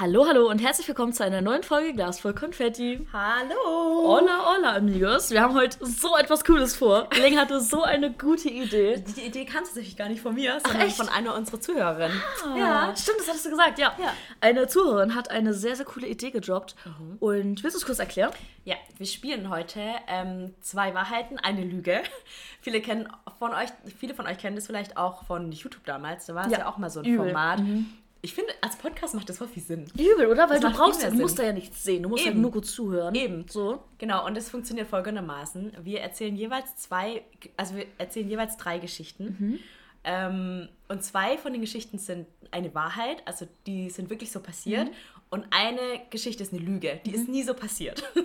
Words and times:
Hallo, 0.00 0.28
hallo 0.28 0.48
und 0.48 0.60
herzlich 0.60 0.86
willkommen 0.86 1.12
zu 1.12 1.24
einer 1.24 1.40
neuen 1.40 1.64
Folge 1.64 1.92
Glas 1.92 2.20
voll 2.20 2.32
Konfetti. 2.32 3.04
Hallo! 3.12 3.56
Hola, 4.04 4.44
hola, 4.44 4.76
amigos. 4.76 5.32
Wir 5.32 5.42
haben 5.42 5.54
heute 5.54 5.84
so 5.84 6.16
etwas 6.16 6.44
Cooles 6.44 6.76
vor. 6.76 7.08
Ling 7.20 7.36
hatte 7.36 7.60
so 7.60 7.82
eine 7.82 8.12
gute 8.12 8.48
Idee. 8.48 9.02
Die 9.16 9.22
Idee 9.22 9.44
kam 9.44 9.64
tatsächlich 9.64 9.96
gar 9.96 10.08
nicht 10.08 10.20
von 10.20 10.36
mir, 10.36 10.60
sondern 10.64 10.82
echt? 10.82 10.96
von 10.96 11.08
einer 11.08 11.34
unserer 11.34 11.60
Zuhörerinnen. 11.60 12.16
Ja, 12.56 12.94
stimmt, 12.94 13.18
das 13.18 13.26
hattest 13.26 13.46
du 13.46 13.50
gesagt, 13.50 13.80
ja. 13.80 13.92
Ja. 13.98 14.14
Eine 14.40 14.68
Zuhörerin 14.68 15.16
hat 15.16 15.32
eine 15.32 15.52
sehr, 15.52 15.74
sehr 15.74 15.84
coole 15.84 16.06
Idee 16.06 16.30
gedroppt. 16.30 16.76
Und 17.18 17.64
willst 17.64 17.74
du 17.74 17.80
es 17.80 17.84
kurz 17.84 17.98
erklären? 17.98 18.30
Ja, 18.62 18.76
wir 18.98 19.06
spielen 19.06 19.50
heute 19.50 19.80
ähm, 20.06 20.54
zwei 20.60 20.94
Wahrheiten, 20.94 21.40
eine 21.40 21.64
Lüge. 21.64 22.02
Viele 22.60 22.80
kennen 22.80 23.08
von 23.40 23.52
euch, 23.52 23.70
viele 23.98 24.14
von 24.14 24.26
euch 24.26 24.38
kennen 24.38 24.54
das 24.54 24.66
vielleicht 24.66 24.96
auch 24.96 25.24
von 25.24 25.50
YouTube 25.50 25.84
damals. 25.84 26.26
Da 26.26 26.36
war 26.36 26.46
es 26.46 26.52
ja. 26.52 26.58
Ja, 26.58 26.68
auch 26.68 26.76
mal 26.78 26.90
so 26.90 27.00
ein 27.00 27.06
übel. 27.06 27.26
Format. 27.26 27.60
Ich 28.20 28.34
finde, 28.34 28.52
als 28.60 28.76
Podcast 28.76 29.14
macht 29.14 29.28
das 29.28 29.38
voll 29.38 29.46
viel 29.48 29.62
Sinn. 29.62 29.84
Übel, 29.94 30.26
oder? 30.26 30.50
Weil 30.50 30.58
Das 30.60 30.72
du 30.72 30.76
brauchst, 30.78 31.02
du 31.04 31.10
musst 31.14 31.38
da 31.38 31.44
ja 31.44 31.52
nichts 31.52 31.84
sehen. 31.84 32.02
Du 32.02 32.08
musst 32.08 32.24
halt 32.24 32.32
Eben. 32.34 32.42
nur 32.42 32.50
gut 32.50 32.66
zuhören. 32.66 33.14
Eben. 33.14 33.46
So. 33.48 33.82
Genau, 33.98 34.26
und 34.26 34.36
das 34.36 34.50
funktioniert 34.50 34.88
folgendermaßen. 34.88 35.72
Wir 35.82 36.00
erzählen 36.00 36.34
jeweils 36.34 36.76
zwei, 36.76 37.22
also 37.56 37.76
wir 37.76 37.86
erzählen 37.98 38.28
jeweils 38.28 38.56
drei 38.56 38.78
Geschichten. 38.78 39.60
Ähm, 40.04 40.68
und 40.88 41.02
zwei 41.04 41.38
von 41.38 41.52
den 41.52 41.60
Geschichten 41.60 41.98
sind 41.98 42.26
eine 42.50 42.74
Wahrheit, 42.74 43.22
also 43.26 43.46
die 43.66 43.90
sind 43.90 44.10
wirklich 44.10 44.32
so 44.32 44.40
passiert. 44.40 44.88
Und 45.30 45.44
eine 45.50 45.78
Geschichte 46.10 46.42
ist 46.42 46.52
eine 46.52 46.62
Lüge, 46.62 47.00
die 47.04 47.14
ist 47.14 47.28
nie 47.28 47.42
so 47.42 47.54
passiert. 47.54 48.02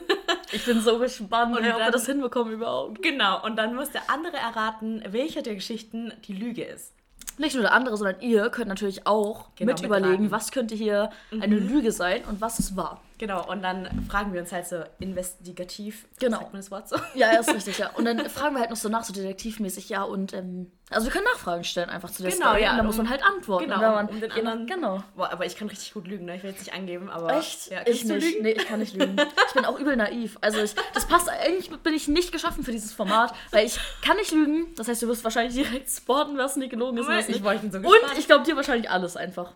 Ich 0.55 0.65
bin 0.65 0.81
so 0.81 0.99
gespannt, 0.99 1.57
Und 1.57 1.65
ob 1.65 1.79
wir 1.79 1.89
das 1.89 2.05
hinbekommen 2.05 2.53
überhaupt. 2.53 3.01
genau, 3.01 3.43
und 3.43 3.55
dann 3.55 3.73
muss 3.73 3.89
der 3.89 4.07
andere 4.11 4.37
erraten, 4.37 5.01
welcher 5.09 5.41
der 5.41 5.55
Geschichten 5.55 6.13
die 6.27 6.33
Lüge 6.33 6.63
ist. 6.63 6.93
Nicht 7.37 7.53
nur 7.55 7.63
der 7.63 7.73
andere, 7.73 7.97
sondern 7.97 8.21
ihr 8.21 8.49
könnt 8.49 8.67
natürlich 8.67 9.07
auch 9.07 9.47
Genau, 9.55 9.71
mit 9.73 9.83
überlegen, 9.83 10.31
was 10.31 10.51
könnte 10.51 10.75
hier 10.75 11.09
eine 11.39 11.55
Lüge 11.57 11.91
sein 11.91 12.21
und 12.29 12.41
was 12.41 12.59
es 12.59 12.75
war. 12.75 13.01
Genau, 13.25 13.49
und 13.49 13.63
dann 13.63 14.05
fragen 14.09 14.33
wir 14.33 14.41
uns 14.41 14.51
halt 14.51 14.67
so 14.67 14.83
investigativ. 14.99 16.05
Genau. 16.19 16.39
Sagt 16.39 16.51
man 16.53 16.61
das 16.61 16.71
Wort 16.71 16.89
so? 16.89 16.97
Ja, 17.15 17.31
ja, 17.33 17.39
ist 17.39 17.53
richtig, 17.53 17.77
ja. 17.77 17.89
Und 17.95 18.03
dann 18.05 18.19
fragen 18.29 18.55
wir 18.55 18.59
halt 18.59 18.69
noch 18.69 18.75
so 18.77 18.89
nach, 18.89 19.03
so 19.05 19.13
detektivmäßig, 19.13 19.87
ja, 19.87 20.03
und, 20.03 20.33
ähm, 20.33 20.71
also 20.89 21.05
wir 21.07 21.11
können 21.13 21.25
Nachfragen 21.33 21.63
stellen 21.63 21.89
einfach 21.89 22.11
zu 22.11 22.21
der 22.21 22.31
Genau, 22.31 22.47
Story. 22.49 22.63
ja, 22.63 22.71
Und 22.71 22.77
dann 22.77 22.79
um- 22.81 22.87
muss 22.87 22.97
man 22.97 23.09
halt 23.09 23.23
antworten. 23.23 23.63
Genau, 23.63 23.75
Und 23.77 23.93
man, 23.95 24.07
um 24.09 24.19
den 24.21 24.31
anderen. 24.31 24.67
Genau. 24.67 25.03
Boah, 25.15 25.31
aber 25.31 25.45
ich 25.45 25.55
kann 25.55 25.67
richtig 25.69 25.93
gut 25.93 26.05
lügen, 26.07 26.25
ne? 26.25 26.35
Ich 26.35 26.43
will 26.43 26.51
jetzt 26.51 26.59
nicht 26.59 26.73
angeben, 26.73 27.09
aber. 27.09 27.35
Echt? 27.37 27.71
Ja, 27.71 27.79
ich 27.85 28.03
nicht. 28.03 28.23
lügen? 28.23 28.43
Nee, 28.43 28.51
ich 28.51 28.67
kann 28.67 28.79
nicht 28.79 28.93
lügen. 28.95 29.15
Ich 29.47 29.53
bin 29.53 29.65
auch 29.65 29.79
übel 29.79 29.95
naiv. 29.95 30.37
Also 30.41 30.59
ich, 30.61 30.75
das 30.93 31.07
passt, 31.07 31.29
eigentlich 31.29 31.71
bin 31.81 31.93
ich 31.95 32.07
nicht 32.09 32.31
geschaffen 32.31 32.63
für 32.63 32.71
dieses 32.71 32.93
Format, 32.93 33.33
weil 33.51 33.65
ich 33.65 33.79
kann 34.05 34.17
nicht 34.17 34.31
lügen. 34.33 34.75
Das 34.75 34.87
heißt, 34.87 35.01
du 35.01 35.07
wirst 35.07 35.23
wahrscheinlich 35.23 35.55
direkt 35.55 35.89
spotten, 35.89 36.37
was 36.37 36.57
nicht 36.57 36.69
gelogen 36.69 36.97
ist 36.99 37.07
und 37.07 37.13
was 37.15 37.27
Ich 37.27 37.35
nicht. 37.35 37.43
war- 37.43 37.55
ich 37.55 37.61
bin 37.61 37.71
so 37.71 37.77
und 37.77 37.83
gespannt. 37.85 38.13
ich 38.19 38.27
glaube 38.27 38.43
dir 38.45 38.55
wahrscheinlich 38.55 38.89
alles 38.91 39.15
einfach. 39.17 39.51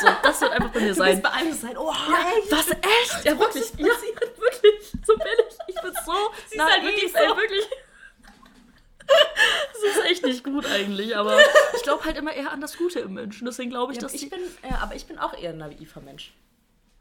So, 0.00 0.08
das 0.24 0.40
wird 0.40 0.50
einfach 0.52 0.70
bei 0.70 0.80
mir 0.80 0.88
Du 0.88 0.94
sein. 0.94 1.12
wirst 1.12 1.22
beeinflusst 1.22 1.60
sein. 1.60 1.76
Oh, 1.76 1.92
Ja, 1.92 2.56
was, 2.56 2.68
echt? 2.70 3.09
Ja, 3.24 3.38
wirklich. 3.38 3.70
Ja, 3.76 3.86
wirklich. 3.86 4.92
So 5.06 5.14
bin 5.16 5.26
ich. 5.48 5.74
Ich 5.74 5.82
bin 5.82 5.92
so 6.04 6.12
Sie 6.48 6.56
ist 6.56 6.64
halt 6.64 6.82
wirklich 6.82 7.14
ey, 7.14 7.28
so. 7.28 7.36
wirklich. 7.36 7.64
Das 9.72 9.96
ist 9.96 10.04
echt 10.10 10.24
nicht 10.24 10.44
gut 10.44 10.66
eigentlich, 10.66 11.16
aber 11.16 11.38
ich 11.74 11.82
glaube 11.82 12.04
halt 12.04 12.16
immer 12.16 12.32
eher 12.32 12.52
an 12.52 12.60
das 12.60 12.76
Gute 12.76 13.00
im 13.00 13.14
Menschen. 13.14 13.44
Deswegen 13.44 13.70
glaube 13.70 13.92
ich, 13.92 13.96
Ja, 13.96 14.02
dass 14.02 14.14
ich 14.14 14.20
die... 14.22 14.26
bin, 14.28 14.40
äh, 14.62 14.72
aber 14.80 14.94
ich 14.94 15.06
bin 15.06 15.18
auch 15.18 15.34
eher 15.36 15.50
ein 15.50 15.58
naiver 15.58 16.00
Mensch. 16.00 16.32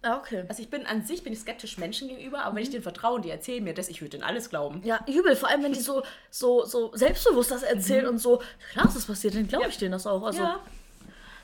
Ah, 0.02 0.18
okay. 0.18 0.46
Also 0.48 0.62
ich 0.62 0.70
bin 0.70 0.86
an 0.86 1.04
sich 1.04 1.24
bin 1.24 1.34
ich 1.34 1.40
skeptisch 1.40 1.78
Menschen 1.78 2.08
gegenüber, 2.08 2.44
aber 2.44 2.56
wenn 2.56 2.64
ich 2.64 2.70
denen 2.70 2.84
vertraue 2.84 3.16
und 3.16 3.26
die 3.26 3.30
erzählen 3.30 3.62
mir 3.64 3.74
das, 3.74 3.90
ich 3.90 4.02
würde 4.02 4.12
denen 4.12 4.24
alles 4.24 4.50
glauben. 4.50 4.82
Ja, 4.84 5.04
übel. 5.08 5.36
Vor 5.36 5.50
allem, 5.50 5.62
wenn 5.62 5.74
die 5.74 5.80
so, 5.82 6.04
so, 6.30 6.64
so 6.66 6.96
selbstbewusst 6.96 7.52
das 7.52 7.64
erzählen 7.64 8.08
und 8.08 8.18
so, 8.18 8.42
klar, 8.72 8.88
ist 8.88 8.96
das 8.96 9.06
passiert, 9.06 9.36
dann 9.36 9.48
glaube 9.48 9.68
ich 9.68 9.78
denen 9.78 9.92
das 9.92 10.08
auch. 10.08 10.24
Also, 10.24 10.42
ja. 10.42 10.64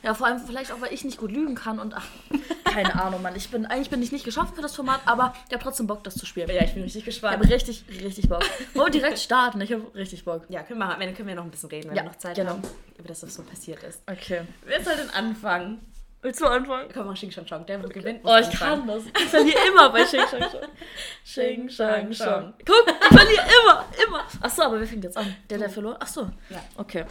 Ja. 0.03 0.13
vor 0.13 0.27
allem 0.27 0.39
vielleicht 0.39 0.71
auch, 0.71 0.81
weil 0.81 0.93
ich 0.93 1.03
nicht 1.03 1.17
gut 1.17 1.31
lügen 1.31 1.55
kann 1.55 1.79
und 1.79 1.93
ach, 1.95 2.05
keine 2.65 3.01
Ahnung, 3.01 3.21
Mann. 3.21 3.35
Ich 3.35 3.49
bin, 3.49 3.65
eigentlich 3.65 3.89
bin 3.89 4.01
ich 4.01 4.11
nicht 4.11 4.25
geschaffen 4.25 4.55
für 4.55 4.61
das 4.61 4.75
Format, 4.75 5.01
aber 5.05 5.33
ich 5.47 5.53
habe 5.53 5.63
trotzdem 5.63 5.87
Bock, 5.87 6.03
das 6.03 6.15
zu 6.15 6.25
spielen. 6.25 6.49
ja, 6.49 6.63
ich 6.63 6.73
bin 6.73 6.83
richtig 6.83 6.99
Ich 7.01 7.05
gespannt. 7.05 7.37
habe 7.37 7.49
richtig, 7.49 7.83
richtig 7.89 8.29
Bock. 8.29 8.43
Wollen 8.73 8.93
wir 8.93 8.99
direkt 8.99 9.19
starten? 9.19 9.61
Ich 9.61 9.71
habe 9.71 9.83
richtig 9.95 10.25
Bock. 10.25 10.43
Ja, 10.49 10.63
können 10.63 10.79
wir, 10.79 10.87
dann 10.87 11.13
können 11.15 11.27
wir 11.27 11.35
noch 11.35 11.43
ein 11.43 11.51
bisschen 11.51 11.69
reden, 11.69 11.89
wenn 11.89 11.97
Ja, 11.97 12.03
wir 12.03 12.09
noch 12.09 12.17
Zeit 12.17 12.35
genau. 12.35 12.51
haben, 12.51 12.61
über 12.97 13.07
das, 13.07 13.23
was 13.23 13.33
so 13.35 13.43
passiert 13.43 13.83
ist. 13.83 14.01
Okay. 14.09 14.41
Wer 14.65 14.83
soll 14.83 14.95
denn 14.95 15.09
anfangen? 15.11 15.79
Willst 16.25 16.41
du 16.41 16.47
anfangen? 16.47 16.89
Komm 16.91 17.05
mal, 17.05 17.13
Xing 17.13 17.29
Shang 17.29 17.45
Shang, 17.45 17.67
der 17.67 17.77
gewinnt. 17.77 18.21
Oh, 18.23 18.35
ich 18.35 18.49
kann 18.49 18.87
das. 18.87 19.03
Ich 19.05 19.25
verliere 19.25 19.59
immer 19.67 19.91
bei 19.91 20.03
Xing 20.05 20.21
Shang 20.21 20.41
Shang. 20.41 20.69
Xing 21.23 21.69
Shang 21.69 22.11
Shang. 22.11 22.53
Guck, 22.65 22.85
ich 22.87 23.15
verliere 23.15 23.43
immer, 23.61 23.85
immer. 24.07 24.23
Achso, 24.41 24.63
aber 24.63 24.79
wer 24.79 24.87
fängt 24.87 25.03
jetzt 25.03 25.17
an? 25.17 25.35
Der, 25.47 25.59
der 25.59 25.69
verloren? 25.69 25.97
Achso. 25.99 26.31
Ja. 26.49 26.63
Okay. 26.77 27.05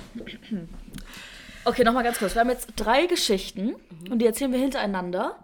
Okay, 1.64 1.84
nochmal 1.84 2.04
ganz 2.04 2.18
kurz. 2.18 2.34
Wir 2.34 2.40
haben 2.40 2.50
jetzt 2.50 2.68
drei 2.76 3.06
Geschichten 3.06 3.74
und 4.10 4.18
die 4.18 4.26
erzählen 4.26 4.52
wir 4.52 4.58
hintereinander. 4.60 5.38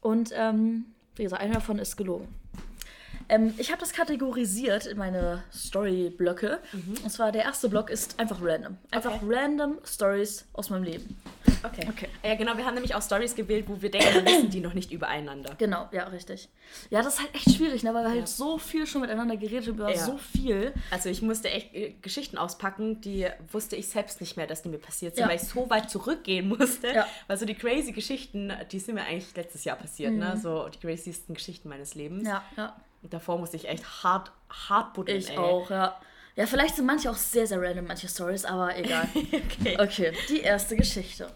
Und 0.00 0.32
ähm, 0.34 0.86
wie 1.16 1.22
gesagt, 1.22 1.42
eine 1.42 1.54
davon 1.54 1.78
ist 1.78 1.96
gelogen. 1.96 2.28
Ähm, 3.28 3.54
ich 3.58 3.70
habe 3.70 3.80
das 3.80 3.92
kategorisiert 3.92 4.86
in 4.86 4.98
meine 4.98 5.42
Story-Blöcke. 5.52 6.58
Und 7.04 7.10
zwar 7.10 7.32
der 7.32 7.44
erste 7.44 7.68
Block 7.68 7.88
ist 7.90 8.18
einfach 8.18 8.38
random. 8.42 8.76
Einfach 8.90 9.14
Okay. 9.22 9.24
random 9.28 9.78
Stories 9.84 10.46
aus 10.52 10.68
meinem 10.70 10.82
Leben. 10.84 11.16
Okay. 11.64 11.86
Okay. 11.88 12.08
Ja, 12.24 12.34
genau, 12.34 12.56
wir 12.56 12.64
haben 12.64 12.74
nämlich 12.74 12.94
auch 12.94 13.02
Stories 13.02 13.34
gewählt, 13.34 13.66
wo 13.68 13.80
wir 13.82 13.90
denken, 13.90 14.14
wir 14.14 14.24
wissen 14.24 14.50
die 14.50 14.60
noch 14.60 14.74
nicht 14.74 14.92
übereinander. 14.92 15.54
Genau, 15.58 15.88
ja, 15.92 16.04
richtig. 16.04 16.48
Ja, 16.90 17.02
das 17.02 17.14
ist 17.14 17.20
halt 17.20 17.34
echt 17.34 17.54
schwierig, 17.56 17.82
ne? 17.82 17.92
weil 17.94 18.04
wir 18.04 18.10
Ja. 18.10 18.16
halt 18.16 18.28
so 18.28 18.58
viel 18.58 18.86
schon 18.86 19.00
miteinander 19.02 19.36
geredet 19.36 19.66
haben 19.66 19.74
über 19.74 19.90
Ja. 19.90 19.98
so 19.98 20.18
viel. 20.18 20.72
Also 20.90 21.08
ich 21.08 21.22
musste 21.22 21.50
echt 21.50 21.74
äh, 21.74 21.94
Geschichten 22.02 22.38
auspacken, 22.38 23.00
die 23.00 23.26
wusste 23.52 23.76
ich 23.76 23.88
selbst 23.88 24.20
nicht 24.20 24.36
mehr, 24.36 24.46
dass 24.46 24.62
die 24.62 24.68
mir 24.68 24.78
passiert 24.78 25.16
sind, 25.16 25.22
Ja. 25.24 25.28
weil 25.28 25.36
ich 25.36 25.42
so 25.42 25.68
weit 25.70 25.90
zurückgehen 25.90 26.48
musste. 26.48 26.88
Ja. 26.94 27.06
Weil 27.26 27.36
so 27.36 27.44
die 27.46 27.54
crazy 27.54 27.92
Geschichten, 27.92 28.52
die 28.72 28.78
sind 28.78 28.94
mir 28.94 29.02
eigentlich 29.04 29.34
letztes 29.36 29.64
Jahr 29.64 29.76
passiert, 29.76 30.12
ne? 30.12 30.38
So 30.42 30.68
die 30.68 30.78
craziesten 30.78 31.34
Geschichten 31.34 31.68
meines 31.68 31.94
Lebens. 31.94 32.22
Mhm. 32.22 32.28
Ja, 32.28 32.44
ja. 32.56 32.76
Und 33.02 33.12
davor 33.14 33.38
musste 33.38 33.56
ich 33.56 33.66
echt 33.68 33.84
hart, 34.04 34.30
hart 34.68 34.92
buddeln, 34.94 35.18
Ich 35.18 35.30
ey. 35.30 35.38
auch, 35.38 35.70
ja. 35.70 35.98
Ja, 36.36 36.46
vielleicht 36.46 36.76
sind 36.76 36.86
manche 36.86 37.10
auch 37.10 37.16
sehr, 37.16 37.46
sehr 37.46 37.60
random, 37.60 37.86
manche 37.86 38.08
Stories, 38.08 38.44
aber 38.44 38.76
egal. 38.76 39.08
okay. 39.14 39.76
Okay, 39.78 40.12
die 40.28 40.40
erste 40.40 40.76
Geschichte. 40.76 41.28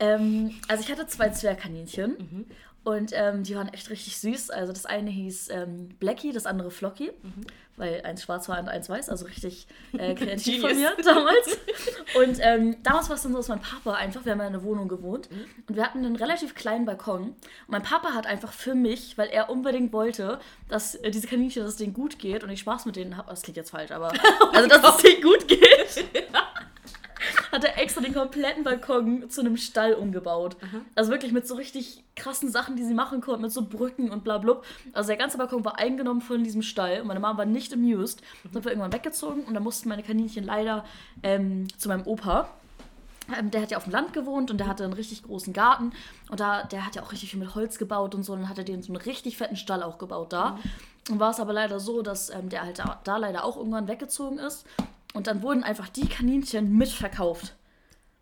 Ähm, 0.00 0.60
also 0.68 0.82
ich 0.82 0.90
hatte 0.90 1.06
zwei 1.06 1.30
Zwergkaninchen 1.30 2.46
und 2.84 3.12
ähm, 3.14 3.44
die 3.44 3.54
waren 3.54 3.68
echt 3.68 3.90
richtig 3.90 4.18
süß. 4.18 4.50
Also 4.50 4.72
das 4.72 4.86
eine 4.86 5.10
hieß 5.10 5.50
ähm, 5.50 5.90
Blackie, 6.00 6.32
das 6.32 6.46
andere 6.46 6.72
Flocky, 6.72 7.12
weil 7.76 8.02
eins 8.02 8.22
schwarz 8.22 8.48
war 8.48 8.58
und 8.58 8.68
eins 8.68 8.88
weiß, 8.88 9.08
also 9.08 9.24
richtig 9.26 9.68
äh, 9.96 10.14
kreativ 10.16 10.60
von 10.62 10.74
mir 10.74 10.92
damals. 11.04 11.58
Und 12.14 12.38
ähm, 12.40 12.76
damals 12.82 13.08
war 13.08 13.16
es 13.16 13.22
dann 13.22 13.32
so, 13.32 13.38
dass 13.38 13.48
mein 13.48 13.60
Papa 13.60 13.94
einfach, 13.94 14.24
wir 14.24 14.32
haben 14.32 14.40
ja 14.40 14.46
in 14.46 14.54
einer 14.54 14.64
Wohnung 14.64 14.88
gewohnt 14.88 15.30
und 15.66 15.76
wir 15.76 15.82
hatten 15.82 16.04
einen 16.04 16.16
relativ 16.16 16.54
kleinen 16.54 16.84
Balkon. 16.84 17.22
Und 17.22 17.36
mein 17.68 17.82
Papa 17.82 18.12
hat 18.12 18.26
einfach 18.26 18.52
für 18.52 18.74
mich, 18.74 19.16
weil 19.16 19.28
er 19.28 19.48
unbedingt 19.48 19.92
wollte, 19.92 20.38
dass 20.68 20.94
äh, 20.96 21.10
diese 21.10 21.26
Kaninchen, 21.26 21.62
dass 21.62 21.72
es 21.72 21.76
denen 21.78 21.94
gut 21.94 22.18
geht 22.18 22.44
und 22.44 22.50
ich 22.50 22.60
Spaß 22.60 22.84
mit 22.84 22.96
denen 22.96 23.16
habe, 23.16 23.30
das 23.30 23.42
klingt 23.42 23.56
jetzt 23.56 23.70
falsch, 23.70 23.92
aber 23.92 24.12
also 24.52 24.68
dass 24.68 24.96
es 24.96 25.02
denen 25.02 25.22
gut 25.22 25.48
geht 25.48 26.04
hat 27.50 27.64
er 27.64 27.78
extra 27.78 28.00
den 28.00 28.14
kompletten 28.14 28.64
Balkon 28.64 29.28
zu 29.30 29.40
einem 29.40 29.56
Stall 29.56 29.94
umgebaut. 29.94 30.56
Also 30.94 31.10
wirklich 31.10 31.32
mit 31.32 31.46
so 31.46 31.54
richtig 31.54 32.02
krassen 32.16 32.50
Sachen, 32.50 32.76
die 32.76 32.84
sie 32.84 32.94
machen 32.94 33.20
konnten, 33.20 33.42
mit 33.42 33.52
so 33.52 33.62
Brücken 33.62 34.10
und 34.10 34.24
bla 34.24 34.38
bla. 34.38 34.60
Also 34.92 35.08
der 35.08 35.16
ganze 35.16 35.38
Balkon 35.38 35.64
war 35.64 35.78
eingenommen 35.78 36.20
von 36.20 36.44
diesem 36.44 36.62
Stall 36.62 37.00
und 37.00 37.06
meine 37.06 37.20
Mama 37.20 37.38
war 37.38 37.44
nicht 37.44 37.72
amused. 37.72 38.22
Dann 38.44 38.52
sind 38.52 38.64
wir 38.64 38.72
irgendwann 38.72 38.92
weggezogen 38.92 39.44
und 39.44 39.54
dann 39.54 39.62
mussten 39.62 39.88
meine 39.88 40.02
Kaninchen 40.02 40.44
leider 40.44 40.84
ähm, 41.22 41.66
zu 41.78 41.88
meinem 41.88 42.06
Opa. 42.06 42.48
Ähm, 43.38 43.50
der 43.50 43.62
hat 43.62 43.70
ja 43.70 43.76
auf 43.76 43.84
dem 43.84 43.92
Land 43.92 44.12
gewohnt 44.12 44.50
und 44.50 44.58
der 44.58 44.66
hatte 44.66 44.84
einen 44.84 44.92
richtig 44.92 45.22
großen 45.22 45.52
Garten. 45.52 45.92
Und 46.30 46.40
da, 46.40 46.64
der 46.64 46.84
hat 46.86 46.96
ja 46.96 47.02
auch 47.02 47.12
richtig 47.12 47.30
viel 47.30 47.40
mit 47.40 47.54
Holz 47.54 47.78
gebaut 47.78 48.14
und 48.14 48.24
so. 48.24 48.32
Und 48.32 48.40
dann 48.40 48.48
hat 48.48 48.58
er 48.58 48.64
den 48.64 48.82
so 48.82 48.92
einen 48.92 49.02
richtig 49.02 49.36
fetten 49.36 49.56
Stall 49.56 49.82
auch 49.82 49.98
gebaut 49.98 50.32
da. 50.32 50.58
Und 51.10 51.20
war 51.20 51.30
es 51.30 51.40
aber 51.40 51.52
leider 51.52 51.80
so, 51.80 52.02
dass 52.02 52.30
ähm, 52.30 52.48
der 52.48 52.62
halt 52.62 52.78
da, 52.78 53.00
da 53.04 53.16
leider 53.16 53.44
auch 53.44 53.56
irgendwann 53.56 53.88
weggezogen 53.88 54.38
ist. 54.38 54.66
Und 55.12 55.26
dann 55.26 55.42
wurden 55.42 55.62
einfach 55.62 55.88
die 55.88 56.08
Kaninchen 56.08 56.76
mitverkauft. 56.76 57.54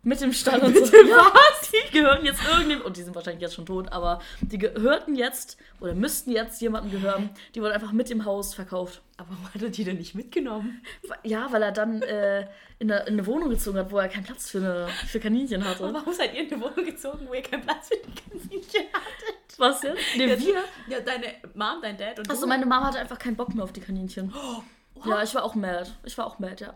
Mit 0.03 0.19
dem 0.19 0.33
Stall 0.33 0.59
und 0.63 0.75
so. 0.75 0.83
Was? 0.83 1.69
Die 1.71 1.91
gehören 1.93 2.25
jetzt 2.25 2.41
irgendjemandem, 2.43 2.81
und 2.81 2.97
die 2.97 3.03
sind 3.03 3.13
wahrscheinlich 3.13 3.41
jetzt 3.41 3.53
schon 3.53 3.67
tot, 3.67 3.91
aber 3.91 4.19
die 4.41 4.57
gehörten 4.57 5.15
jetzt 5.15 5.57
oder 5.79 5.93
müssten 5.93 6.31
jetzt 6.31 6.59
jemandem 6.59 6.91
gehören. 6.91 7.29
Die 7.53 7.61
wurden 7.61 7.73
einfach 7.73 7.91
mit 7.91 8.09
dem 8.09 8.25
Haus 8.25 8.55
verkauft. 8.55 9.03
Aber 9.17 9.29
warum 9.29 9.53
hat 9.53 9.61
er 9.61 9.69
die 9.69 9.83
denn 9.83 9.97
nicht 9.97 10.15
mitgenommen? 10.15 10.81
Ja, 11.23 11.51
weil 11.51 11.61
er 11.61 11.71
dann 11.71 12.01
äh, 12.01 12.47
in, 12.79 12.91
eine, 12.91 13.01
in 13.01 13.13
eine 13.13 13.27
Wohnung 13.27 13.49
gezogen 13.49 13.77
hat, 13.77 13.91
wo 13.91 13.99
er 13.99 14.09
keinen 14.09 14.23
Platz 14.23 14.49
für, 14.49 14.57
eine, 14.57 14.87
für 15.07 15.19
Kaninchen 15.19 15.63
hatte. 15.63 15.83
Aber 15.83 15.93
warum 15.93 16.13
seid 16.13 16.33
ihr 16.33 16.47
in 16.47 16.51
eine 16.51 16.63
Wohnung 16.63 16.83
gezogen, 16.83 17.27
wo 17.27 17.35
ihr 17.35 17.43
keinen 17.43 17.61
Platz 17.61 17.89
für 17.89 17.97
die 17.97 18.39
Kaninchen 18.39 18.85
hattet? 18.91 19.59
Was 19.59 19.83
jetzt? 19.83 20.01
Nee, 20.17 20.27
wir. 20.39 20.63
Ja, 20.87 20.99
deine 21.01 21.27
Mom, 21.53 21.79
dein 21.79 21.95
Dad 21.95 22.17
und 22.17 22.31
du. 22.31 22.47
meine 22.47 22.65
Mama 22.65 22.87
hatte 22.87 22.97
einfach 22.97 23.19
keinen 23.19 23.35
Bock 23.35 23.53
mehr 23.53 23.63
auf 23.63 23.73
die 23.73 23.81
Kaninchen. 23.81 24.33
Oh, 24.35 24.63
Ja, 25.05 25.23
ich 25.23 25.33
war 25.35 25.43
auch 25.43 25.55
mad. 25.55 25.91
Ich 26.03 26.17
war 26.17 26.27
auch 26.27 26.39
mad, 26.39 26.63
ja. 26.63 26.75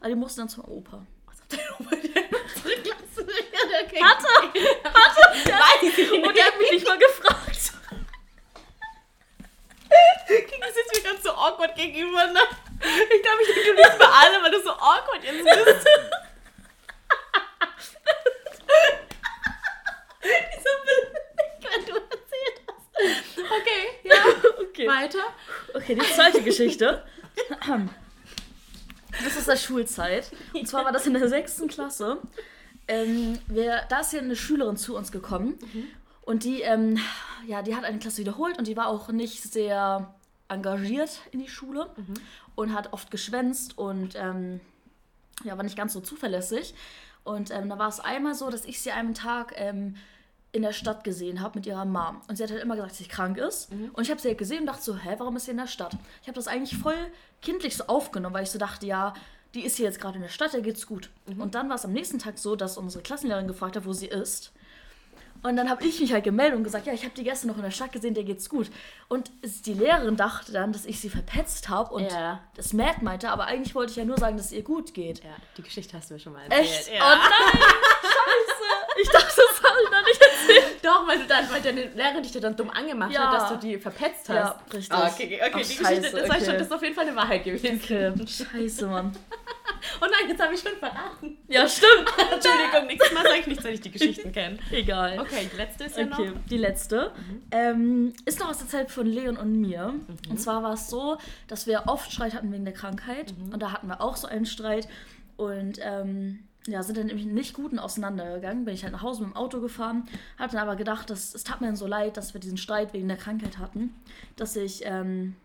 Aber 0.00 0.08
die 0.08 0.14
mussten 0.14 0.40
dann 0.40 0.48
zum 0.48 0.64
Opa. 0.64 1.04
Was 1.26 1.36
Hatte, 4.02 4.26
hatte. 4.34 5.24
Weiß 5.50 5.82
ich 5.82 5.96
nicht. 5.96 6.12
Und 6.12 6.36
er 6.36 6.46
hat 6.46 6.58
mich 6.58 6.70
nicht 6.72 6.86
mal 6.86 6.98
gefragt. 6.98 7.72
Das 10.60 10.76
ist 10.76 10.92
mir 10.94 11.02
ganz 11.12 11.22
so 11.22 11.30
awkward 11.30 11.74
gegenüber. 11.76 12.26
Ne? 12.26 12.40
Ich 12.80 13.22
glaube, 13.22 13.42
ich 13.42 13.48
liebst 13.76 13.98
bei 13.98 14.06
allem, 14.06 14.42
weil 14.42 14.50
du 14.50 14.62
so 14.62 14.70
awkward 14.70 15.22
jetzt 15.22 15.44
bist. 15.44 15.86
Okay, 23.36 23.82
ja. 24.02 24.14
Okay. 24.60 24.86
Weiter. 24.88 25.24
Okay, 25.74 25.94
die 25.94 26.14
zweite 26.14 26.42
Geschichte. 26.42 27.04
Das 29.22 29.36
ist 29.36 29.48
der 29.48 29.56
Schulzeit. 29.56 30.30
Und 30.52 30.66
zwar 30.66 30.84
war 30.84 30.92
das 30.92 31.06
in 31.06 31.14
der 31.14 31.28
sechsten 31.28 31.68
Klasse. 31.68 32.18
Ähm, 32.88 33.38
wir, 33.46 33.82
da 33.88 34.00
ist 34.00 34.10
hier 34.10 34.20
eine 34.20 34.36
Schülerin 34.36 34.76
zu 34.76 34.96
uns 34.96 35.12
gekommen. 35.12 35.58
Und 36.22 36.44
die, 36.44 36.62
ähm, 36.62 36.98
ja, 37.46 37.62
die 37.62 37.76
hat 37.76 37.84
eine 37.84 37.98
Klasse 37.98 38.18
wiederholt 38.18 38.58
und 38.58 38.66
die 38.66 38.76
war 38.76 38.88
auch 38.88 39.08
nicht 39.08 39.42
sehr 39.42 40.14
engagiert 40.48 41.20
in 41.32 41.40
die 41.40 41.48
Schule 41.48 41.90
und 42.54 42.74
hat 42.74 42.92
oft 42.92 43.10
geschwänzt 43.10 43.78
und 43.78 44.14
ähm, 44.16 44.60
ja, 45.44 45.56
war 45.56 45.64
nicht 45.64 45.76
ganz 45.76 45.92
so 45.92 46.00
zuverlässig. 46.00 46.74
Und 47.24 47.50
ähm, 47.50 47.68
da 47.68 47.78
war 47.78 47.88
es 47.88 48.00
einmal 48.00 48.34
so, 48.34 48.50
dass 48.50 48.64
ich 48.64 48.80
sie 48.80 48.90
einen 48.90 49.14
Tag 49.14 49.54
ähm, 49.56 49.96
in 50.54 50.62
der 50.62 50.72
Stadt 50.72 51.04
gesehen 51.04 51.40
habe 51.40 51.58
mit 51.58 51.66
ihrer 51.66 51.84
Mom. 51.84 52.20
Und 52.28 52.36
sie 52.36 52.42
hat 52.44 52.50
halt 52.50 52.62
immer 52.62 52.74
gesagt, 52.76 52.92
dass 52.92 52.98
sie 52.98 53.08
krank 53.08 53.36
ist. 53.38 53.70
Und 53.92 54.00
ich 54.02 54.10
habe 54.10 54.20
sie 54.20 54.28
halt 54.28 54.38
gesehen 54.38 54.60
und 54.60 54.66
dachte 54.66 54.82
so, 54.82 54.96
hä, 54.96 55.14
warum 55.18 55.36
ist 55.36 55.44
sie 55.46 55.50
in 55.50 55.56
der 55.58 55.66
Stadt? 55.66 55.92
Ich 56.22 56.28
habe 56.28 56.36
das 56.36 56.46
eigentlich 56.48 56.78
voll 56.78 56.96
kindlich 57.42 57.76
so 57.76 57.84
aufgenommen, 57.86 58.34
weil 58.34 58.44
ich 58.44 58.50
so 58.50 58.58
dachte, 58.58 58.86
ja, 58.86 59.14
die 59.54 59.64
ist 59.64 59.76
hier 59.76 59.86
jetzt 59.86 60.00
gerade 60.00 60.16
in 60.16 60.22
der 60.22 60.28
Stadt, 60.28 60.52
der 60.52 60.62
geht's 60.62 60.86
gut. 60.86 61.10
Und 61.38 61.54
dann 61.54 61.68
war 61.68 61.76
es 61.76 61.84
am 61.84 61.92
nächsten 61.92 62.18
Tag 62.18 62.38
so, 62.38 62.56
dass 62.56 62.76
unsere 62.78 63.02
Klassenlehrerin 63.02 63.46
gefragt 63.48 63.76
hat, 63.76 63.84
wo 63.84 63.92
sie 63.92 64.06
ist. 64.06 64.52
Und 65.42 65.56
dann 65.56 65.68
habe 65.68 65.84
ich 65.84 66.00
mich 66.00 66.10
halt 66.12 66.24
gemeldet 66.24 66.56
und 66.56 66.64
gesagt, 66.64 66.86
ja, 66.86 66.94
ich 66.94 67.04
habe 67.04 67.14
die 67.14 67.22
gestern 67.22 67.48
noch 67.48 67.56
in 67.56 67.62
der 67.62 67.70
Stadt 67.70 67.92
gesehen, 67.92 68.14
der 68.14 68.24
geht's 68.24 68.48
gut. 68.48 68.70
Und 69.08 69.30
die 69.66 69.74
Lehrerin 69.74 70.16
dachte 70.16 70.52
dann, 70.52 70.72
dass 70.72 70.86
ich 70.86 70.98
sie 71.00 71.10
verpetzt 71.10 71.68
habe 71.68 71.92
und 71.92 72.10
Ja. 72.10 72.40
das 72.56 72.72
Matt 72.72 73.02
meinte, 73.02 73.28
aber 73.28 73.44
eigentlich 73.44 73.74
wollte 73.74 73.90
ich 73.90 73.96
ja 73.96 74.06
nur 74.06 74.16
sagen, 74.16 74.38
dass 74.38 74.46
es 74.46 74.52
ihr 74.52 74.62
gut 74.62 74.94
geht. 74.94 75.22
Ja, 75.22 75.30
die 75.58 75.62
Geschichte 75.62 75.96
hast 75.98 76.08
du 76.08 76.14
mir 76.14 76.20
schon 76.20 76.32
mal 76.32 76.44
erzählt. 76.44 76.62
Echt? 76.64 76.88
Ja. 76.94 77.00
Oh 77.02 77.16
nein! 77.16 77.60
Scheiße! 78.02 79.02
Ich 79.02 79.08
dachte, 79.10 79.26
das 79.36 79.62
habe 79.70 79.78
ich. 79.84 79.90
Doch, 80.82 81.06
weil 81.08 81.18
du 81.18 81.26
dann, 81.26 81.50
weil 81.50 81.60
deine 81.62 81.86
Lehrerin 81.86 82.22
dich 82.22 82.32
dann 82.32 82.56
dumm 82.56 82.70
angemacht 82.70 83.12
Ja. 83.12 83.30
hat, 83.30 83.40
dass 83.40 83.48
du 83.50 83.56
die 83.66 83.78
verpetzt 83.78 84.28
hast. 84.28 84.34
Ja, 84.34 84.60
richtig. 84.72 84.92
Ah, 84.92 85.08
okay, 85.12 85.24
okay, 85.26 85.40
Ach, 85.42 85.46
die 85.56 85.58
Geschichte, 85.62 85.84
scheiße, 85.84 86.00
das 86.02 86.28
war 86.28 86.36
okay. 86.36 86.44
schon, 86.44 86.54
das 86.54 86.62
ist 86.66 86.72
auf 86.72 86.82
jeden 86.82 86.94
Fall 86.94 87.06
eine 87.06 87.16
Wahrheit 87.16 87.44
gewesen. 87.44 87.80
Okay. 87.82 88.12
Scheiße, 88.26 88.86
Mann. 88.86 89.12
Oh 90.00 90.06
nein, 90.10 90.28
jetzt 90.30 90.42
habe 90.42 90.54
ich 90.54 90.60
schon 90.60 90.76
verraten. 90.78 91.36
Ja, 91.46 91.68
stimmt. 91.68 92.08
Entschuldigung, 92.32 92.86
nächstes 92.86 93.12
Mal 93.12 93.22
sage 93.22 93.38
ich 93.40 93.46
nichts, 93.46 93.64
wenn 93.64 93.74
ich 93.74 93.80
die 93.82 93.90
Geschichten 93.90 94.32
kenne. 94.32 94.58
Egal. 94.70 95.18
Okay, 95.20 95.48
die 95.52 95.56
letzte 95.56 95.84
ist 95.84 95.96
ja 95.98 96.04
Okay, 96.04 96.30
noch. 96.30 96.36
die 96.48 96.56
letzte. 96.56 97.12
Ähm, 97.50 98.12
ist 98.24 98.40
noch 98.40 98.48
aus 98.48 98.58
der 98.58 98.68
Zeit 98.68 98.90
von 98.90 99.06
Leon 99.06 99.36
und 99.36 99.60
mir. 99.60 99.88
Mhm. 99.88 100.30
Und 100.30 100.40
zwar 100.40 100.62
war 100.62 100.72
es 100.74 100.88
so, 100.88 101.18
dass 101.48 101.66
wir 101.66 101.84
oft 101.86 102.10
Streit 102.12 102.34
hatten 102.34 102.50
wegen 102.52 102.64
der 102.64 102.72
Krankheit. 102.74 103.34
Mhm. 103.36 103.52
Und 103.52 103.60
da 103.62 103.72
hatten 103.72 103.86
wir 103.88 104.00
auch 104.00 104.16
so 104.16 104.26
einen 104.26 104.46
Streit. 104.46 104.88
Und 105.36 105.78
ähm, 105.82 106.44
ja, 106.66 106.82
sind 106.82 106.96
dann 106.96 107.06
nämlich 107.06 107.26
nicht 107.26 107.54
guten 107.54 107.78
auseinandergegangen. 107.78 108.64
Bin 108.64 108.74
ich 108.74 108.84
halt 108.84 108.92
nach 108.92 109.02
Hause 109.02 109.22
mit 109.22 109.32
dem 109.32 109.36
Auto 109.36 109.60
gefahren. 109.60 110.04
Hatte 110.38 110.56
dann 110.56 110.66
aber 110.66 110.76
gedacht, 110.76 111.10
dass, 111.10 111.34
es 111.34 111.44
tat 111.44 111.60
mir 111.60 111.66
dann 111.66 111.76
so 111.76 111.86
leid, 111.86 112.16
dass 112.16 112.32
wir 112.32 112.40
diesen 112.40 112.56
Streit 112.56 112.92
wegen 112.94 113.08
der 113.08 113.18
Krankheit 113.18 113.58
hatten. 113.58 113.94
Dass 114.36 114.56
ich 114.56 114.82
ähm, 114.84 115.36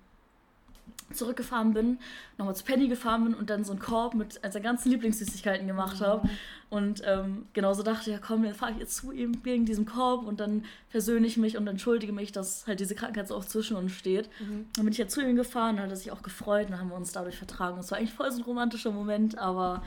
zurückgefahren 1.13 1.73
bin, 1.73 1.99
nochmal 2.37 2.55
zu 2.55 2.63
Penny 2.63 2.87
gefahren 2.87 3.25
bin 3.25 3.33
und 3.33 3.49
dann 3.49 3.63
so 3.63 3.71
einen 3.71 3.81
Korb 3.81 4.13
mit 4.13 4.33
seinen 4.33 4.63
ganzen 4.63 4.91
Lieblingssüßigkeiten 4.91 5.67
gemacht 5.67 6.01
habe. 6.01 6.29
Und 6.69 7.01
ähm, 7.05 7.47
genauso 7.53 7.81
dachte 7.83 8.11
ich, 8.11 8.15
ja 8.15 8.19
komm, 8.25 8.43
dann 8.43 8.53
fahre 8.53 8.73
ich 8.73 8.77
jetzt 8.77 8.95
zu 8.95 9.11
ihm 9.11 9.43
wegen 9.43 9.65
diesem 9.65 9.85
Korb 9.85 10.25
und 10.25 10.39
dann 10.39 10.65
versöhne 10.89 11.25
ich 11.25 11.35
mich 11.35 11.57
und 11.57 11.67
entschuldige 11.67 12.13
mich, 12.13 12.31
dass 12.31 12.67
halt 12.67 12.79
diese 12.79 12.95
Krankheit 12.95 13.27
so 13.27 13.35
oft 13.35 13.49
zwischen 13.49 13.75
uns 13.75 13.91
steht. 13.91 14.29
Dann 14.75 14.85
bin 14.85 14.91
ich 14.91 14.99
ja 14.99 15.07
zu 15.07 15.21
ihm 15.21 15.35
gefahren, 15.35 15.77
dann 15.77 15.85
hat 15.85 15.91
er 15.91 15.97
sich 15.97 16.11
auch 16.11 16.21
gefreut 16.21 16.65
und 16.65 16.71
dann 16.71 16.79
haben 16.79 16.89
wir 16.89 16.95
uns 16.95 17.11
dadurch 17.11 17.37
vertragen. 17.37 17.79
Es 17.79 17.91
war 17.91 17.97
eigentlich 17.97 18.13
voll 18.13 18.31
so 18.31 18.37
ein 18.37 18.43
romantischer 18.43 18.91
Moment, 18.91 19.37
aber 19.37 19.83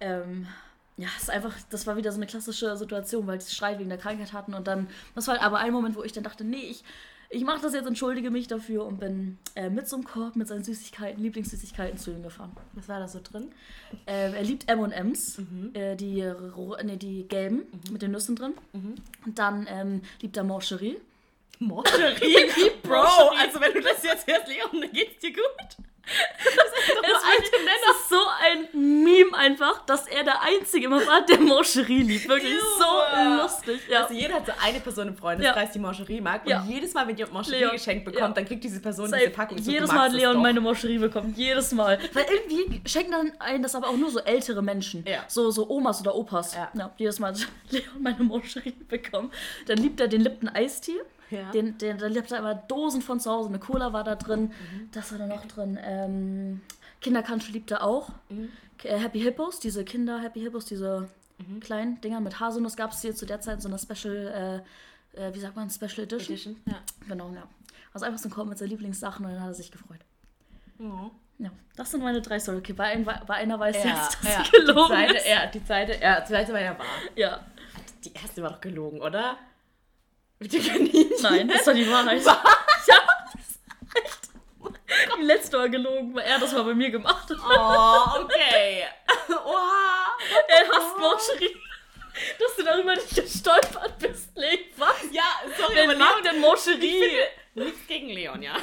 ähm, 0.00 0.46
ja, 0.96 1.08
es 1.16 1.24
ist 1.24 1.30
einfach, 1.30 1.54
das 1.70 1.86
war 1.86 1.96
wieder 1.96 2.12
so 2.12 2.18
eine 2.18 2.26
klassische 2.26 2.76
Situation, 2.76 3.26
weil 3.26 3.40
sie 3.40 3.54
Streit 3.54 3.78
wegen 3.78 3.88
der 3.88 3.98
Krankheit 3.98 4.32
hatten 4.32 4.54
und 4.54 4.66
dann, 4.66 4.88
das 5.14 5.26
war 5.26 5.34
halt 5.34 5.44
aber 5.44 5.58
ein 5.58 5.72
Moment, 5.72 5.96
wo 5.96 6.02
ich 6.02 6.12
dann 6.12 6.24
dachte, 6.24 6.44
nee, 6.44 6.56
ich, 6.56 6.84
ich 7.30 7.44
mache 7.44 7.62
das 7.62 7.72
jetzt, 7.72 7.86
entschuldige 7.86 8.30
mich 8.30 8.46
dafür 8.46 8.84
und 8.84 9.00
bin 9.00 9.38
äh, 9.54 9.70
mit 9.70 9.88
so 9.88 9.96
einem 9.96 10.04
Korb, 10.04 10.36
mit 10.36 10.48
seinen 10.48 10.64
Süßigkeiten, 10.64 11.22
Lieblingssüßigkeiten 11.22 11.98
zu 11.98 12.10
ihm 12.10 12.22
gefahren. 12.22 12.52
Was 12.74 12.88
war 12.88 13.00
da 13.00 13.08
so 13.08 13.20
drin? 13.22 13.50
Äh, 14.04 14.32
er 14.32 14.42
liebt 14.42 14.68
M&M's, 14.68 15.40
äh, 15.72 15.96
die, 15.96 16.30
nee, 16.84 16.96
die 16.96 17.26
gelben 17.26 17.62
mit 17.90 18.02
den 18.02 18.10
Nüssen 18.10 18.36
drin. 18.36 18.52
Und 19.24 19.38
dann 19.38 19.66
ähm, 19.70 20.02
liebt 20.20 20.36
er 20.36 20.44
Mancherie. 20.44 20.98
Morcherie? 21.58 22.50
Bro, 22.82 23.30
also 23.40 23.60
wenn 23.60 23.72
du 23.72 23.80
das 23.80 24.02
jetzt 24.02 24.26
hörst, 24.26 24.48
Leon, 24.48 24.82
dann 24.82 24.92
geht's 24.92 25.20
dir 25.20 25.32
gut. 25.32 25.86
Das 26.04 27.12
ist 27.12 27.24
alte 27.24 27.50
Es 27.64 27.96
ist 27.96 28.08
so 28.08 28.16
ein 28.42 29.02
Meme 29.04 29.34
einfach, 29.36 29.84
dass 29.86 30.06
er 30.08 30.24
der 30.24 30.42
Einzige 30.42 30.86
immer 30.86 31.04
war, 31.06 31.24
der 31.24 31.38
Mancherie 31.40 32.02
liebt. 32.02 32.28
Wirklich 32.28 32.58
so 32.60 32.84
Ew. 32.84 33.36
lustig. 33.42 33.80
Ja. 33.88 34.02
Also 34.02 34.14
jeder 34.14 34.34
hat 34.34 34.46
so 34.46 34.52
eine 34.60 34.80
Person 34.80 35.08
im 35.08 35.16
Freundeskreis, 35.16 35.70
die 35.72 35.78
Mancherie 35.78 36.20
mag. 36.20 36.42
Und 36.44 36.50
Ja. 36.50 36.64
jedes 36.68 36.92
Mal, 36.94 37.06
wenn 37.06 37.16
jemand 37.16 37.34
Mancherie 37.34 37.70
geschenkt 37.70 38.04
bekommt, 38.04 38.20
Ja. 38.20 38.28
dann 38.28 38.44
kriegt 38.44 38.64
diese 38.64 38.80
Person 38.80 39.08
Safe. 39.08 39.20
diese 39.20 39.32
Packung. 39.32 39.58
So, 39.62 39.70
jedes 39.70 39.88
du 39.90 39.94
Mal 39.96 40.04
hat 40.06 40.12
Leon 40.12 40.42
meine 40.42 40.60
Mancherie 40.60 40.98
bekommen. 40.98 41.32
Jedes 41.36 41.72
Mal. 41.72 41.98
Weil 42.12 42.26
irgendwie 42.30 42.80
schenken 42.88 43.12
dann 43.12 43.32
einen 43.40 43.62
das 43.62 43.74
aber 43.74 43.88
auch 43.88 43.96
nur 43.96 44.10
so 44.10 44.18
ältere 44.20 44.62
Menschen. 44.62 45.04
Ja. 45.06 45.24
So, 45.28 45.50
so 45.50 45.68
Omas 45.70 46.00
oder 46.00 46.14
Opas. 46.14 46.54
Ja. 46.54 46.90
jedes 46.98 47.18
Mal 47.20 47.32
hat 47.32 47.46
Leon 47.70 47.84
meine 48.00 48.22
Mancherie 48.24 48.74
bekommen. 48.88 49.30
Dann 49.66 49.78
liebt 49.78 50.00
er 50.00 50.08
den 50.08 50.20
Lipton 50.22 50.48
Eistee. 50.48 51.00
Ja. 51.32 51.50
Den, 51.50 51.78
den, 51.78 51.98
da 51.98 52.06
liebt 52.06 52.30
er 52.30 52.38
immer 52.38 52.54
Dosen 52.54 53.02
von 53.02 53.18
zu 53.20 53.30
Hause. 53.30 53.48
Eine 53.48 53.58
Cola 53.58 53.92
war 53.92 54.04
da 54.04 54.14
drin. 54.14 54.42
Mhm. 54.44 54.88
Das 54.92 55.10
war 55.12 55.18
da 55.18 55.26
noch 55.26 55.44
drin. 55.46 55.78
Ähm, 55.82 56.60
Kindercountry 57.00 57.64
er 57.70 57.82
auch. 57.82 58.10
Mhm. 58.28 58.50
Äh, 58.84 58.98
Happy 58.98 59.20
Hippos, 59.20 59.58
diese 59.60 59.84
Kinder-Happy 59.84 60.40
Hippos, 60.40 60.64
diese 60.66 61.08
Mhm. 61.38 61.60
kleinen 61.60 62.00
Dinger 62.00 62.20
mit 62.20 62.38
Haselnuss 62.40 62.76
gab 62.76 62.92
es 62.92 63.00
hier 63.00 63.14
zu 63.14 63.26
der 63.26 63.40
Zeit 63.40 63.62
so 63.62 63.68
eine 63.68 63.78
Special, 63.78 64.62
äh, 65.16 65.20
äh, 65.28 65.34
wie 65.34 65.40
sagt 65.40 65.56
man, 65.56 65.70
Special 65.70 66.00
Edition. 66.04 66.34
Edition. 66.34 66.56
Ja. 66.66 66.76
Genau, 67.08 67.30
ja. 67.32 67.42
Also 67.92 68.06
einfach 68.06 68.18
so 68.20 68.28
ein 68.28 68.32
Korb 68.32 68.48
mit 68.48 68.58
seinen 68.58 68.68
Lieblingssachen 68.68 69.24
und 69.26 69.32
dann 69.32 69.40
hat 69.40 69.48
er 69.48 69.54
sich 69.54 69.70
gefreut. 69.70 70.00
Oh. 70.78 71.10
Ja, 71.38 71.50
das 71.76 71.90
sind 71.90 72.02
meine 72.02 72.20
drei 72.22 72.38
Stories. 72.38 72.60
Okay, 72.60 72.72
bei, 72.72 72.84
ein, 72.84 73.04
bei 73.04 73.34
einer 73.34 73.58
weiß 73.58 73.76
Ja, 73.82 73.90
jetzt, 73.90 74.18
dass 74.22 74.32
ja. 74.32 74.44
sie 74.44 74.50
gelogen 74.52 74.82
die 74.88 74.94
zweite, 74.94 75.14
ist. 75.16 75.28
Ja, 75.28 75.46
die 75.46 75.64
zweite, 75.64 75.92
ja, 76.00 76.20
die 76.20 76.26
zweite 76.28 76.52
war 76.52 76.60
ja 76.60 76.78
wahr. 76.78 76.86
Ja. 77.16 77.40
Die 78.04 78.12
erste 78.12 78.42
war 78.42 78.50
doch 78.50 78.60
gelogen, 78.60 79.00
oder? 79.00 79.36
Mit 80.42 80.52
den 80.52 80.66
Kaninchen. 80.66 81.22
Nein, 81.22 81.48
das 81.48 81.66
war 81.66 81.74
die 81.74 81.90
Wahrheit. 81.90 82.24
Was? 82.24 82.36
Ja, 82.88 82.96
echt. 83.94 84.28
Die 85.18 85.22
letzte 85.22 85.56
war 85.58 85.68
gelogen, 85.68 86.14
weil 86.14 86.24
er 86.24 86.38
das 86.40 86.52
mal 86.52 86.64
bei 86.64 86.74
mir 86.74 86.90
gemacht 86.90 87.28
hat. 87.30 87.38
Oh, 87.38 88.22
okay. 88.24 88.84
Oha. 89.28 90.16
Er 90.48 90.68
hasst 90.68 90.98
Mancherie. 90.98 91.56
Dass 92.38 92.56
du 92.56 92.62
darüber 92.64 92.94
nicht 92.94 93.14
gestolpert 93.14 93.98
bist, 94.00 94.30
Lee. 94.36 94.66
Was? 94.76 94.96
Ja, 95.12 95.22
sorry, 95.56 95.74
Wer 95.74 95.84
aber 95.84 95.96
mag 95.96 96.22
denn 96.24 96.40
Mancherie? 96.40 97.22
Nichts 97.54 97.86
gegen 97.86 98.08
Leon, 98.08 98.42
ja. 98.42 98.56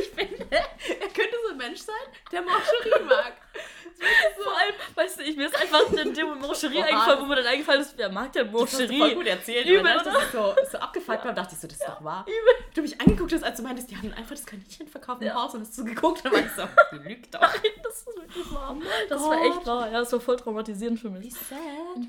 Ich 0.00 0.08
finde, 0.08 0.44
er 0.50 1.08
könnte 1.08 1.36
so 1.46 1.50
ein 1.52 1.56
Mensch 1.58 1.80
sein, 1.80 1.94
der 2.32 2.42
Mancherie 2.42 3.04
mag. 3.04 3.34
Das 3.54 4.36
so 4.36 4.42
Vor 4.42 4.58
allem, 4.58 4.74
weißt 4.96 5.18
du, 5.18 5.22
ich, 5.22 5.36
mir 5.36 5.46
ist 5.46 5.54
einfach 5.60 5.92
in 5.92 6.12
dem 6.14 6.38
Mancherie 6.40 6.82
eingefallen, 6.82 7.20
wo 7.20 7.24
mir 7.26 7.36
dann 7.36 7.46
eingefallen 7.46 7.82
ist, 7.82 7.96
wer 7.96 8.08
mag 8.10 8.32
denn 8.32 8.50
Das 8.50 8.70
du 8.72 8.76
voll 8.78 8.86
Mancherie? 8.88 9.14
gut 9.14 9.26
erzählt. 9.26 9.66
Übel, 9.66 9.80
Übel, 9.80 9.92
oder? 10.00 10.18
ich 10.18 10.24
so, 10.32 10.54
so 10.72 10.78
abgefuckt 10.78 11.20
habe, 11.24 11.34
dachte 11.34 11.54
ich 11.54 11.60
so, 11.60 11.68
das 11.68 11.76
ist 11.78 11.86
doch 11.86 12.02
wahr. 12.02 12.26
Du 12.74 12.82
mich 12.82 13.00
angeguckt 13.00 13.32
hast, 13.32 13.44
als 13.44 13.58
du 13.58 13.62
meintest, 13.62 13.90
die 13.90 13.96
haben 13.96 14.12
einfach 14.14 14.30
das 14.34 14.46
Kaninchen 14.46 14.88
verkauft 14.88 15.20
im 15.22 15.28
Ja. 15.28 15.34
Haus 15.34 15.54
und 15.54 15.60
hast 15.60 15.78
du 15.78 15.84
geguckt 15.84 16.24
und 16.24 16.32
meinst 16.32 16.56
so, 16.56 16.62
die 16.92 17.08
lügt 17.08 17.34
doch. 17.34 17.40
Das 17.40 17.98
ist 17.98 18.06
wirklich 18.16 18.52
wahr. 18.52 18.76
Das 19.08 19.20
war 19.22 19.36
Gott. 19.36 19.56
echt 19.58 19.66
wahr. 19.66 19.90
Ja, 19.92 20.00
das 20.00 20.12
war 20.12 20.20
voll 20.20 20.36
traumatisierend 20.36 20.98
für 20.98 21.10
mich. 21.10 21.32
sad. 21.34 21.58
Ja. 21.60 22.02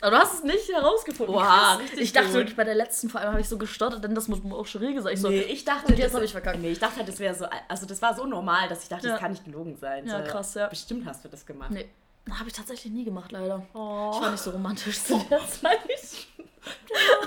Aber 0.00 0.10
du 0.10 0.16
hast 0.18 0.34
es 0.34 0.42
nicht 0.44 0.68
herausgefunden. 0.70 1.34
Wow, 1.34 1.78
richtig 1.80 2.00
Ich 2.00 2.12
dachte 2.12 2.26
gut. 2.28 2.34
wirklich, 2.36 2.56
bei 2.56 2.64
der 2.64 2.74
letzten 2.74 3.08
vor 3.08 3.20
allem 3.20 3.30
habe 3.30 3.40
ich 3.40 3.48
so 3.48 3.56
gestottert, 3.56 4.04
denn 4.04 4.14
das 4.14 4.28
muss 4.28 4.42
Mancherie 4.42 4.92
gesagt. 4.94 5.14
Ich 5.14 5.20
so, 5.22 5.28
Nee, 5.30 5.40
ich 5.40 5.64
dachte, 5.64 5.86
Und 5.92 5.98
jetzt 5.98 6.08
das- 6.12 6.14
hab 6.16 6.22
ich 6.22 6.32
verkackt. 6.32 6.58
Nee, 6.58 6.72
ich 6.72 6.78
dachte, 6.78 7.02
das 7.04 7.18
wäre 7.18 7.34
so, 7.34 7.46
also 7.68 7.86
das 7.86 8.02
war 8.02 8.14
so 8.14 8.26
normal, 8.26 8.68
dass 8.68 8.82
ich 8.82 8.88
dachte, 8.90 9.06
Ja. 9.06 9.12
das 9.14 9.20
kann 9.20 9.30
nicht 9.32 9.44
gelogen 9.44 9.76
sein. 9.76 10.06
Ja, 10.06 10.24
so, 10.24 10.30
krass, 10.30 10.54
ja. 10.54 10.66
Bestimmt 10.66 11.06
hast 11.06 11.24
du 11.24 11.28
das 11.28 11.46
gemacht. 11.46 11.70
nee, 11.70 11.88
habe 12.30 12.48
ich 12.48 12.54
tatsächlich 12.54 12.92
nie 12.92 13.04
gemacht, 13.04 13.32
leider. 13.32 13.66
Oh. 13.74 14.10
Ich 14.14 14.20
war 14.20 14.30
nicht 14.30 14.42
so 14.42 14.50
romantisch 14.50 15.00
zu 15.02 15.16
der 15.30 15.40
Zeit. 15.48 15.78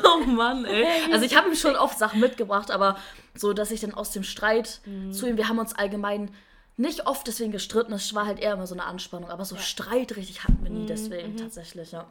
oh 0.03 0.23
Mann, 0.25 0.65
ey. 0.65 1.11
Also 1.11 1.25
ich 1.25 1.35
habe 1.35 1.49
ihm 1.49 1.55
schon 1.55 1.75
oft 1.75 1.97
Sachen 1.97 2.19
mitgebracht, 2.19 2.71
aber 2.71 2.97
so, 3.35 3.53
dass 3.53 3.71
ich 3.71 3.81
dann 3.81 3.93
aus 3.93 4.11
dem 4.11 4.23
Streit 4.23 4.81
Mhm. 4.85 5.11
zu 5.11 5.27
ihm, 5.27 5.37
wir 5.37 5.47
haben 5.47 5.59
uns 5.59 5.73
allgemein 5.73 6.31
nicht 6.79 7.07
oft 7.07 7.25
deswegen 7.25 7.51
gestritten, 7.51 7.93
es 7.93 8.13
war 8.13 8.27
halt 8.27 8.39
eher 8.39 8.53
immer 8.53 8.67
so 8.67 8.75
eine 8.75 8.83
Anspannung, 8.85 9.29
aber 9.31 9.45
so 9.45 9.55
Streit 9.55 10.15
richtig 10.15 10.43
hatten 10.43 10.59
wir 10.61 10.69
nie 10.69 10.81
Mhm, 10.81 10.87
deswegen 10.87 11.35
tatsächlich, 11.37 11.91
ja. 11.91 12.05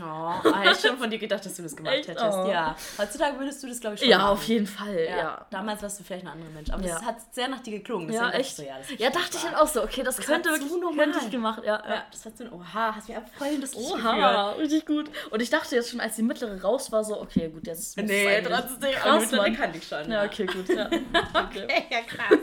Oh, 0.00 0.54
hätte 0.54 0.72
ich 0.76 0.80
schon 0.80 0.96
von 0.98 1.10
dir 1.10 1.18
gedacht, 1.18 1.44
dass 1.44 1.54
du 1.56 1.62
das 1.62 1.74
gemacht 1.76 1.94
Echt? 1.94 2.08
hättest. 2.08 2.24
Oh. 2.38 2.46
Ja. 2.50 2.76
Heutzutage 2.98 3.38
würdest 3.38 3.62
du 3.62 3.66
das, 3.68 3.80
glaube 3.80 3.94
ich, 3.94 4.00
schon 4.00 4.08
Ja, 4.10 4.18
machen. 4.18 4.28
auf 4.30 4.44
jeden 4.44 4.66
Fall, 4.66 4.94
ja. 4.94 5.16
Ja. 5.16 5.46
Damals 5.50 5.82
warst 5.82 6.00
du 6.00 6.04
vielleicht 6.04 6.24
ein 6.24 6.32
anderer 6.32 6.50
Mensch. 6.50 6.70
Aber 6.70 6.82
Ja. 6.84 6.94
das 6.94 7.04
hat 7.04 7.16
sehr 7.34 7.48
nach 7.48 7.60
dir 7.60 7.72
geklungen. 7.78 8.10
Ja, 8.12 8.30
deswegen 8.30 8.40
echt. 8.40 8.56
So, 8.56 8.62
ja, 8.62 8.76
ist 8.78 8.90
ja, 9.00 9.10
dachte 9.10 9.36
ich 9.36 9.44
wahr. 9.44 9.52
halt 9.52 9.60
auch 9.62 9.66
so, 9.68 9.82
okay, 9.82 10.02
das, 10.02 10.16
Das 10.16 10.26
könnte 10.26 10.50
wirklich, 10.50 10.70
normal. 10.70 11.04
könnte 11.04 11.18
ich 11.24 11.30
gemacht, 11.30 11.62
ja. 11.64 11.82
Ja, 11.88 12.04
das 12.10 12.24
war 12.24 12.32
so 12.36 12.44
ein 12.44 12.52
Oha, 12.52 12.94
hast 12.96 13.08
mir 13.08 13.16
in 13.50 13.60
das. 13.60 13.74
Oha, 13.76 14.52
richtig 14.52 14.86
gut. 14.86 15.10
Und 15.30 15.42
ich 15.42 15.50
dachte 15.50 15.74
jetzt 15.74 15.90
schon, 15.90 16.00
als 16.00 16.16
die 16.16 16.22
mittlere 16.22 16.60
raus 16.62 16.90
war, 16.92 17.04
so, 17.04 17.20
okay, 17.20 17.48
gut, 17.48 17.66
jetzt 17.66 17.96
muss 17.96 18.04
es 18.04 18.10
Nee, 18.10 18.42
trotzdem. 18.42 18.92
Krass, 18.92 19.30
Mann. 19.32 19.56
kann 19.56 19.74
ich 19.74 19.86
schon. 19.86 20.10
Ja, 20.10 20.24
okay, 20.24 20.46
gut. 20.46 20.68
Ja. 20.68 20.86
Okay. 20.86 21.02
Okay, 21.62 21.84
ja 21.90 22.00
krass. 22.02 22.38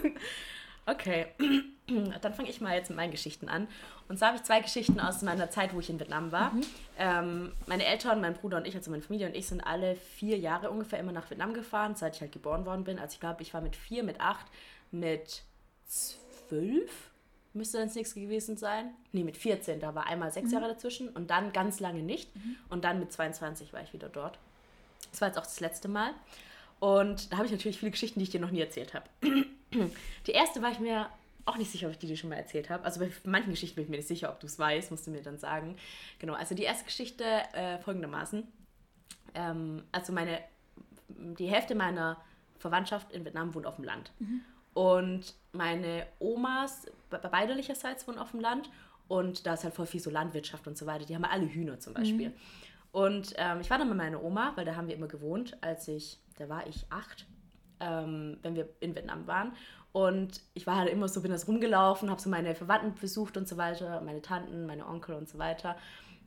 Okay, 0.86 1.28
dann 2.22 2.34
fange 2.34 2.50
ich 2.50 2.62
mal 2.62 2.76
jetzt 2.76 2.90
mit 2.90 2.98
meinen 2.98 3.12
Geschichten 3.12 3.50
an. 3.50 3.68
Und 4.08 4.18
zwar 4.18 4.30
habe 4.30 4.38
ich 4.38 4.44
zwei 4.44 4.62
Geschichten 4.62 5.00
aus 5.00 5.22
meiner 5.22 5.50
Zeit, 5.50 5.74
wo 5.74 5.80
ich 5.80 5.90
in 5.90 6.00
Vietnam 6.00 6.32
war. 6.32 6.52
Ähm, 6.98 7.52
meine 7.68 7.86
Eltern, 7.86 8.22
mein 8.22 8.34
Bruder 8.34 8.58
und 8.58 8.68
ich, 8.68 8.76
also 8.76 8.92
meine 8.92 9.04
Familie 9.04 9.28
und 9.28 9.36
ich, 9.36 9.48
sind 9.48 9.62
alle 9.62 9.96
vier 9.96 10.38
Jahre 10.38 10.70
ungefähr 10.70 11.00
immer 11.00 11.12
nach 11.12 11.30
Vietnam 11.30 11.54
gefahren, 11.54 11.96
seit 11.96 12.16
ich 12.16 12.22
halt 12.22 12.32
geboren 12.32 12.66
worden 12.66 12.84
bin. 12.84 13.00
Also 13.00 13.14
ich 13.14 13.20
glaube, 13.20 13.42
ich 13.42 13.54
war 13.54 13.62
mit 13.62 13.76
vier, 13.76 14.04
mit 14.04 14.20
acht, 14.20 14.46
mit 14.92 15.44
zwölf 15.88 17.10
müsste 17.54 17.78
dann 17.78 17.88
das 17.88 17.96
nächste 17.96 18.20
gewesen 18.22 18.58
sein. 18.58 18.92
Nee, 19.12 19.24
mit 19.24 19.38
14, 19.38 19.80
da 19.80 19.96
war 19.96 20.08
einmal 20.08 20.32
sechs 20.32 20.52
Jahre 20.52 20.68
dazwischen 20.68 21.10
und 21.10 21.30
dann 21.30 21.52
ganz 21.52 21.80
lange 21.80 22.02
nicht. 22.02 22.30
Und 22.70 22.84
dann 22.84 23.00
mit 23.00 23.12
22 23.12 23.74
war 23.74 23.82
ich 23.82 23.94
wieder 23.94 24.10
dort. 24.10 24.38
Das 25.12 25.22
war 25.22 25.30
jetzt 25.30 25.38
auch 25.38 25.44
das 25.44 25.60
letzte 25.60 25.88
Mal. 25.88 26.14
Und 26.80 27.32
da 27.32 27.38
habe 27.38 27.46
ich 27.46 27.52
natürlich 27.52 27.80
viele 27.80 27.92
Geschichten, 27.92 28.20
die 28.20 28.24
ich 28.24 28.30
dir 28.30 28.40
noch 28.40 28.52
nie 28.52 28.62
erzählt 28.62 28.94
habe. 28.94 29.06
Die 30.26 30.32
erste 30.32 30.64
war 30.64 30.72
ich 30.72 30.80
mir 30.80 31.08
auch 31.46 31.58
nicht 31.58 31.72
sicher, 31.72 31.88
ob 31.88 31.94
ich 31.94 32.00
die 32.00 32.08
dir 32.08 32.18
schon 32.18 32.30
mal 32.30 32.36
erzählt 32.36 32.70
habe. 32.70 32.84
Also 32.84 33.00
bei 33.00 33.12
manchen 33.24 33.52
Geschichten 33.52 33.76
bin 33.76 33.86
ich 33.86 33.90
mir 33.90 33.98
nicht 33.98 34.08
sicher, 34.08 34.30
ob 34.30 34.40
du 34.40 34.48
es 34.48 34.60
weißt, 34.60 34.92
musst 34.92 35.08
du 35.08 35.12
mir 35.12 35.22
dann 35.22 35.38
sagen. 35.38 35.76
Genau, 36.20 36.34
also 36.34 36.56
die 36.56 36.64
erste 36.64 36.86
Geschichte 36.86 37.24
äh, 37.54 37.80
folgendermaßen. 37.80 38.48
Ähm, 39.34 39.84
also 39.92 40.14
meine, 40.14 40.40
die 41.08 41.48
Hälfte 41.48 41.76
meiner 41.76 42.18
Verwandtschaft 42.60 43.12
in 43.12 43.26
Vietnam 43.26 43.56
wohnt 43.56 43.66
auf 43.66 43.78
dem 43.78 43.86
Land. 43.86 44.12
Und 44.74 45.34
meine 45.52 46.06
Omas, 46.20 46.86
be- 47.10 47.18
beiderlicherseits 47.18 48.08
wohnen 48.08 48.20
auf 48.20 48.32
dem 48.32 48.40
Land. 48.40 48.70
Und 49.08 49.48
da 49.48 49.56
ist 49.56 49.64
halt 49.64 49.74
voll 49.74 49.88
viel 49.88 50.00
so 50.00 50.12
Landwirtschaft 50.12 50.68
und 50.68 50.78
so 50.78 50.86
weiter. 50.86 51.06
Die 51.06 51.16
haben 51.16 51.26
alle 51.26 51.48
Hühner 51.48 51.80
zum 51.80 51.96
Beispiel. 51.96 52.32
Und 52.92 53.34
ähm, 53.38 53.60
ich 53.62 53.70
war 53.70 53.78
dann 53.78 53.88
mit 53.88 53.98
meiner 53.98 54.24
Oma, 54.24 54.52
weil 54.56 54.66
da 54.66 54.76
haben 54.76 54.88
wir 54.88 54.96
immer 54.96 55.08
gewohnt, 55.08 55.58
als 55.62 55.88
ich, 55.88 56.20
da 56.38 56.48
war 56.50 56.68
ich 56.68 56.86
acht, 56.90 57.26
ähm, 57.80 58.38
wenn 58.42 58.56
wir 58.56 58.70
in 58.80 58.96
Vietnam 58.96 59.26
waren. 59.26 59.54
Und 59.92 60.42
ich 60.54 60.68
war 60.68 60.76
halt 60.76 60.90
immer 60.90 61.08
so, 61.08 61.22
bin 61.22 61.32
das 61.32 61.48
rumgelaufen, 61.48 62.10
habe 62.10 62.22
so 62.22 62.30
meine 62.30 62.54
Verwandten 62.54 62.94
besucht 62.96 63.38
und 63.38 63.48
so 63.48 63.58
weiter, 63.58 64.02
meine 64.02 64.22
Tanten, 64.22 64.66
meine 64.66 64.88
Onkel 64.88 65.16
und 65.16 65.28
so 65.28 65.40
weiter. 65.40 65.76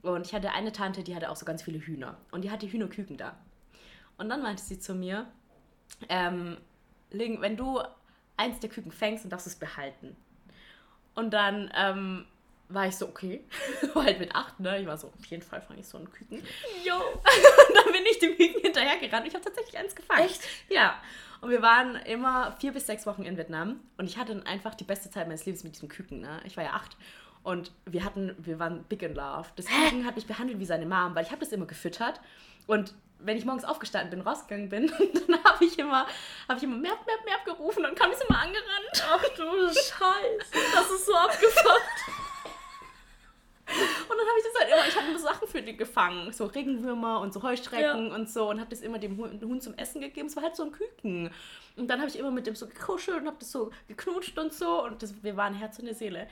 Und 0.02 0.26
ich 0.26 0.35
hatte 0.35 0.50
eine 0.50 0.73
Tante, 0.73 1.04
die 1.04 1.14
hatte 1.14 1.31
auch 1.31 1.37
so 1.37 1.45
ganz 1.47 1.62
viele 1.62 1.78
Hühner. 1.78 2.16
Und 2.33 2.42
die 2.42 2.50
hatte 2.50 2.66
Hühnerküken 2.66 3.16
da. 3.16 3.37
Und 4.19 4.28
dann 4.28 4.42
meinte 4.42 4.62
sie 4.62 4.81
zu 4.81 4.95
mir, 4.95 5.26
ähm, 6.09 6.57
Ling, 7.11 7.40
wenn 7.40 7.57
du 7.57 7.81
eins 8.37 8.59
der 8.59 8.71
Küken 8.71 8.90
fängst, 8.90 9.25
dann 9.25 9.31
darfst 9.31 9.47
du 9.47 9.50
es 9.50 9.57
behalten. 9.57 10.16
Und 11.14 11.33
dann 11.33 11.71
ähm, 11.76 12.26
war 12.74 12.86
ich 12.86 12.96
so, 12.96 13.08
okay, 13.08 13.44
war 13.94 14.04
halt 14.04 14.18
mit 14.18 14.34
acht, 14.34 14.58
ne? 14.60 14.80
Ich 14.80 14.86
war 14.86 14.96
so, 14.96 15.08
auf 15.08 15.24
jeden 15.26 15.42
Fall 15.42 15.60
fange 15.60 15.80
ich 15.80 15.86
so 15.86 15.98
einen 15.98 16.10
Küken. 16.10 16.42
Jo. 16.84 16.94
Und 16.94 17.22
dann 17.74 17.92
bin 17.92 18.02
ich 18.10 18.18
dem 18.18 18.36
Küken 18.36 18.60
hinterhergerannt. 18.62 19.26
Ich 19.26 19.34
habe 19.34 19.44
tatsächlich 19.44 19.78
eins 19.78 19.94
gefangen. 19.94 20.24
Echt? 20.24 20.42
Ja. 20.68 21.00
Und 21.40 21.50
wir 21.50 21.62
waren 21.62 21.96
immer 21.96 22.52
vier 22.60 22.72
bis 22.72 22.86
sechs 22.86 23.04
Wochen 23.06 23.24
in 23.24 23.36
Vietnam. 23.36 23.80
Und 23.96 24.06
ich 24.06 24.16
hatte 24.16 24.34
dann 24.34 24.46
einfach 24.46 24.74
die 24.74 24.84
beste 24.84 25.10
Zeit 25.10 25.26
meines 25.26 25.44
Lebens 25.44 25.64
mit 25.64 25.74
diesem 25.74 25.88
Küken. 25.88 26.20
Ne? 26.20 26.40
Ich 26.44 26.56
war 26.56 26.64
ja 26.64 26.70
acht. 26.70 26.96
Und 27.42 27.72
wir 27.84 28.04
hatten, 28.04 28.34
wir 28.38 28.58
waren 28.58 28.84
big 28.84 29.02
in 29.02 29.14
love. 29.14 29.48
Das 29.56 29.66
Küken 29.66 30.06
hat 30.06 30.14
mich 30.14 30.26
behandelt 30.26 30.60
wie 30.60 30.64
seine 30.64 30.86
Mom, 30.86 31.14
weil 31.14 31.24
ich 31.24 31.30
habe 31.32 31.40
das 31.40 31.52
immer 31.52 31.66
gefüttert. 31.66 32.20
Und 32.68 32.94
wenn 33.18 33.36
ich 33.36 33.44
morgens 33.44 33.64
aufgestanden 33.64 34.10
bin, 34.10 34.20
rausgegangen 34.20 34.68
bin, 34.68 34.86
dann 35.28 35.44
habe 35.44 35.64
ich 35.64 35.78
immer, 35.78 36.06
habe 36.48 36.58
ich 36.58 36.62
immer 36.62 36.76
merp, 36.76 37.04
merp, 37.06 37.24
merp 37.24 37.44
gerufen 37.44 37.84
und 37.84 37.98
kam 37.98 38.10
es 38.10 38.20
immer 38.20 38.38
angerannt. 38.38 39.04
Ach 39.10 39.22
du 39.36 39.68
Scheiße. 39.68 40.74
Das 40.74 40.90
ist 40.90 41.06
so 41.06 41.14
abgefuckt. 41.14 42.31
Und 43.72 44.16
dann 44.18 44.26
habe 44.26 44.38
ich 44.38 44.44
das 44.44 44.60
halt 44.62 44.72
immer, 44.72 44.88
ich 44.88 44.96
habe 44.96 45.06
immer 45.08 45.18
Sachen 45.18 45.48
für 45.48 45.62
die 45.62 45.76
gefangen, 45.76 46.32
so 46.32 46.46
Regenwürmer 46.46 47.20
und 47.20 47.32
so 47.32 47.42
Heuschrecken 47.42 48.08
Ja. 48.08 48.14
und 48.14 48.30
so 48.30 48.50
und 48.50 48.60
habe 48.60 48.70
das 48.70 48.80
immer 48.80 48.98
dem 48.98 49.16
Hund, 49.16 49.62
zum 49.62 49.74
Essen 49.74 50.00
gegeben. 50.00 50.26
Es 50.28 50.36
war 50.36 50.42
halt 50.42 50.56
so 50.56 50.64
ein 50.64 50.72
Küken. 50.72 51.30
Und 51.76 51.88
dann 51.88 52.00
habe 52.00 52.08
ich 52.10 52.18
immer 52.18 52.30
mit 52.30 52.46
dem 52.46 52.54
so 52.54 52.66
gekuschelt 52.66 53.20
und 53.22 53.26
habe 53.26 53.36
das 53.40 53.50
so 53.50 53.70
geknutscht 53.88 54.38
und 54.38 54.52
so 54.52 54.84
und 54.84 55.02
das, 55.02 55.22
wir 55.22 55.36
waren 55.36 55.54
Herz 55.54 55.78
und 55.78 55.86
eine 55.86 55.94
Seele. 55.94 56.28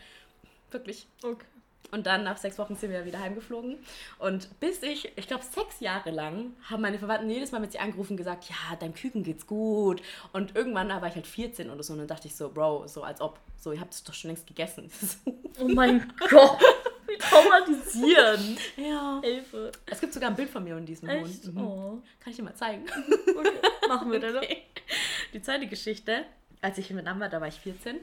Wirklich. 0.70 1.06
Okay. 1.22 1.44
Und 1.92 2.06
dann 2.06 2.22
nach 2.22 2.36
sechs 2.36 2.56
Wochen 2.58 2.76
sind 2.76 2.90
wir 2.92 3.04
wieder 3.04 3.18
heimgeflogen. 3.18 3.76
Und 4.20 4.60
bis 4.60 4.80
ich, 4.82 5.10
ich 5.16 5.26
glaube, 5.26 5.42
sechs 5.42 5.80
Jahre 5.80 6.10
lang 6.10 6.54
haben 6.68 6.82
meine 6.82 6.98
Verwandten 7.00 7.28
jedes 7.30 7.50
Mal 7.50 7.58
mit 7.58 7.72
sie 7.72 7.80
angerufen 7.80 8.12
und 8.12 8.16
gesagt, 8.18 8.44
ja, 8.48 8.76
deinem 8.78 8.94
Küken 8.94 9.24
geht's 9.24 9.44
gut. 9.46 10.00
Und 10.32 10.54
irgendwann 10.54 10.88
da 10.88 11.00
war 11.00 11.08
ich 11.08 11.16
halt 11.16 11.26
14 11.26 11.68
oder 11.68 11.82
so 11.82 11.94
und 11.94 11.98
dann 12.00 12.06
dachte 12.06 12.28
ich 12.28 12.36
so, 12.36 12.48
Bro, 12.50 12.86
so 12.86 13.02
als 13.02 13.20
ob, 13.20 13.40
so, 13.58 13.72
ihr 13.72 13.80
habt 13.80 13.92
es 13.94 14.04
doch 14.04 14.14
schon 14.14 14.28
längst 14.28 14.46
gegessen. 14.46 14.90
Oh 15.58 15.66
mein 15.68 16.10
Gott. 16.30 16.58
Wie 17.10 17.18
traumatisierend. 17.18 18.58
ja. 18.76 19.20
Hilfe. 19.22 19.72
Es 19.86 20.00
gibt 20.00 20.12
sogar 20.12 20.30
ein 20.30 20.36
Bild 20.36 20.50
von 20.50 20.62
mir 20.62 20.76
und 20.76 20.86
diesem 20.86 21.08
Echt? 21.08 21.44
Hund. 21.44 21.54
Mhm. 21.54 21.62
Oh. 21.62 22.02
Kann 22.20 22.30
ich 22.30 22.36
dir 22.36 22.42
mal 22.42 22.54
zeigen. 22.54 22.84
Okay. 23.40 23.52
Machen 23.88 24.12
wir 24.12 24.20
dann. 24.20 24.36
Okay. 24.36 24.62
Die 25.32 25.40
zweite 25.40 25.66
Geschichte, 25.66 26.24
als 26.60 26.76
ich 26.78 26.90
in 26.90 26.96
Vietnam 26.96 27.20
war, 27.20 27.28
da 27.28 27.40
war 27.40 27.48
ich 27.48 27.58
14, 27.60 27.96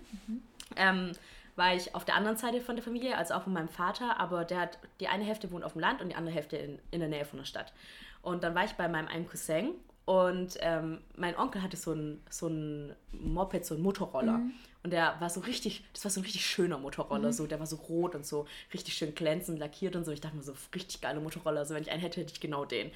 ähm, 0.76 1.12
war 1.56 1.76
ich 1.76 1.94
auf 1.94 2.06
der 2.06 2.16
anderen 2.16 2.38
Seite 2.38 2.62
von 2.62 2.76
der 2.76 2.84
Familie, 2.84 3.18
also 3.18 3.36
auch 3.36 3.44
von 3.44 3.54
meinem 3.54 3.68
Vater, 3.68 4.20
aber 4.20 4.46
der 4.46 4.62
hat, 4.62 4.80
die 5.00 5.08
eine 5.08 5.24
Hälfte 5.24 5.52
wohnt 5.52 5.64
auf 5.64 5.74
dem 5.74 5.82
Land 5.82 6.02
und 6.02 6.10
die 6.10 6.16
andere 6.16 6.34
Hälfte 6.34 6.58
in, 6.58 6.80
in 6.92 7.00
der 7.00 7.10
Nähe 7.10 7.26
von 7.26 7.40
der 7.40 7.46
Stadt. 7.46 7.74
Und 8.22 8.44
dann 8.44 8.56
war 8.56 8.64
ich 8.64 8.74
bei 8.74 8.88
meinem 8.88 9.08
einen 9.08 9.28
Cousin 9.28 9.72
und 10.06 10.58
ähm, 10.62 11.00
mein 11.16 11.38
Onkel 11.38 11.62
hatte 11.62 11.78
so 11.78 11.94
ein, 11.94 12.22
so 12.30 12.48
ein 12.48 12.96
Moped, 13.12 13.66
so 13.66 13.76
ein 13.76 13.82
Motorroller. 13.82 14.40
Und 14.88 14.92
der 14.92 15.20
war 15.20 15.30
so 15.30 15.42
richtig, 15.42 15.84
das 15.92 16.06
war 16.06 16.12
so 16.12 16.22
ein 16.22 16.24
richtig 16.24 16.46
schöner 16.46 16.78
Motorroller, 16.78 17.34
so, 17.34 17.46
der 17.46 17.60
war 17.60 17.68
so 17.68 17.76
rot 17.76 18.16
und 18.16 18.26
so 18.26 18.48
richtig 18.74 18.94
schön 18.94 19.14
glänzend 19.14 19.60
lackiert 19.60 19.98
und 19.98 20.06
so. 20.06 20.14
Ich 20.14 20.22
dachte 20.22 20.38
mir 20.38 20.44
so, 20.44 20.54
richtig 20.74 21.02
geile 21.02 21.20
Motorroller, 21.20 21.60
also 21.60 21.76
wenn 21.76 21.84
ich 21.84 21.92
einen 21.92 22.00
hätte, 22.00 22.22
hätte 22.22 22.32
ich 22.32 22.40
genau 22.40 22.64
den. 22.64 22.90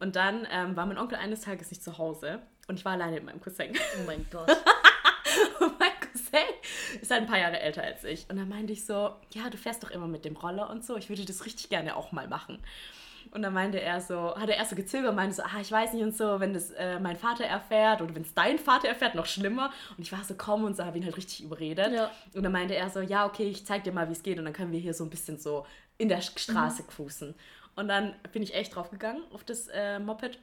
Und 0.00 0.16
dann 0.16 0.48
ähm, 0.50 0.74
war 0.74 0.86
mein 0.86 0.96
Onkel 0.96 1.18
eines 1.18 1.42
Tages 1.42 1.68
nicht 1.70 1.84
zu 1.84 1.98
Hause 1.98 2.40
und 2.66 2.78
ich 2.78 2.86
war 2.86 2.92
alleine 2.92 3.16
mit 3.16 3.24
meinem 3.26 3.42
Cousin. 3.42 3.74
Oh 4.00 4.04
mein 4.06 4.24
Gott. 4.30 4.48
Und 5.60 5.78
mein 5.78 5.90
Cousin 6.00 6.48
ist 7.02 7.10
halt 7.10 7.20
ein 7.20 7.28
paar 7.28 7.40
Jahre 7.40 7.60
älter 7.60 7.82
als 7.82 8.04
ich. 8.04 8.30
Und 8.30 8.38
dann 8.38 8.48
meinte 8.48 8.72
ich 8.72 8.86
so, 8.86 9.10
ja, 9.34 9.50
du 9.50 9.58
fährst 9.58 9.82
doch 9.82 9.90
immer 9.90 10.08
mit 10.08 10.24
dem 10.24 10.36
Roller 10.36 10.70
und 10.70 10.82
so, 10.82 10.96
ich 10.96 11.10
würde 11.10 11.26
das 11.26 11.44
richtig 11.44 11.68
gerne 11.68 11.94
auch 11.94 12.12
mal 12.12 12.26
machen. 12.26 12.58
Und 13.30 13.42
dann 13.42 13.52
meinte 13.52 13.80
er 13.80 14.00
so, 14.00 14.34
hat 14.36 14.48
er 14.48 14.56
erst 14.56 14.70
so 14.70 14.76
gezögert 14.76 15.10
und 15.10 15.16
meinte 15.16 15.36
so, 15.36 15.42
ah, 15.42 15.60
ich 15.60 15.70
weiß 15.70 15.92
nicht 15.92 16.02
und 16.02 16.16
so, 16.16 16.40
wenn 16.40 16.52
das 16.52 16.70
äh, 16.72 16.98
mein 16.98 17.16
Vater 17.16 17.44
erfährt 17.44 18.02
oder 18.02 18.14
wenn 18.14 18.22
es 18.22 18.34
dein 18.34 18.58
Vater 18.58 18.88
erfährt, 18.88 19.14
noch 19.14 19.26
schlimmer. 19.26 19.72
Und 19.96 20.02
ich 20.02 20.12
war 20.12 20.22
so, 20.24 20.34
komm 20.36 20.64
und 20.64 20.76
so, 20.76 20.84
habe 20.84 20.98
ihn 20.98 21.04
halt 21.04 21.16
richtig 21.16 21.42
überredet. 21.42 21.92
Ja. 21.92 22.10
Und 22.34 22.42
dann 22.42 22.52
meinte 22.52 22.74
er 22.74 22.90
so, 22.90 23.00
ja, 23.00 23.26
okay, 23.26 23.44
ich 23.44 23.64
zeig 23.64 23.84
dir 23.84 23.92
mal, 23.92 24.08
wie 24.08 24.12
es 24.12 24.22
geht 24.22 24.38
und 24.38 24.44
dann 24.44 24.54
können 24.54 24.72
wir 24.72 24.80
hier 24.80 24.94
so 24.94 25.04
ein 25.04 25.10
bisschen 25.10 25.38
so 25.38 25.66
in 25.98 26.08
der 26.08 26.20
Straße 26.20 26.84
cruisen. 26.84 27.34
Und 27.76 27.88
dann 27.88 28.14
bin 28.32 28.42
ich 28.42 28.54
echt 28.54 28.74
drauf 28.74 28.90
gegangen 28.90 29.22
auf 29.32 29.44
das 29.44 29.68
äh, 29.68 29.98
Moped 29.98 30.38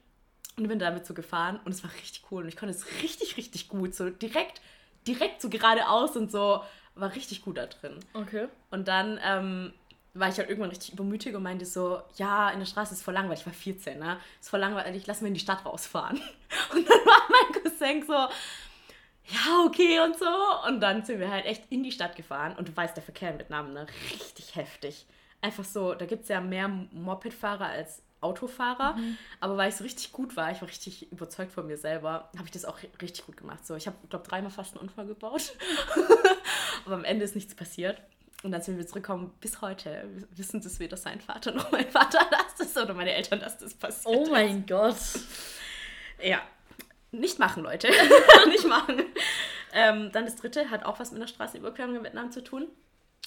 und 0.57 0.67
bin 0.67 0.79
damit 0.79 1.05
so 1.05 1.13
gefahren 1.13 1.59
und 1.63 1.73
es 1.73 1.83
war 1.83 1.93
richtig 1.93 2.23
cool 2.31 2.43
und 2.43 2.49
ich 2.49 2.57
konnte 2.57 2.75
es 2.75 2.85
richtig, 3.03 3.37
richtig 3.37 3.69
gut, 3.69 3.93
so 3.93 4.09
direkt, 4.09 4.61
direkt 5.07 5.41
so 5.41 5.49
geradeaus 5.49 6.15
und 6.15 6.31
so, 6.31 6.63
war 6.95 7.15
richtig 7.15 7.43
gut 7.43 7.57
da 7.57 7.65
drin. 7.67 7.99
Okay. 8.13 8.47
Und 8.71 8.87
dann 8.87 9.19
ähm, 9.23 9.73
war 10.13 10.29
ich 10.29 10.37
halt 10.37 10.49
irgendwann 10.49 10.71
richtig 10.71 10.93
übermütig 10.93 11.35
und 11.35 11.43
meinte 11.43 11.65
so, 11.65 12.01
ja, 12.15 12.49
in 12.49 12.59
der 12.59 12.65
Straße 12.65 12.93
ist 12.93 13.03
voll 13.03 13.13
langweilig, 13.13 13.41
ich 13.41 13.45
war 13.45 13.53
14, 13.53 13.99
ne? 13.99 14.17
Ist 14.39 14.49
voll 14.49 14.59
langweilig, 14.59 15.05
lass 15.07 15.21
mir 15.21 15.27
in 15.27 15.33
die 15.33 15.39
Stadt 15.39 15.65
rausfahren. 15.65 16.17
Und 16.73 16.89
dann 16.89 16.99
war 17.05 17.21
mein 17.29 17.61
Cousin 17.61 18.05
so, 18.05 18.13
ja, 18.13 19.63
okay 19.65 19.99
und 19.99 20.17
so. 20.17 20.25
Und 20.67 20.81
dann 20.81 21.05
sind 21.05 21.19
wir 21.19 21.29
halt 21.29 21.45
echt 21.45 21.63
in 21.69 21.83
die 21.83 21.91
Stadt 21.91 22.15
gefahren 22.15 22.55
und 22.57 22.67
du 22.67 22.75
weißt, 22.75 22.95
der 22.95 23.03
Verkehr 23.03 23.31
in 23.31 23.37
Vietnam, 23.37 23.73
ne? 23.73 23.85
Richtig 24.11 24.55
heftig. 24.55 25.05
Einfach 25.41 25.63
so, 25.63 25.93
da 25.93 26.05
gibt 26.05 26.23
es 26.23 26.29
ja 26.29 26.41
mehr 26.41 26.67
Mopedfahrer 26.67 27.67
als 27.67 28.01
Autofahrer. 28.21 28.97
Aber 29.39 29.57
weil 29.57 29.69
ich 29.69 29.75
so 29.75 29.83
richtig 29.83 30.11
gut 30.11 30.35
war, 30.35 30.51
ich 30.51 30.61
war 30.61 30.67
richtig 30.67 31.11
überzeugt 31.11 31.51
von 31.51 31.67
mir 31.67 31.77
selber, 31.77 32.29
habe 32.35 32.45
ich 32.45 32.51
das 32.51 32.65
auch 32.65 32.79
richtig 33.01 33.25
gut 33.25 33.37
gemacht. 33.37 33.65
So, 33.65 33.75
ich 33.75 33.87
habe, 33.87 33.95
glaube 34.09 34.27
dreimal 34.27 34.51
fast 34.51 34.73
einen 34.73 34.81
Unfall 34.81 35.05
gebaut. 35.05 35.53
Aber 36.85 36.95
am 36.95 37.03
Ende 37.03 37.23
ist 37.23 37.35
nichts 37.35 37.55
passiert. 37.55 38.01
Und 38.41 38.51
dann 38.51 38.61
sind 38.61 38.77
wir 38.77 38.87
zurückgekommen, 38.87 39.33
bis 39.41 39.61
heute 39.61 40.07
wissen 40.31 40.61
das 40.61 40.79
weder 40.79 40.95
sein 40.95 41.19
Vater 41.19 41.51
noch 41.51 41.71
mein 41.71 41.89
Vater, 41.89 42.19
dass 42.31 42.55
das 42.73 42.83
oder 42.83 42.93
meine 42.93 43.13
Eltern, 43.13 43.39
dass 43.39 43.57
das 43.57 43.73
passiert. 43.73 44.15
Oh 44.15 44.29
mein 44.29 44.65
Gott. 44.65 44.95
Ja. 46.21 46.41
Nicht 47.11 47.39
machen, 47.39 47.63
Leute. 47.63 47.89
nicht 48.47 48.67
machen. 48.67 49.03
Ähm, 49.73 50.11
dann 50.11 50.25
das 50.25 50.35
dritte 50.35 50.69
hat 50.69 50.85
auch 50.85 50.99
was 50.99 51.11
mit 51.11 51.21
der 51.21 51.27
Straßenüberquerung 51.27 51.95
in 51.95 52.03
Vietnam 52.03 52.31
zu 52.31 52.43
tun. 52.43 52.67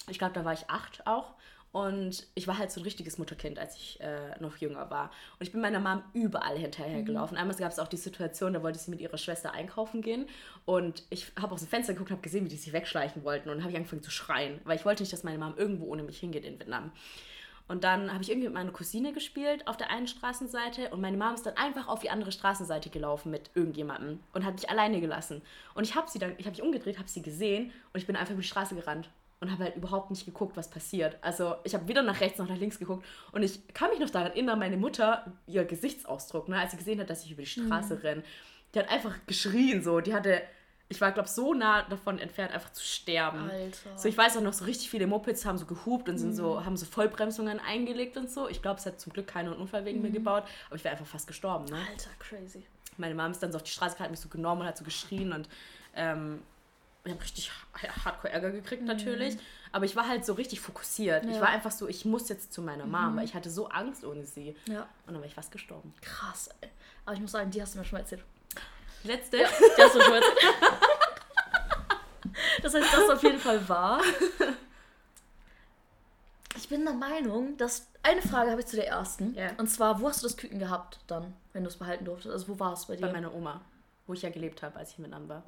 Ich 0.08 0.18
glaube, 0.18 0.34
da 0.34 0.44
war 0.44 0.52
ich 0.52 0.70
acht 0.70 1.06
auch. 1.06 1.34
Und 1.72 2.26
ich 2.34 2.46
war 2.46 2.58
halt 2.58 2.70
so 2.70 2.80
ein 2.80 2.84
richtiges 2.84 3.16
Mutterkind, 3.16 3.58
als 3.58 3.76
ich 3.76 3.98
äh, 4.00 4.38
noch 4.40 4.58
jünger 4.58 4.90
war. 4.90 5.10
Und 5.38 5.46
ich 5.46 5.52
bin 5.52 5.62
meiner 5.62 5.80
Mom 5.80 6.02
überall 6.12 6.58
hinterhergelaufen. 6.58 7.38
Einmal 7.38 7.56
gab 7.56 7.72
es 7.72 7.78
auch 7.78 7.88
die 7.88 7.96
Situation, 7.96 8.52
da 8.52 8.62
wollte 8.62 8.78
sie 8.78 8.90
mit 8.90 9.00
ihrer 9.00 9.16
Schwester 9.16 9.52
einkaufen 9.52 10.02
gehen. 10.02 10.26
Und 10.66 11.02
ich 11.08 11.32
habe 11.40 11.54
aus 11.54 11.60
dem 11.60 11.68
Fenster 11.68 11.94
geguckt 11.94 12.10
und 12.10 12.16
habe 12.16 12.22
gesehen, 12.22 12.44
wie 12.44 12.50
die 12.50 12.56
sich 12.56 12.74
wegschleichen 12.74 13.24
wollten. 13.24 13.48
Und 13.48 13.62
habe 13.62 13.70
ich 13.70 13.76
angefangen 13.76 14.02
zu 14.02 14.10
schreien, 14.10 14.60
weil 14.64 14.76
ich 14.76 14.84
wollte 14.84 15.02
nicht, 15.02 15.14
dass 15.14 15.24
meine 15.24 15.38
Mom 15.38 15.54
irgendwo 15.56 15.86
ohne 15.86 16.02
mich 16.02 16.20
hingeht 16.20 16.44
in 16.44 16.60
Vietnam. 16.60 16.92
Und 17.68 17.84
dann 17.84 18.12
habe 18.12 18.22
ich 18.22 18.28
irgendwie 18.28 18.48
mit 18.48 18.54
meiner 18.54 18.72
Cousine 18.72 19.14
gespielt 19.14 19.66
auf 19.66 19.78
der 19.78 19.90
einen 19.90 20.06
Straßenseite 20.06 20.90
und 20.90 21.00
meine 21.00 21.16
Mom 21.16 21.32
ist 21.32 21.46
dann 21.46 21.56
einfach 21.56 21.88
auf 21.88 22.00
die 22.00 22.10
andere 22.10 22.32
Straßenseite 22.32 22.90
gelaufen 22.90 23.30
mit 23.30 23.50
irgendjemandem 23.54 24.20
und 24.34 24.44
hat 24.44 24.54
mich 24.54 24.68
alleine 24.68 25.00
gelassen. 25.00 25.40
Und 25.74 25.84
ich 25.84 25.94
habe 25.94 26.10
sie 26.10 26.18
dann, 26.18 26.34
ich 26.36 26.44
habe 26.44 26.50
mich 26.50 26.62
umgedreht, 26.62 26.98
habe 26.98 27.08
sie 27.08 27.22
gesehen 27.22 27.72
und 27.94 28.00
ich 28.00 28.06
bin 28.06 28.16
einfach 28.16 28.32
über 28.32 28.42
die 28.42 28.48
Straße 28.48 28.74
gerannt 28.74 29.08
und 29.42 29.50
habe 29.50 29.64
halt 29.64 29.76
überhaupt 29.76 30.10
nicht 30.10 30.24
geguckt, 30.24 30.56
was 30.56 30.70
passiert. 30.70 31.18
Also 31.20 31.56
ich 31.64 31.74
habe 31.74 31.88
weder 31.88 32.02
nach 32.02 32.20
rechts 32.20 32.38
noch 32.38 32.48
nach 32.48 32.56
links 32.56 32.78
geguckt 32.78 33.04
und 33.32 33.42
ich 33.42 33.66
kann 33.74 33.90
mich 33.90 33.98
noch 33.98 34.08
daran 34.08 34.30
erinnern, 34.30 34.58
meine 34.58 34.76
Mutter, 34.76 35.32
ihr 35.48 35.64
Gesichtsausdruck, 35.64 36.48
ne, 36.48 36.58
als 36.58 36.70
sie 36.70 36.76
gesehen 36.76 37.00
hat, 37.00 37.10
dass 37.10 37.24
ich 37.24 37.32
über 37.32 37.42
die 37.42 37.48
Straße 37.48 37.96
mhm. 37.96 38.00
renne, 38.00 38.22
die 38.72 38.78
hat 38.78 38.88
einfach 38.88 39.14
geschrien 39.26 39.82
so, 39.82 40.00
die 40.00 40.14
hatte 40.14 40.42
ich 40.88 41.00
war, 41.00 41.10
glaube 41.10 41.26
ich, 41.26 41.32
so 41.32 41.54
nah 41.54 41.82
davon 41.82 42.18
entfernt, 42.18 42.52
einfach 42.52 42.70
zu 42.70 42.84
sterben. 42.84 43.50
Alter. 43.50 43.96
So, 43.96 44.08
ich 44.08 44.16
weiß 44.16 44.36
auch 44.36 44.42
noch, 44.42 44.52
so 44.52 44.66
richtig 44.66 44.90
viele 44.90 45.06
Mopeds 45.06 45.46
haben 45.46 45.56
so 45.56 45.64
gehupt 45.64 46.10
und 46.10 46.18
sind 46.18 46.30
mhm. 46.32 46.34
so, 46.34 46.64
haben 46.66 46.76
so 46.76 46.84
Vollbremsungen 46.84 47.60
eingelegt 47.60 48.18
und 48.18 48.30
so. 48.30 48.46
Ich 48.46 48.60
glaube, 48.60 48.78
es 48.78 48.84
hat 48.84 49.00
zum 49.00 49.10
Glück 49.14 49.26
keinen 49.26 49.54
Unfall 49.54 49.86
wegen 49.86 50.00
mhm. 50.00 50.04
mir 50.04 50.10
gebaut, 50.10 50.44
aber 50.66 50.76
ich 50.76 50.84
wäre 50.84 50.92
einfach 50.92 51.06
fast 51.06 51.26
gestorben. 51.26 51.64
Ne? 51.64 51.78
Alter, 51.90 52.10
crazy. 52.18 52.66
Meine 52.98 53.14
Mom 53.14 53.30
ist 53.30 53.42
dann 53.42 53.52
so 53.52 53.56
auf 53.56 53.62
die 53.62 53.70
Straße 53.70 53.98
hat 54.00 54.10
mich 54.10 54.20
so 54.20 54.28
genommen 54.28 54.60
und 54.60 54.66
hat 54.66 54.76
so 54.76 54.84
geschrien 54.84 55.32
und 55.32 55.48
ähm, 55.96 56.42
ich 57.04 57.12
habe 57.12 57.22
richtig 57.22 57.50
hardcore 58.04 58.32
Ärger 58.32 58.50
gekriegt 58.50 58.84
natürlich. 58.84 59.34
Mhm. 59.34 59.40
Aber 59.72 59.84
ich 59.86 59.96
war 59.96 60.06
halt 60.06 60.24
so 60.24 60.34
richtig 60.34 60.60
fokussiert. 60.60 61.24
Ja. 61.24 61.30
Ich 61.30 61.40
war 61.40 61.48
einfach 61.48 61.70
so, 61.72 61.88
ich 61.88 62.04
muss 62.04 62.28
jetzt 62.28 62.52
zu 62.52 62.62
meiner 62.62 62.86
Mom, 62.86 63.12
mhm. 63.12 63.16
weil 63.16 63.24
ich 63.24 63.34
hatte 63.34 63.50
so 63.50 63.68
Angst 63.68 64.04
ohne 64.04 64.24
sie. 64.24 64.56
Ja. 64.68 64.82
Und 65.06 65.14
dann 65.14 65.16
war 65.16 65.24
ich 65.24 65.34
fast 65.34 65.50
gestorben. 65.50 65.94
Krass, 66.00 66.50
ey. 66.60 66.68
Aber 67.04 67.14
ich 67.14 67.20
muss 67.20 67.32
sagen, 67.32 67.50
die 67.50 67.60
hast 67.60 67.74
du 67.74 67.78
mir 67.78 67.84
schon 67.84 67.96
mal 67.96 68.02
erzählt. 68.02 68.22
Letzte? 69.02 69.38
Ja, 69.38 69.48
die 69.48 69.82
hast 69.82 69.94
du 69.96 70.00
schon 70.00 70.10
mal 70.10 70.22
erzählt. 70.22 70.38
Das 72.62 72.74
heißt, 72.74 72.92
das 72.92 73.10
auf 73.10 73.22
jeden 73.22 73.38
Fall 73.38 73.68
wahr. 73.68 74.00
Ich 76.56 76.68
bin 76.68 76.84
der 76.84 76.94
Meinung, 76.94 77.56
dass. 77.56 77.88
Eine 78.04 78.22
Frage 78.22 78.50
habe 78.50 78.60
ich 78.60 78.66
zu 78.66 78.76
der 78.76 78.88
ersten. 78.88 79.34
Yeah. 79.36 79.52
Und 79.58 79.68
zwar, 79.68 80.00
wo 80.00 80.08
hast 80.08 80.22
du 80.22 80.26
das 80.26 80.36
Küken 80.36 80.58
gehabt 80.58 80.98
dann, 81.06 81.34
wenn 81.52 81.62
du 81.62 81.68
es 81.68 81.76
behalten 81.76 82.04
durftest? 82.04 82.32
Also, 82.32 82.48
wo 82.48 82.58
war 82.58 82.72
es 82.72 82.86
bei 82.86 82.96
dir? 82.96 83.02
Bei 83.02 83.12
meiner 83.12 83.32
Oma, 83.34 83.60
wo 84.06 84.12
ich 84.12 84.22
ja 84.22 84.30
gelebt 84.30 84.62
habe, 84.62 84.76
als 84.76 84.90
ich 84.92 84.98
mit 84.98 85.12
war. 85.28 85.44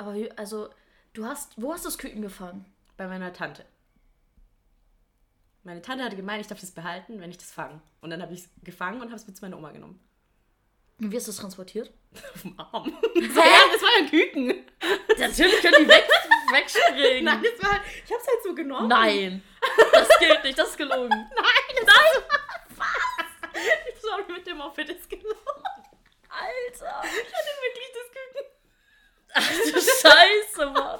Aber 0.00 0.14
wie, 0.14 0.30
also, 0.32 0.70
du 1.12 1.26
hast. 1.26 1.52
Wo 1.60 1.74
hast 1.74 1.84
du 1.84 1.88
das 1.88 1.98
Küken 1.98 2.22
gefangen? 2.22 2.64
Bei 2.96 3.06
meiner 3.06 3.34
Tante. 3.34 3.66
Meine 5.62 5.82
Tante 5.82 6.02
hatte 6.02 6.16
gemeint, 6.16 6.40
ich 6.40 6.46
darf 6.46 6.58
das 6.58 6.70
behalten, 6.70 7.20
wenn 7.20 7.28
ich 7.28 7.36
das 7.36 7.52
fange. 7.52 7.82
Und 8.00 8.08
dann 8.08 8.22
habe 8.22 8.32
ich 8.32 8.40
es 8.40 8.48
gefangen 8.64 9.02
und 9.02 9.08
habe 9.08 9.16
es 9.16 9.26
mit 9.26 9.36
zu 9.36 9.44
meiner 9.44 9.58
Oma 9.58 9.72
genommen. 9.72 10.00
Und 10.98 11.12
wie 11.12 11.16
hast 11.16 11.26
du 11.26 11.32
es 11.32 11.36
transportiert? 11.36 11.92
Auf 12.34 12.40
dem 12.40 12.58
Arm. 12.58 12.86
Hä? 12.86 12.94
das 13.14 13.36
war 13.36 13.90
ja 13.90 13.98
ein 13.98 14.08
Küken. 14.08 14.64
Natürlich 15.18 15.60
können 15.60 15.84
die 15.84 15.88
weg, 15.88 16.08
wegspringen. 16.50 17.24
Nein, 17.24 17.42
das 17.42 17.62
war 17.62 17.72
halt, 17.72 17.82
ich 18.02 18.10
hab's 18.10 18.26
halt 18.26 18.42
so 18.42 18.54
genommen. 18.54 18.88
Nein, 18.88 19.42
das 19.92 20.08
gilt 20.18 20.44
nicht, 20.44 20.58
das 20.58 20.70
ist 20.70 20.78
gelogen. 20.78 21.10
Nein, 21.10 21.84
Nein. 21.84 22.22
Was? 22.76 24.00
Sorry, 24.00 24.32
mit 24.32 24.46
dem 24.46 24.56
Moped 24.56 24.88
ist 24.88 25.10
gelogen. 25.10 25.36
Alter. 26.30 27.02
Ich 27.04 27.34
hatte 27.34 27.52
wirklich 27.60 27.92
das 27.92 28.10
Küken. 28.12 28.50
Ach 29.34 29.48
du 29.48 29.80
Scheiße, 30.00 30.70
Mann. 30.70 30.98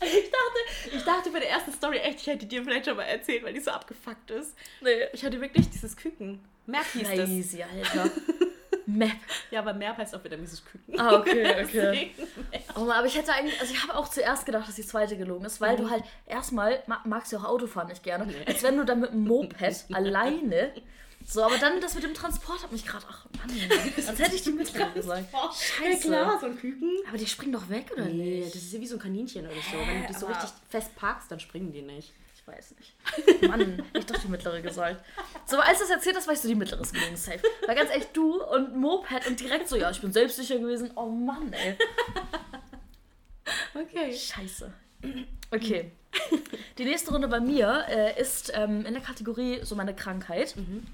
Ich 0.00 0.30
dachte, 0.30 0.96
ich 0.96 1.04
dachte 1.04 1.30
bei 1.30 1.40
der 1.40 1.50
ersten 1.50 1.72
Story 1.72 1.98
echt, 1.98 2.20
ich 2.20 2.26
hätte 2.28 2.46
dir 2.46 2.62
vielleicht 2.62 2.86
schon 2.86 2.96
mal 2.96 3.02
erzählt, 3.02 3.42
weil 3.42 3.52
die 3.52 3.60
so 3.60 3.70
abgefuckt 3.70 4.30
ist. 4.30 4.56
Nee. 4.80 5.06
Ich 5.12 5.24
hatte 5.24 5.40
wirklich 5.40 5.68
dieses 5.70 5.96
Küken. 5.96 6.40
Merk 6.66 6.86
hieß 6.92 7.08
Crazy, 7.08 7.58
das. 7.58 7.94
Alter. 7.94 8.10
Map. 8.86 9.10
Ja, 9.50 9.60
aber 9.60 9.74
Map 9.74 9.98
heißt 9.98 10.14
auch 10.14 10.24
wieder 10.24 10.36
dieses 10.36 10.64
Küken. 10.64 10.98
Ah, 10.98 11.16
okay, 11.16 11.62
okay. 11.64 12.14
oh, 12.74 12.90
aber 12.90 13.06
ich 13.06 13.16
hätte 13.16 13.32
eigentlich, 13.32 13.60
also 13.60 13.72
ich 13.72 13.82
habe 13.82 13.94
auch 13.96 14.08
zuerst 14.08 14.46
gedacht, 14.46 14.66
dass 14.66 14.76
die 14.76 14.86
zweite 14.86 15.16
gelogen 15.16 15.44
ist, 15.44 15.60
weil 15.60 15.76
mhm. 15.76 15.82
du 15.82 15.90
halt 15.90 16.04
erstmal 16.26 16.82
magst 17.04 17.32
du 17.32 17.36
auch 17.36 17.44
Autofahren 17.44 17.88
nicht 17.88 18.02
gerne, 18.02 18.26
nee. 18.26 18.34
als 18.46 18.62
wenn 18.62 18.78
du 18.78 18.84
dann 18.84 19.00
mit 19.00 19.10
einem 19.10 19.24
Moped 19.24 19.84
alleine 19.92 20.72
so, 21.28 21.42
aber 21.42 21.58
dann 21.58 21.80
das 21.80 21.94
mit 21.94 22.04
dem 22.04 22.14
Transport 22.14 22.62
hat 22.62 22.72
mich 22.72 22.86
gerade, 22.86 23.04
ach 23.08 23.26
Mann, 23.36 23.50
als 23.96 24.18
hätte 24.18 24.34
ich 24.34 24.42
die 24.42 24.52
mittlere 24.52 24.90
gesagt. 24.90 25.26
Scheiße. 25.32 26.08
Ja 26.08 26.24
klar, 26.24 26.40
so 26.40 26.46
ein 26.46 26.58
Küken. 26.58 26.90
Aber 27.06 27.18
die 27.18 27.26
springen 27.26 27.52
doch 27.52 27.68
weg, 27.68 27.90
oder 27.92 28.06
nee, 28.06 28.42
das 28.44 28.54
ist 28.54 28.72
ja 28.72 28.80
wie 28.80 28.86
so 28.86 28.96
ein 28.96 29.00
Kaninchen 29.00 29.44
oder 29.46 29.54
so. 29.54 29.78
Wenn 29.86 30.02
du 30.02 30.08
die 30.08 30.18
so 30.18 30.26
richtig 30.26 30.50
fest 30.68 30.96
parkst, 30.96 31.30
dann 31.30 31.40
springen 31.40 31.72
die 31.72 31.82
nicht 31.82 32.12
weiß 32.48 32.74
nicht. 32.76 33.42
Mann, 33.48 33.82
ich 33.92 34.06
doch 34.06 34.16
die 34.16 34.28
mittlere 34.28 34.60
gesagt. 34.60 35.04
So, 35.46 35.58
als 35.58 35.78
du 35.78 35.84
das 35.84 35.90
erzählt 35.90 36.16
hast, 36.16 36.26
war 36.26 36.34
ich 36.34 36.40
so 36.40 36.48
die 36.48 36.54
mittlere 36.54 36.82
gelungen, 36.82 37.16
safe. 37.16 37.42
Weil 37.66 37.76
ganz 37.76 37.90
echt 37.90 38.16
du 38.16 38.42
und 38.42 38.76
Moped 38.76 39.26
und 39.26 39.38
direkt 39.38 39.68
so, 39.68 39.76
ja, 39.76 39.90
ich 39.90 40.00
bin 40.00 40.12
selbstsicher 40.12 40.58
gewesen. 40.58 40.90
Oh 40.96 41.06
Mann, 41.06 41.52
ey. 41.52 41.76
Okay. 43.74 44.12
Scheiße. 44.12 44.70
Okay. 45.50 45.92
Die 46.78 46.84
nächste 46.84 47.12
Runde 47.12 47.28
bei 47.28 47.40
mir 47.40 47.84
äh, 47.88 48.20
ist 48.20 48.52
ähm, 48.54 48.86
in 48.86 48.94
der 48.94 49.02
Kategorie 49.02 49.60
so 49.62 49.74
meine 49.74 49.94
Krankheit. 49.94 50.56
Mhm. 50.56 50.86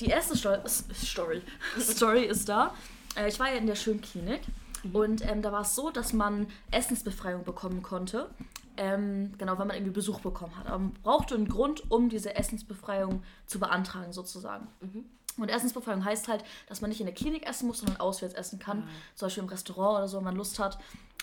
Die 0.00 0.06
erste 0.06 0.36
Sto 0.36 0.56
Story, 0.66 1.42
Story 1.78 2.24
ist 2.24 2.48
da. 2.48 2.74
Äh, 3.16 3.28
ich 3.28 3.38
war 3.38 3.50
ja 3.50 3.56
in 3.56 3.66
der 3.66 3.76
Schönklinik 3.76 4.40
mhm. 4.82 4.94
und 4.94 5.30
ähm, 5.30 5.42
da 5.42 5.52
war 5.52 5.62
es 5.62 5.74
so, 5.74 5.90
dass 5.90 6.12
man 6.12 6.48
Essensbefreiung 6.70 7.44
bekommen 7.44 7.82
konnte. 7.82 8.30
Ähm, 8.76 9.34
genau, 9.36 9.58
wenn 9.58 9.66
man 9.66 9.76
irgendwie 9.76 9.92
Besuch 9.92 10.20
bekommen 10.20 10.56
hat. 10.56 10.66
Aber 10.66 10.78
man 10.78 10.94
brauchte 11.02 11.34
einen 11.34 11.48
Grund, 11.48 11.90
um 11.90 12.08
diese 12.08 12.34
Essensbefreiung 12.34 13.22
zu 13.46 13.60
beantragen, 13.60 14.12
sozusagen. 14.12 14.66
Mhm. 14.80 15.04
Und 15.38 15.48
Essensbefreiung 15.48 16.04
heißt 16.04 16.28
halt, 16.28 16.44
dass 16.68 16.80
man 16.80 16.90
nicht 16.90 17.00
in 17.00 17.06
der 17.06 17.14
Klinik 17.14 17.46
essen 17.46 17.66
muss, 17.66 17.78
sondern 17.78 17.98
auswärts 17.98 18.34
essen 18.34 18.58
kann. 18.58 18.80
Mhm. 18.80 18.88
Zum 19.14 19.26
Beispiel 19.26 19.42
im 19.42 19.48
Restaurant 19.48 19.98
oder 19.98 20.08
so, 20.08 20.18
wenn 20.18 20.24
man 20.24 20.36
Lust 20.36 20.58
hat. 20.58 20.78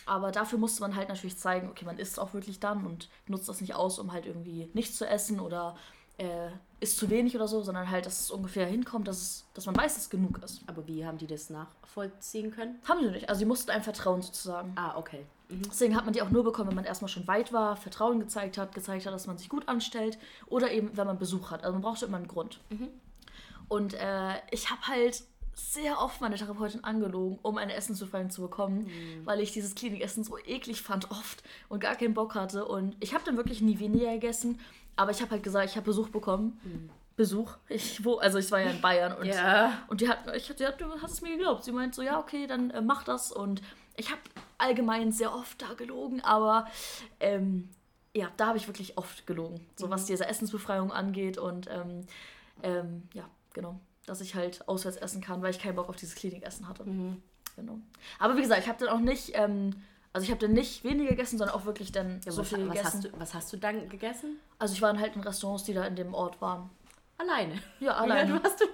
Aber 0.09 0.31
dafür 0.31 0.57
musste 0.57 0.81
man 0.81 0.95
halt 0.95 1.07
natürlich 1.07 1.37
zeigen, 1.37 1.69
okay, 1.69 1.85
man 1.85 1.99
isst 1.99 2.19
auch 2.19 2.33
wirklich 2.33 2.59
dann 2.59 2.83
und 2.83 3.09
nutzt 3.27 3.47
das 3.47 3.61
nicht 3.61 3.75
aus, 3.75 3.99
um 3.99 4.11
halt 4.11 4.25
irgendwie 4.25 4.67
nichts 4.73 4.97
zu 4.97 5.07
essen 5.07 5.39
oder 5.39 5.77
äh, 6.17 6.49
ist 6.79 6.97
zu 6.97 7.11
wenig 7.11 7.35
oder 7.35 7.47
so, 7.47 7.61
sondern 7.61 7.91
halt, 7.91 8.07
dass 8.07 8.21
es 8.21 8.31
ungefähr 8.31 8.65
hinkommt, 8.65 9.07
dass, 9.07 9.21
es, 9.21 9.45
dass 9.53 9.67
man 9.67 9.77
weiß, 9.77 9.93
dass 9.93 10.03
es 10.05 10.09
genug 10.09 10.41
ist. 10.43 10.61
Aber 10.65 10.87
wie 10.87 11.05
haben 11.05 11.19
die 11.19 11.27
das 11.27 11.51
nachvollziehen 11.51 12.49
können? 12.49 12.79
Haben 12.89 13.03
sie 13.03 13.11
nicht. 13.11 13.29
Also, 13.29 13.37
sie 13.37 13.45
mussten 13.45 13.69
einem 13.69 13.83
vertrauen 13.83 14.23
sozusagen. 14.23 14.73
Ah, 14.75 14.97
okay. 14.97 15.27
Mhm. 15.49 15.61
Deswegen 15.69 15.95
hat 15.95 16.05
man 16.05 16.15
die 16.15 16.23
auch 16.23 16.31
nur 16.31 16.43
bekommen, 16.43 16.69
wenn 16.69 16.75
man 16.75 16.85
erstmal 16.85 17.09
schon 17.09 17.27
weit 17.27 17.53
war, 17.53 17.75
Vertrauen 17.75 18.19
gezeigt 18.19 18.57
hat, 18.57 18.73
gezeigt 18.73 19.05
hat, 19.05 19.13
dass 19.13 19.27
man 19.27 19.37
sich 19.37 19.47
gut 19.47 19.67
anstellt 19.69 20.17
oder 20.47 20.71
eben, 20.71 20.97
wenn 20.97 21.05
man 21.05 21.19
Besuch 21.19 21.51
hat. 21.51 21.63
Also, 21.63 21.73
man 21.73 21.83
braucht 21.83 22.01
immer 22.01 22.17
einen 22.17 22.27
Grund. 22.27 22.61
Mhm. 22.71 22.87
Und 23.67 23.93
äh, 23.93 24.39
ich 24.49 24.71
habe 24.71 24.87
halt 24.87 25.21
sehr 25.59 25.99
oft 25.99 26.21
meine 26.21 26.35
Therapeutin 26.35 26.83
angelogen, 26.83 27.39
um 27.41 27.57
eine 27.57 27.73
Essensbefreiung 27.73 28.29
zu 28.29 28.41
bekommen, 28.41 28.85
mhm. 28.85 29.25
weil 29.25 29.39
ich 29.39 29.51
dieses 29.51 29.75
Klinikessen 29.75 30.23
so 30.23 30.37
eklig 30.37 30.81
fand 30.81 31.11
oft 31.11 31.43
und 31.67 31.79
gar 31.79 31.95
keinen 31.95 32.13
Bock 32.13 32.35
hatte. 32.35 32.65
Und 32.65 32.95
ich 32.99 33.13
habe 33.13 33.23
dann 33.25 33.37
wirklich 33.37 33.61
nie 33.61 33.79
weniger 33.79 34.13
gegessen 34.13 34.59
aber 34.99 35.11
ich 35.11 35.21
habe 35.21 35.31
halt 35.31 35.43
gesagt, 35.43 35.69
ich 35.69 35.77
habe 35.77 35.85
Besuch 35.85 36.09
bekommen. 36.09 36.59
Mhm. 36.61 36.89
Besuch. 37.15 37.55
Ich, 37.69 38.03
wo, 38.03 38.17
also 38.17 38.37
ich 38.37 38.51
war 38.51 38.59
ja 38.59 38.69
in 38.69 38.81
Bayern 38.81 39.13
und, 39.13 39.27
ja. 39.27 39.83
und 39.87 40.01
die 40.01 40.09
hat, 40.09 40.19
ich, 40.35 40.53
die 40.53 40.65
hat, 40.65 40.81
du 40.81 40.87
hast 41.01 41.13
es 41.13 41.21
mir 41.21 41.37
geglaubt. 41.37 41.63
Sie 41.63 41.71
meint 41.71 41.95
so, 41.95 42.01
ja, 42.01 42.19
okay, 42.19 42.47
dann 42.47 42.69
äh, 42.71 42.81
mach 42.81 43.05
das. 43.05 43.31
Und 43.31 43.61
ich 43.95 44.11
habe 44.11 44.19
allgemein 44.57 45.13
sehr 45.13 45.33
oft 45.33 45.61
da 45.61 45.73
gelogen, 45.73 46.19
aber 46.21 46.67
ähm, 47.21 47.69
ja, 48.13 48.27
da 48.35 48.47
habe 48.47 48.57
ich 48.57 48.67
wirklich 48.67 48.97
oft 48.97 49.25
gelogen. 49.25 49.65
So 49.77 49.87
mhm. 49.87 49.91
was 49.91 50.05
diese 50.05 50.27
Essensbefreiung 50.27 50.91
angeht 50.91 51.37
und 51.37 51.69
ähm, 51.69 52.05
ähm, 52.61 53.03
ja, 53.13 53.23
genau. 53.53 53.79
Dass 54.09 54.21
ich 54.21 54.35
halt 54.35 54.67
auswärts 54.67 54.97
essen 54.97 55.21
kann, 55.21 55.41
weil 55.41 55.51
ich 55.51 55.59
keinen 55.59 55.75
Bock 55.75 55.87
auf 55.87 55.95
dieses 55.95 56.15
Klinikessen 56.15 56.67
hatte. 56.67 56.83
Mhm. 56.83 57.21
Genau. 57.55 57.77
Aber 58.17 58.35
wie 58.35 58.41
gesagt, 58.41 58.61
ich 58.61 58.67
habe 58.67 58.79
dann 58.79 58.89
auch 58.89 58.99
nicht 58.99 59.31
ähm, 59.35 59.73
also 60.11 60.25
ich 60.25 60.31
habe 60.31 60.41
dann 60.41 60.53
nicht 60.53 60.83
weniger 60.83 61.11
gegessen, 61.11 61.37
sondern 61.37 61.55
auch 61.55 61.65
wirklich 61.65 61.91
dann 61.91 62.19
ja, 62.25 62.31
so 62.31 62.41
was, 62.41 62.49
viel 62.49 62.67
was 62.67 62.83
Hast 62.83 63.03
du, 63.03 63.09
was 63.19 63.33
hast 63.33 63.53
du 63.53 63.57
dann 63.57 63.89
gegessen? 63.89 64.39
Also 64.57 64.73
ich 64.73 64.81
war 64.81 64.97
halt 64.97 65.15
in 65.15 65.21
Restaurants, 65.21 65.63
die 65.63 65.73
da 65.73 65.85
in 65.85 65.95
dem 65.95 66.13
Ort 66.13 66.41
waren. 66.41 66.69
Alleine? 67.17 67.61
Ja, 67.79 67.95
alleine. 67.95 68.29
Wie 68.29 68.33
alt 68.33 68.43
warst 68.43 68.59
du 68.59 68.65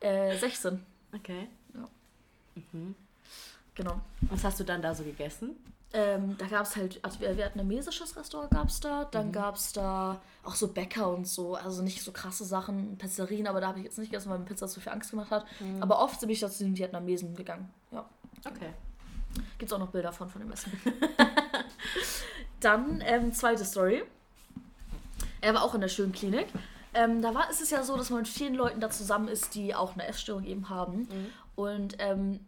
da? 0.00 0.06
Äh, 0.06 0.38
16. 0.38 0.84
Okay. 1.14 1.48
Ja. 1.74 1.88
Mhm. 2.72 2.94
Genau. 3.74 4.00
Was 4.22 4.44
hast 4.44 4.60
du 4.60 4.64
dann 4.64 4.80
da 4.80 4.94
so 4.94 5.04
gegessen? 5.04 5.56
Ähm, 5.94 6.36
da 6.36 6.46
gab 6.46 6.66
es 6.66 6.76
halt, 6.76 7.00
also 7.02 7.18
wir, 7.20 7.34
wir, 7.36 7.46
hatten 7.46 7.60
ein 7.60 7.66
mesisches 7.66 8.14
Restaurant 8.14 8.50
gab 8.50 8.68
es 8.68 8.78
da, 8.80 9.06
dann 9.06 9.28
mhm. 9.28 9.32
gab 9.32 9.54
es 9.54 9.72
da 9.72 10.20
auch 10.44 10.54
so 10.54 10.68
Bäcker 10.68 11.08
und 11.08 11.26
so, 11.26 11.54
also 11.54 11.82
nicht 11.82 12.02
so 12.02 12.12
krasse 12.12 12.44
Sachen, 12.44 12.98
Pizzerien, 12.98 13.46
aber 13.46 13.62
da 13.62 13.68
habe 13.68 13.78
ich 13.78 13.86
jetzt 13.86 13.98
nicht 13.98 14.10
gegessen, 14.10 14.28
weil 14.28 14.38
mir 14.38 14.44
Pizza 14.44 14.68
zu 14.68 14.80
viel 14.80 14.92
Angst 14.92 15.10
gemacht 15.10 15.30
hat. 15.30 15.46
Mhm. 15.60 15.82
Aber 15.82 16.00
oft 16.02 16.20
bin 16.20 16.28
ich 16.28 16.40
da 16.40 16.50
zu 16.50 16.64
den 16.64 16.76
Vietnamesen 16.76 17.34
gegangen, 17.34 17.70
ja. 17.90 18.04
Okay. 18.44 18.70
Gibt 19.56 19.70
es 19.70 19.72
auch 19.72 19.78
noch 19.78 19.88
Bilder 19.90 20.12
von, 20.12 20.28
von 20.28 20.42
dem 20.42 20.52
Essen. 20.52 20.72
Dann, 22.60 23.02
ähm, 23.06 23.32
zweite 23.32 23.64
Story. 23.64 24.02
Er 25.40 25.54
war 25.54 25.62
auch 25.62 25.74
in 25.74 25.80
der 25.80 25.88
schönen 25.88 26.12
Klinik. 26.12 26.48
Ähm, 26.94 27.22
da 27.22 27.34
war, 27.34 27.48
ist 27.50 27.60
es 27.60 27.70
ja 27.70 27.82
so, 27.82 27.96
dass 27.96 28.10
man 28.10 28.20
mit 28.20 28.28
vielen 28.28 28.54
Leuten 28.54 28.80
da 28.80 28.90
zusammen 28.90 29.28
ist, 29.28 29.54
die 29.54 29.74
auch 29.74 29.94
eine 29.94 30.06
Essstörung 30.06 30.44
eben 30.44 30.68
haben. 30.68 31.00
Mhm. 31.00 31.26
Und 31.54 31.96
ähm, 31.98 32.40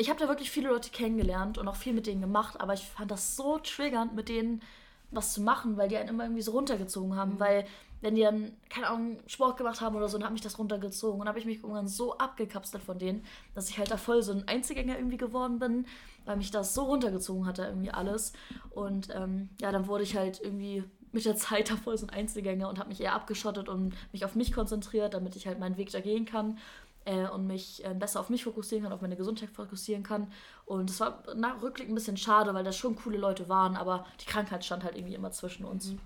ich 0.00 0.08
habe 0.08 0.18
da 0.18 0.28
wirklich 0.28 0.50
viele 0.50 0.70
Leute 0.70 0.90
kennengelernt 0.90 1.58
und 1.58 1.68
auch 1.68 1.76
viel 1.76 1.92
mit 1.92 2.06
denen 2.06 2.22
gemacht, 2.22 2.58
aber 2.58 2.72
ich 2.72 2.86
fand 2.86 3.10
das 3.10 3.36
so 3.36 3.58
triggernd, 3.58 4.14
mit 4.14 4.30
denen 4.30 4.62
was 5.10 5.34
zu 5.34 5.42
machen, 5.42 5.76
weil 5.76 5.88
die 5.88 5.96
einen 5.98 6.08
immer 6.08 6.24
irgendwie 6.24 6.42
so 6.42 6.52
runtergezogen 6.52 7.16
haben, 7.16 7.34
mhm. 7.34 7.40
weil 7.40 7.66
wenn 8.00 8.14
die 8.14 8.22
dann, 8.22 8.52
keine 8.70 8.88
Ahnung, 8.88 9.18
Sport 9.26 9.58
gemacht 9.58 9.82
haben 9.82 9.94
oder 9.94 10.08
so, 10.08 10.16
dann 10.16 10.24
hat 10.24 10.32
mich 10.32 10.40
das 10.40 10.58
runtergezogen. 10.58 11.20
Und 11.20 11.28
habe 11.28 11.38
ich 11.38 11.44
mich 11.44 11.58
irgendwann 11.58 11.86
so 11.86 12.16
abgekapselt 12.16 12.82
von 12.82 12.98
denen, 12.98 13.26
dass 13.54 13.68
ich 13.68 13.76
halt 13.76 13.90
da 13.90 13.98
voll 13.98 14.22
so 14.22 14.32
ein 14.32 14.48
Einzelgänger 14.48 14.96
irgendwie 14.96 15.18
geworden 15.18 15.58
bin, 15.58 15.84
weil 16.24 16.38
mich 16.38 16.50
das 16.50 16.72
so 16.72 16.84
runtergezogen 16.84 17.44
hatte 17.44 17.64
irgendwie 17.64 17.90
alles. 17.90 18.32
Und 18.70 19.10
ähm, 19.14 19.50
ja, 19.60 19.70
dann 19.70 19.86
wurde 19.86 20.04
ich 20.04 20.16
halt 20.16 20.40
irgendwie 20.40 20.82
mit 21.12 21.26
der 21.26 21.36
Zeit 21.36 21.70
davor 21.70 21.98
so 21.98 22.06
ein 22.06 22.10
Einzelgänger 22.10 22.70
und 22.70 22.78
habe 22.78 22.88
mich 22.88 23.02
eher 23.02 23.14
abgeschottet 23.14 23.68
und 23.68 23.94
mich 24.12 24.24
auf 24.24 24.34
mich 24.34 24.52
konzentriert, 24.52 25.12
damit 25.12 25.36
ich 25.36 25.46
halt 25.46 25.58
meinen 25.58 25.76
Weg 25.76 25.90
da 25.90 26.00
gehen 26.00 26.24
kann 26.24 26.56
äh, 27.04 27.28
und 27.28 27.46
mich 27.46 27.84
äh, 27.84 27.94
besser 27.94 28.20
auf 28.20 28.28
mich 28.28 28.44
fokussieren 28.44 28.84
kann, 28.84 28.92
auf 28.92 29.00
meine 29.00 29.16
Gesundheit 29.16 29.50
fokussieren 29.50 30.02
kann. 30.02 30.32
Und 30.66 30.90
es 30.90 31.00
war 31.00 31.22
nach 31.34 31.62
Rückblick 31.62 31.88
ein 31.88 31.94
bisschen 31.94 32.16
schade, 32.16 32.54
weil 32.54 32.64
da 32.64 32.72
schon 32.72 32.96
coole 32.96 33.18
Leute 33.18 33.48
waren, 33.48 33.76
aber 33.76 34.06
die 34.20 34.26
Krankheit 34.26 34.64
stand 34.64 34.84
halt 34.84 34.96
irgendwie 34.96 35.14
immer 35.14 35.32
zwischen 35.32 35.64
uns. 35.64 35.88
Mhm. 35.88 36.00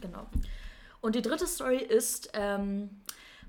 Genau. 0.00 0.26
Und 1.00 1.14
die 1.14 1.22
dritte 1.22 1.46
Story 1.46 1.78
ist 1.78 2.30
ähm, 2.34 2.90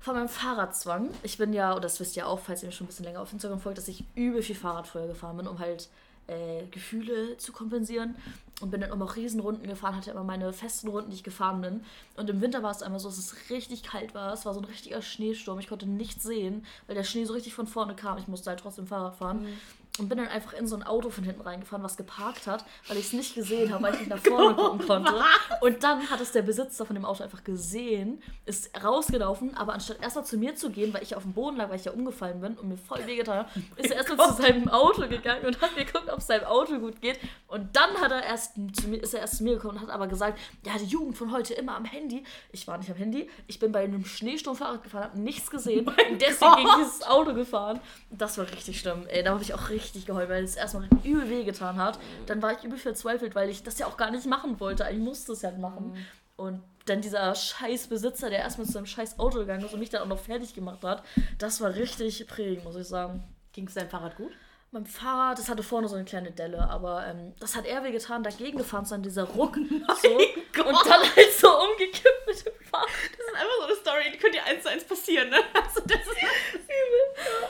von 0.00 0.14
meinem 0.14 0.28
Fahrradzwang. 0.28 1.10
Ich 1.22 1.38
bin 1.38 1.52
ja, 1.52 1.72
oder 1.72 1.80
das 1.80 1.98
wisst 2.00 2.16
ihr 2.16 2.26
auch, 2.26 2.38
falls 2.38 2.62
ihr 2.62 2.68
mir 2.68 2.72
schon 2.72 2.86
ein 2.86 2.88
bisschen 2.88 3.04
länger 3.04 3.20
auf 3.20 3.32
Instagram 3.32 3.60
folgt, 3.60 3.78
dass 3.78 3.88
ich 3.88 4.04
übel 4.14 4.42
viel 4.42 4.54
Fahrrad 4.54 4.86
früher 4.86 5.06
gefahren 5.06 5.36
bin, 5.36 5.46
um 5.46 5.58
halt 5.58 5.88
äh, 6.28 6.66
Gefühle 6.70 7.36
zu 7.38 7.52
kompensieren. 7.52 8.16
Und 8.60 8.70
bin 8.70 8.80
dann 8.80 8.90
immer 8.90 9.14
Riesenrunden 9.14 9.68
gefahren, 9.68 9.94
hatte 9.94 10.10
immer 10.10 10.24
meine 10.24 10.52
festen 10.52 10.88
Runden, 10.88 11.10
die 11.10 11.16
ich 11.16 11.22
gefahren 11.22 11.60
bin. 11.60 11.84
Und 12.16 12.28
im 12.28 12.40
Winter 12.40 12.62
war 12.64 12.72
es 12.72 12.82
einmal 12.82 12.98
so, 12.98 13.08
dass 13.08 13.18
es 13.18 13.50
richtig 13.50 13.84
kalt 13.84 14.14
war. 14.14 14.32
Es 14.32 14.46
war 14.46 14.54
so 14.54 14.60
ein 14.60 14.64
richtiger 14.64 15.00
Schneesturm. 15.00 15.60
Ich 15.60 15.68
konnte 15.68 15.86
nichts 15.86 16.24
sehen, 16.24 16.66
weil 16.86 16.96
der 16.96 17.04
Schnee 17.04 17.24
so 17.24 17.34
richtig 17.34 17.54
von 17.54 17.68
vorne 17.68 17.94
kam. 17.94 18.18
Ich 18.18 18.26
musste 18.26 18.50
halt 18.50 18.58
trotzdem 18.60 18.88
Fahrrad 18.88 19.14
fahren. 19.14 19.42
Mhm 19.42 19.58
und 19.98 20.08
bin 20.08 20.18
dann 20.18 20.28
einfach 20.28 20.52
in 20.52 20.66
so 20.66 20.76
ein 20.76 20.82
Auto 20.82 21.10
von 21.10 21.24
hinten 21.24 21.42
reingefahren, 21.42 21.84
was 21.84 21.96
geparkt 21.96 22.46
hat, 22.46 22.64
weil 22.86 22.96
ich 22.96 23.06
es 23.06 23.12
nicht 23.12 23.34
gesehen 23.34 23.72
habe, 23.72 23.84
weil 23.84 23.94
ich 23.94 24.00
nicht 24.00 24.10
nach 24.10 24.18
vorne 24.22 24.54
gucken 24.54 24.86
konnte. 24.86 25.12
Und 25.60 25.82
dann 25.82 26.08
hat 26.10 26.20
es 26.20 26.32
der 26.32 26.42
Besitzer 26.42 26.86
von 26.86 26.94
dem 26.94 27.04
Auto 27.04 27.22
einfach 27.22 27.44
gesehen, 27.44 28.22
ist 28.46 28.70
rausgelaufen, 28.82 29.56
aber 29.56 29.74
anstatt 29.74 30.02
erstmal 30.02 30.24
zu 30.24 30.38
mir 30.38 30.54
zu 30.54 30.70
gehen, 30.70 30.94
weil 30.94 31.02
ich 31.02 31.16
auf 31.16 31.22
dem 31.22 31.32
Boden 31.32 31.56
lag, 31.56 31.68
weil 31.68 31.76
ich 31.76 31.84
ja 31.84 31.92
umgefallen 31.92 32.40
bin 32.40 32.56
und 32.56 32.68
mir 32.68 32.76
voll 32.76 33.06
wehgetan 33.06 33.38
habe, 33.38 33.50
ist 33.76 33.90
er 33.90 33.96
erstmal 33.98 34.28
zu 34.28 34.42
seinem 34.42 34.68
Auto 34.68 35.08
gegangen 35.08 35.46
und 35.46 35.60
hat 35.60 35.76
mir 35.76 35.84
geguckt, 35.84 36.08
ob 36.10 36.18
es 36.18 36.26
seinem 36.26 36.44
Auto 36.44 36.78
gut 36.78 37.00
geht. 37.00 37.18
Und 37.48 37.74
dann 37.76 37.96
hat 38.00 38.12
er 38.12 38.22
erst 38.22 38.54
zu 38.72 38.88
mir, 38.88 39.02
ist 39.02 39.14
er 39.14 39.20
erst 39.20 39.38
zu 39.38 39.44
mir 39.44 39.54
gekommen 39.54 39.78
und 39.78 39.82
hat 39.82 39.90
aber 39.90 40.06
gesagt, 40.06 40.38
ja, 40.64 40.72
die 40.78 40.84
Jugend 40.84 41.16
von 41.16 41.32
heute 41.32 41.54
immer 41.54 41.76
am 41.76 41.84
Handy. 41.84 42.24
Ich 42.52 42.66
war 42.66 42.78
nicht 42.78 42.90
am 42.90 42.96
Handy, 42.96 43.28
ich 43.46 43.58
bin 43.58 43.72
bei 43.72 43.84
einem 43.84 44.04
Schneesturm 44.04 44.56
Fahrrad 44.56 44.82
gefahren, 44.82 45.04
habe 45.04 45.20
nichts 45.20 45.50
gesehen 45.50 45.86
oh 45.88 46.10
und 46.10 46.20
deswegen 46.20 46.56
gegen 46.56 46.68
dieses 46.78 47.02
Auto 47.02 47.34
gefahren. 47.34 47.80
Das 48.10 48.38
war 48.38 48.50
richtig 48.50 48.80
schlimm. 48.80 49.06
Ey, 49.08 49.22
da 49.22 49.32
habe 49.32 49.42
ich 49.42 49.54
auch 49.54 49.68
richtig 49.70 49.87
richtig 49.88 50.06
geheult, 50.06 50.28
weil 50.28 50.44
es 50.44 50.56
erstmal 50.56 50.88
übel 51.02 51.28
wehgetan 51.28 51.76
hat. 51.76 51.98
Dann 52.26 52.42
war 52.42 52.52
ich 52.52 52.64
übel 52.64 52.78
verzweifelt, 52.78 53.34
weil 53.34 53.48
ich 53.48 53.62
das 53.62 53.78
ja 53.78 53.86
auch 53.86 53.96
gar 53.96 54.10
nicht 54.10 54.26
machen 54.26 54.60
wollte. 54.60 54.86
Ich 54.90 54.98
musste 54.98 55.32
es 55.32 55.42
ja 55.42 55.50
machen. 55.52 55.92
Mhm. 55.92 56.06
Und 56.36 56.62
dann 56.86 57.00
dieser 57.00 57.34
scheiß 57.34 57.88
Besitzer, 57.88 58.30
der 58.30 58.40
erstmal 58.40 58.66
zu 58.66 58.72
seinem 58.72 58.86
scheiß 58.86 59.18
Auto 59.18 59.38
gegangen 59.38 59.64
ist 59.64 59.72
und 59.72 59.80
mich 59.80 59.90
dann 59.90 60.02
auch 60.02 60.06
noch 60.06 60.20
fertig 60.20 60.54
gemacht 60.54 60.82
hat, 60.82 61.02
das 61.38 61.60
war 61.60 61.74
richtig 61.74 62.26
prägend, 62.26 62.64
muss 62.64 62.76
ich 62.76 62.86
sagen. 62.86 63.24
Ging 63.52 63.66
es 63.66 63.74
deinem 63.74 63.90
Fahrrad 63.90 64.16
gut? 64.16 64.32
Mein 64.70 64.86
Fahrrad, 64.86 65.38
das 65.38 65.48
hatte 65.48 65.62
vorne 65.62 65.88
so 65.88 65.96
eine 65.96 66.04
kleine 66.04 66.30
Delle, 66.30 66.68
aber 66.68 67.06
ähm, 67.06 67.34
das 67.40 67.56
hat 67.56 67.64
er 67.64 67.82
wehgetan, 67.82 68.22
dagegen 68.22 68.58
gefahren 68.58 68.82
ist 68.82 68.92
dann 68.92 69.02
dieser 69.02 69.24
Ruck. 69.24 69.56
so, 70.02 70.18
und 70.18 70.86
dann 70.86 71.16
halt 71.16 71.32
so 71.32 71.48
umgekippt 71.48 72.26
mit 72.26 72.46
dem 72.46 72.52
Fahrrad. 72.70 72.88
Das 73.16 73.26
ist 73.26 73.34
einfach 73.34 73.56
so 73.58 73.64
eine 73.64 73.76
Story, 73.76 74.12
die 74.12 74.18
könnte 74.18 74.38
dir 74.38 74.44
eins 74.44 74.62
zu 74.62 74.68
eins 74.68 74.84
passieren, 74.84 75.30
ne? 75.30 75.38
Also 75.54 75.80
das 75.86 76.00
ist 76.00 76.08
übel. 76.54 77.02
Ja. 77.16 77.48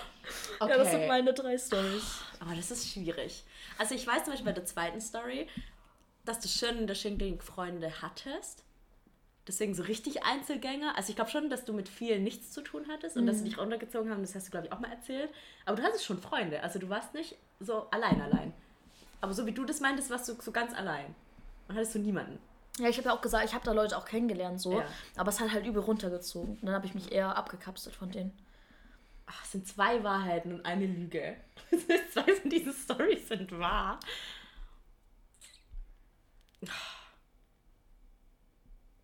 Okay. 0.61 0.71
ja, 0.73 0.79
das 0.79 0.91
sind 0.91 1.07
meine 1.07 1.33
drei 1.33 1.57
Stories. 1.57 2.21
Aber 2.49 2.57
das 2.57 2.71
ist 2.71 2.91
schwierig. 2.91 3.45
Also 3.77 3.95
ich 3.95 4.07
weiß 4.07 4.25
zum 4.25 4.33
Beispiel 4.33 4.47
bei 4.47 4.53
der 4.53 4.65
zweiten 4.65 5.03
Story, 5.03 5.47
dass 6.25 6.41
du 6.41 6.49
schon 6.49 6.79
in 6.79 6.87
der 6.87 6.95
Schinking 6.95 7.43
Freunde 7.43 7.93
hattest. 8.01 8.65
Deswegen 9.47 9.75
so 9.75 9.83
richtig 9.83 10.25
Einzelgänger. 10.25 10.97
Also 10.97 11.11
ich 11.11 11.17
glaube 11.17 11.31
schon, 11.31 11.51
dass 11.51 11.67
du 11.67 11.75
mit 11.75 11.91
vielen 11.91 12.25
nichts 12.25 12.53
zu 12.53 12.63
tun 12.63 12.87
hattest 12.89 13.17
und 13.17 13.25
mhm. 13.25 13.27
dass 13.27 13.37
sie 13.37 13.43
mhm. 13.43 13.49
dich 13.49 13.59
runtergezogen 13.59 14.11
haben. 14.11 14.23
Das 14.23 14.35
hast 14.35 14.47
du, 14.47 14.51
glaube 14.51 14.67
ich, 14.67 14.73
auch 14.73 14.81
mal 14.81 14.91
erzählt. 14.91 15.29
Aber 15.67 15.77
du 15.77 15.83
hattest 15.83 16.07
schon 16.07 16.23
Freunde. 16.23 16.63
Also 16.63 16.79
du 16.79 16.89
warst 16.89 17.13
nicht 17.13 17.37
so 17.61 17.87
allein 17.91 18.21
allein. 18.23 18.55
Aber 19.21 19.35
so 19.35 19.45
wie 19.45 19.53
du 19.53 19.67
das 19.67 19.81
meintest, 19.81 20.09
warst 20.09 20.27
du 20.31 20.35
so 20.41 20.51
ganz 20.51 20.75
allein. 20.75 21.15
Und 21.69 21.77
hattest 21.77 21.97
du 21.97 21.99
niemanden. 21.99 22.39
Ja, 22.79 22.89
ich 22.89 22.97
habe 22.97 23.11
ja 23.11 23.15
auch 23.15 23.21
gesagt, 23.21 23.45
ich 23.45 23.53
habe 23.53 23.65
da 23.67 23.73
Leute 23.73 23.99
auch 23.99 24.07
kennengelernt 24.07 24.59
so. 24.59 24.79
Ja. 24.79 24.87
Aber 25.17 25.29
es 25.29 25.39
hat 25.39 25.53
halt 25.53 25.67
übel 25.67 25.83
runtergezogen. 25.83 26.57
Und 26.61 26.65
dann 26.65 26.75
habe 26.75 26.87
ich 26.87 26.95
mich 26.95 27.13
eher 27.13 27.37
abgekapselt 27.37 27.95
von 27.95 28.11
denen. 28.11 28.33
Ach, 29.31 29.45
es 29.45 29.53
sind 29.53 29.69
zwei 29.69 30.03
Wahrheiten 30.03 30.55
und 30.55 30.65
eine 30.65 30.87
Lüge. 30.87 31.37
zwei 32.13 32.35
von 32.35 32.49
diesen 32.49 32.73
Stories 32.73 33.29
sind 33.29 33.59
wahr. 33.59 34.01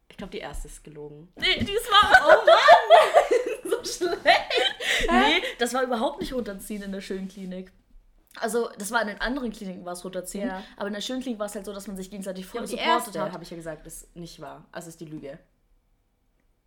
Ich 0.09 0.17
glaube, 0.17 0.31
die 0.31 0.39
erste 0.39 0.69
ist 0.69 0.83
gelogen. 0.83 1.31
Nee, 1.37 1.63
die 1.63 1.73
ist 1.73 1.91
wahr. 1.91 2.13
Oh 2.25 2.47
Mann! 2.47 3.71
so 3.85 4.07
schlecht. 4.07 5.11
Nee, 5.11 5.43
das 5.59 5.75
war 5.75 5.83
überhaupt 5.83 6.21
nicht 6.21 6.33
runterziehen 6.33 6.83
in 6.83 6.93
der 6.93 7.03
schönen 7.03 7.29
Klinik. 7.29 7.71
Also, 8.37 8.71
das 8.79 8.91
war 8.91 9.03
in 9.03 9.09
den 9.09 9.21
anderen 9.21 9.53
Kliniken 9.53 9.85
war 9.85 9.93
es 9.93 10.05
runterziehen, 10.05 10.49
ja. 10.49 10.65
aber 10.77 10.89
in 10.89 10.95
der 10.95 11.03
schönen 11.03 11.21
Klinik 11.21 11.39
war 11.39 11.47
es 11.47 11.55
halt 11.55 11.67
so, 11.67 11.73
dass 11.73 11.87
man 11.87 11.97
sich 11.97 12.11
gegenseitig 12.11 12.47
voll 12.47 12.63
ja, 12.63 12.67
supportet 12.67 12.89
erste, 12.89 13.21
hat. 13.21 13.33
habe 13.33 13.45
ich 13.45 13.51
ja 13.51 13.57
gesagt, 13.57 13.87
ist 13.87 14.17
nicht 14.17 14.41
wahr. 14.41 14.67
Also 14.73 14.89
ist 14.89 15.01
die 15.01 15.05
Lüge. 15.05 15.39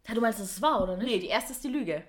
Ja, 0.08 0.13
du 0.13 0.22
meinst, 0.22 0.39
das 0.39 0.52
ist 0.52 0.62
wahr, 0.62 0.84
oder 0.84 0.96
nicht? 0.96 1.08
Nee, 1.08 1.20
die 1.20 1.28
erste 1.28 1.52
ist 1.52 1.63
die 1.63 1.70
Lüge. 1.70 2.04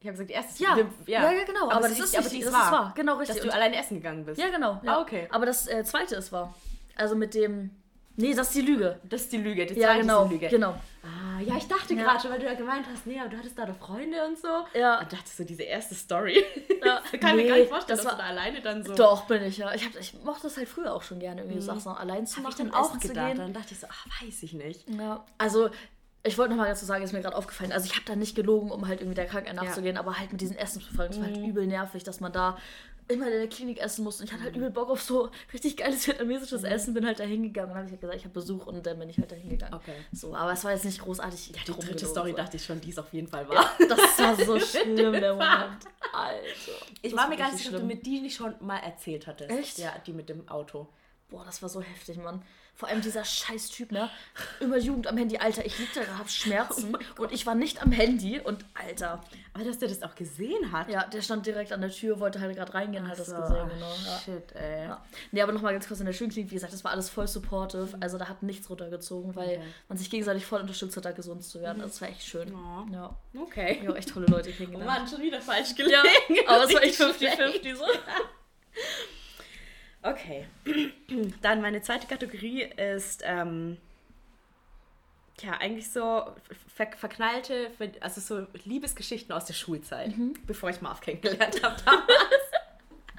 Ich 0.00 0.06
habe 0.06 0.12
gesagt, 0.12 0.30
erstes 0.30 0.58
ja. 0.58 0.76
ja. 0.76 0.84
ja, 1.06 1.32
ja, 1.32 1.44
genau. 1.44 1.64
Aber, 1.64 1.76
aber 1.76 1.88
das, 1.88 1.98
ist, 1.98 2.16
aber 2.16 2.28
die 2.28 2.40
ist 2.40 2.52
wahr. 2.52 2.72
wahr. 2.72 2.92
Genau, 2.94 3.16
richtig. 3.16 3.36
Dass 3.36 3.46
du 3.46 3.52
alleine 3.52 3.76
essen 3.76 3.96
gegangen 3.96 4.24
bist. 4.24 4.40
Ja, 4.40 4.50
genau. 4.50 4.80
Ja. 4.82 4.98
Ah, 4.98 5.00
okay. 5.00 5.26
Aber 5.30 5.46
das 5.46 5.66
äh, 5.66 5.84
zweite 5.84 6.16
ist 6.16 6.32
wahr. 6.32 6.54
Also 6.96 7.16
mit 7.16 7.34
dem. 7.34 7.70
Nee, 8.18 8.34
das 8.34 8.48
ist 8.48 8.56
die 8.56 8.62
Lüge. 8.62 8.98
Das 9.04 9.22
ist 9.22 9.32
die 9.32 9.38
Lüge. 9.38 9.66
Die 9.66 9.74
ja, 9.74 9.94
genau. 9.96 10.22
Ist 10.22 10.28
die 10.28 10.34
Lüge. 10.34 10.48
Genau. 10.48 10.74
Ah, 11.02 11.40
ja, 11.40 11.56
ich 11.56 11.68
dachte 11.68 11.94
ja. 11.94 12.02
gerade 12.02 12.20
schon, 12.20 12.30
weil 12.30 12.38
du 12.38 12.46
ja 12.46 12.54
gemeint 12.54 12.86
hast, 12.90 13.06
nee, 13.06 13.20
aber 13.20 13.28
du 13.28 13.36
hattest 13.36 13.58
da 13.58 13.66
doch 13.66 13.76
Freunde 13.76 14.24
und 14.26 14.38
so. 14.38 14.48
Ja. 14.74 15.00
Und 15.00 15.12
dachte 15.12 15.28
so, 15.28 15.44
diese 15.44 15.62
erste 15.62 15.94
Story. 15.94 16.42
Ja. 16.84 17.02
ich 17.10 17.20
kann 17.20 17.34
nee, 17.34 17.42
mir 17.42 17.48
gar 17.48 17.56
nicht 17.56 17.68
vorstellen, 17.68 17.96
das 17.96 18.04
dass 18.04 18.12
war, 18.12 18.12
du 18.12 18.22
da 18.22 18.40
alleine 18.40 18.60
dann 18.60 18.84
so. 18.84 18.94
Doch, 18.94 19.26
bin 19.26 19.42
ich 19.42 19.56
ja. 19.58 19.74
Ich, 19.74 19.84
hab, 19.84 19.96
ich 19.98 20.14
mochte 20.22 20.44
das 20.44 20.56
halt 20.56 20.68
früher 20.68 20.94
auch 20.94 21.02
schon 21.02 21.18
gerne, 21.18 21.40
irgendwie 21.40 21.56
mhm. 21.56 21.62
Sachen 21.62 21.96
allein 21.96 22.28
zu 22.28 22.36
hab 22.36 22.44
machen. 22.44 22.66
Ich 22.66 22.70
dann 22.70 22.74
auch 22.74 22.98
gedacht. 22.98 23.38
Dann 23.38 23.52
dachte 23.52 23.72
ich 23.72 23.80
so, 23.80 23.88
ach, 23.90 24.06
weiß 24.22 24.44
ich 24.44 24.52
nicht. 24.52 24.88
Ja. 24.88 25.24
Also, 25.38 25.70
ich 26.26 26.38
wollte 26.38 26.50
nochmal 26.50 26.68
dazu 26.68 26.84
sagen, 26.84 27.04
ist 27.04 27.12
mir 27.12 27.20
gerade 27.22 27.36
aufgefallen. 27.36 27.72
Also 27.72 27.86
ich 27.86 27.94
habe 27.94 28.04
da 28.04 28.16
nicht 28.16 28.34
gelogen, 28.34 28.70
um 28.70 28.86
halt 28.86 29.00
irgendwie 29.00 29.14
der 29.14 29.26
Krankheit 29.26 29.54
nachzugehen, 29.54 29.96
ja. 29.96 30.00
aber 30.00 30.18
halt 30.18 30.32
mit 30.32 30.40
diesen 30.40 30.56
Essensverfolgen. 30.56 31.14
Es 31.14 31.20
war 31.20 31.26
halt 31.28 31.40
mhm. 31.40 31.48
übel 31.48 31.66
nervig, 31.66 32.04
dass 32.04 32.20
man 32.20 32.32
da 32.32 32.56
immer 33.08 33.26
in 33.26 33.38
der 33.38 33.48
Klinik 33.48 33.78
essen 33.80 34.04
musste. 34.04 34.22
Und 34.22 34.28
ich 34.28 34.32
hatte 34.32 34.44
halt 34.44 34.54
mhm. 34.54 34.62
übel 34.62 34.70
Bock 34.70 34.90
auf 34.90 35.00
so 35.00 35.30
richtig 35.52 35.76
geiles 35.76 36.06
vietnamesisches 36.06 36.62
mhm. 36.62 36.68
Essen, 36.68 36.94
bin 36.94 37.06
halt 37.06 37.20
da 37.20 37.24
hingegangen 37.24 37.70
und 37.70 37.76
habe 37.76 37.86
ich 37.86 37.92
halt 37.92 38.00
gesagt, 38.00 38.18
ich 38.18 38.24
habe 38.24 38.34
Besuch 38.34 38.66
und 38.66 38.84
dann 38.86 38.98
bin 38.98 39.08
ich 39.08 39.18
halt 39.18 39.30
da 39.30 39.36
hingegangen. 39.36 39.74
Okay. 39.74 39.94
So, 40.12 40.34
aber 40.34 40.52
es 40.52 40.64
war 40.64 40.72
jetzt 40.72 40.84
nicht 40.84 41.00
großartig. 41.00 41.48
Ja, 41.48 41.62
die 41.66 41.80
dritte 41.80 42.06
Story 42.06 42.30
so. 42.30 42.36
dachte 42.36 42.56
ich 42.56 42.64
schon, 42.64 42.80
die 42.80 42.90
ist 42.90 42.98
auf 42.98 43.12
jeden 43.12 43.28
Fall 43.28 43.48
wahr. 43.48 43.70
Ja, 43.78 43.86
das 43.86 44.18
war 44.18 44.36
so 44.36 44.58
schlimm, 44.80 44.96
der 44.96 45.34
Moment. 45.34 45.86
Alter. 46.12 46.86
Ich 47.02 47.14
war 47.14 47.28
mir 47.28 47.36
gar 47.36 47.52
nicht 47.52 47.62
sicher, 47.62 47.74
ob 47.74 47.82
du 47.82 47.86
mit 47.86 48.04
die 48.04 48.20
nicht 48.20 48.36
schon 48.36 48.54
mal 48.60 48.78
erzählt 48.78 49.26
hattest. 49.26 49.50
Echt? 49.50 49.78
Ja, 49.78 49.94
die 50.04 50.12
mit 50.12 50.28
dem 50.28 50.48
Auto. 50.48 50.88
Boah, 51.28 51.44
das 51.44 51.60
war 51.62 51.68
so 51.68 51.80
heftig, 51.80 52.18
Mann. 52.18 52.42
Vor 52.76 52.90
allem 52.90 53.00
dieser 53.00 53.24
scheiß 53.24 53.70
Typ, 53.70 53.90
ne? 53.90 54.10
Immer 54.60 54.76
Jugend 54.76 55.06
am 55.06 55.16
Handy. 55.16 55.38
Alter, 55.38 55.64
ich 55.64 55.78
lieg 55.78 55.88
da, 55.94 56.02
hab 56.18 56.28
Schmerzen 56.28 56.94
oh 57.18 57.22
und 57.22 57.32
ich 57.32 57.46
war 57.46 57.54
nicht 57.54 57.80
am 57.80 57.90
Handy 57.90 58.38
und 58.38 58.66
Alter. 58.74 59.22
Aber 59.54 59.64
dass 59.64 59.78
der 59.78 59.88
das 59.88 60.02
auch 60.02 60.14
gesehen 60.14 60.70
hat? 60.72 60.90
Ja, 60.90 61.06
der 61.06 61.22
stand 61.22 61.46
direkt 61.46 61.72
an 61.72 61.80
der 61.80 61.90
Tür, 61.90 62.20
wollte 62.20 62.38
halt 62.38 62.54
gerade 62.54 62.74
reingehen, 62.74 63.04
Ach 63.06 63.12
hat 63.12 63.18
das 63.18 63.34
gesehen, 63.34 63.70
genau. 63.70 63.94
Ja. 64.04 64.18
Shit, 64.22 64.52
ey. 64.54 64.84
Ja. 64.88 65.02
Nee, 65.32 65.40
aber 65.40 65.52
nochmal 65.52 65.72
ganz 65.72 65.88
kurz 65.88 66.00
in 66.00 66.06
der 66.06 66.12
Schönklinik, 66.12 66.50
wie 66.50 66.54
gesagt, 66.54 66.74
das 66.74 66.84
war 66.84 66.90
alles 66.90 67.08
voll 67.08 67.26
supportive. 67.26 67.96
Mhm. 67.96 68.02
Also 68.02 68.18
da 68.18 68.28
hat 68.28 68.42
nichts 68.42 68.68
runtergezogen, 68.68 69.34
weil 69.34 69.56
okay. 69.56 69.62
man 69.88 69.96
sich 69.96 70.10
gegenseitig 70.10 70.44
voll 70.44 70.60
unterstützt 70.60 70.98
hat, 70.98 71.06
da 71.06 71.12
gesund 71.12 71.44
zu 71.44 71.62
werden. 71.62 71.78
Mhm. 71.78 71.82
Das 71.84 71.98
war 72.02 72.08
echt 72.10 72.24
schön. 72.24 72.54
Oh. 72.54 72.92
Ja. 72.92 73.16
Okay. 73.40 73.80
Ja, 73.82 73.94
echt 73.94 74.10
tolle 74.10 74.26
Leute 74.26 74.52
kennengelernt. 74.52 74.90
Oh 74.90 74.98
Mann, 75.00 75.08
schon 75.08 75.22
wieder 75.22 75.40
falsch 75.40 75.74
gelegen. 75.74 75.94
Ja, 75.94 76.02
aber 76.46 76.64
es 76.64 76.74
war 76.74 76.82
echt 76.82 77.00
50-50 77.00 77.74
so. 77.74 77.84
Okay. 80.06 80.46
Dann 81.42 81.60
meine 81.60 81.82
zweite 81.82 82.06
Kategorie 82.06 82.62
ist 82.62 83.22
ähm, 83.24 83.76
ja 85.40 85.52
eigentlich 85.54 85.90
so 85.90 86.24
ver 86.74 86.86
verknallte, 86.96 87.70
also 88.00 88.20
so 88.20 88.46
Liebesgeschichten 88.64 89.34
aus 89.34 89.46
der 89.46 89.54
Schulzeit, 89.54 90.16
mhm. 90.16 90.34
bevor 90.46 90.70
ich 90.70 90.80
Marv 90.80 91.00
kennengelernt 91.00 91.60
habe 91.62 91.76
damals. 91.84 92.10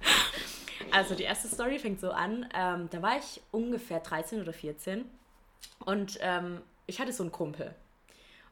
also 0.92 1.14
die 1.14 1.24
erste 1.24 1.50
Story 1.50 1.78
fängt 1.78 2.00
so 2.00 2.12
an. 2.12 2.48
Ähm, 2.56 2.90
da 2.90 3.02
war 3.02 3.18
ich 3.18 3.42
ungefähr 3.52 4.00
13 4.00 4.42
oder 4.42 4.54
14 4.54 5.04
und 5.80 6.18
ähm, 6.22 6.62
ich 6.86 7.02
hatte 7.02 7.12
so 7.12 7.24
einen 7.24 7.34
Kumpel. 7.34 7.76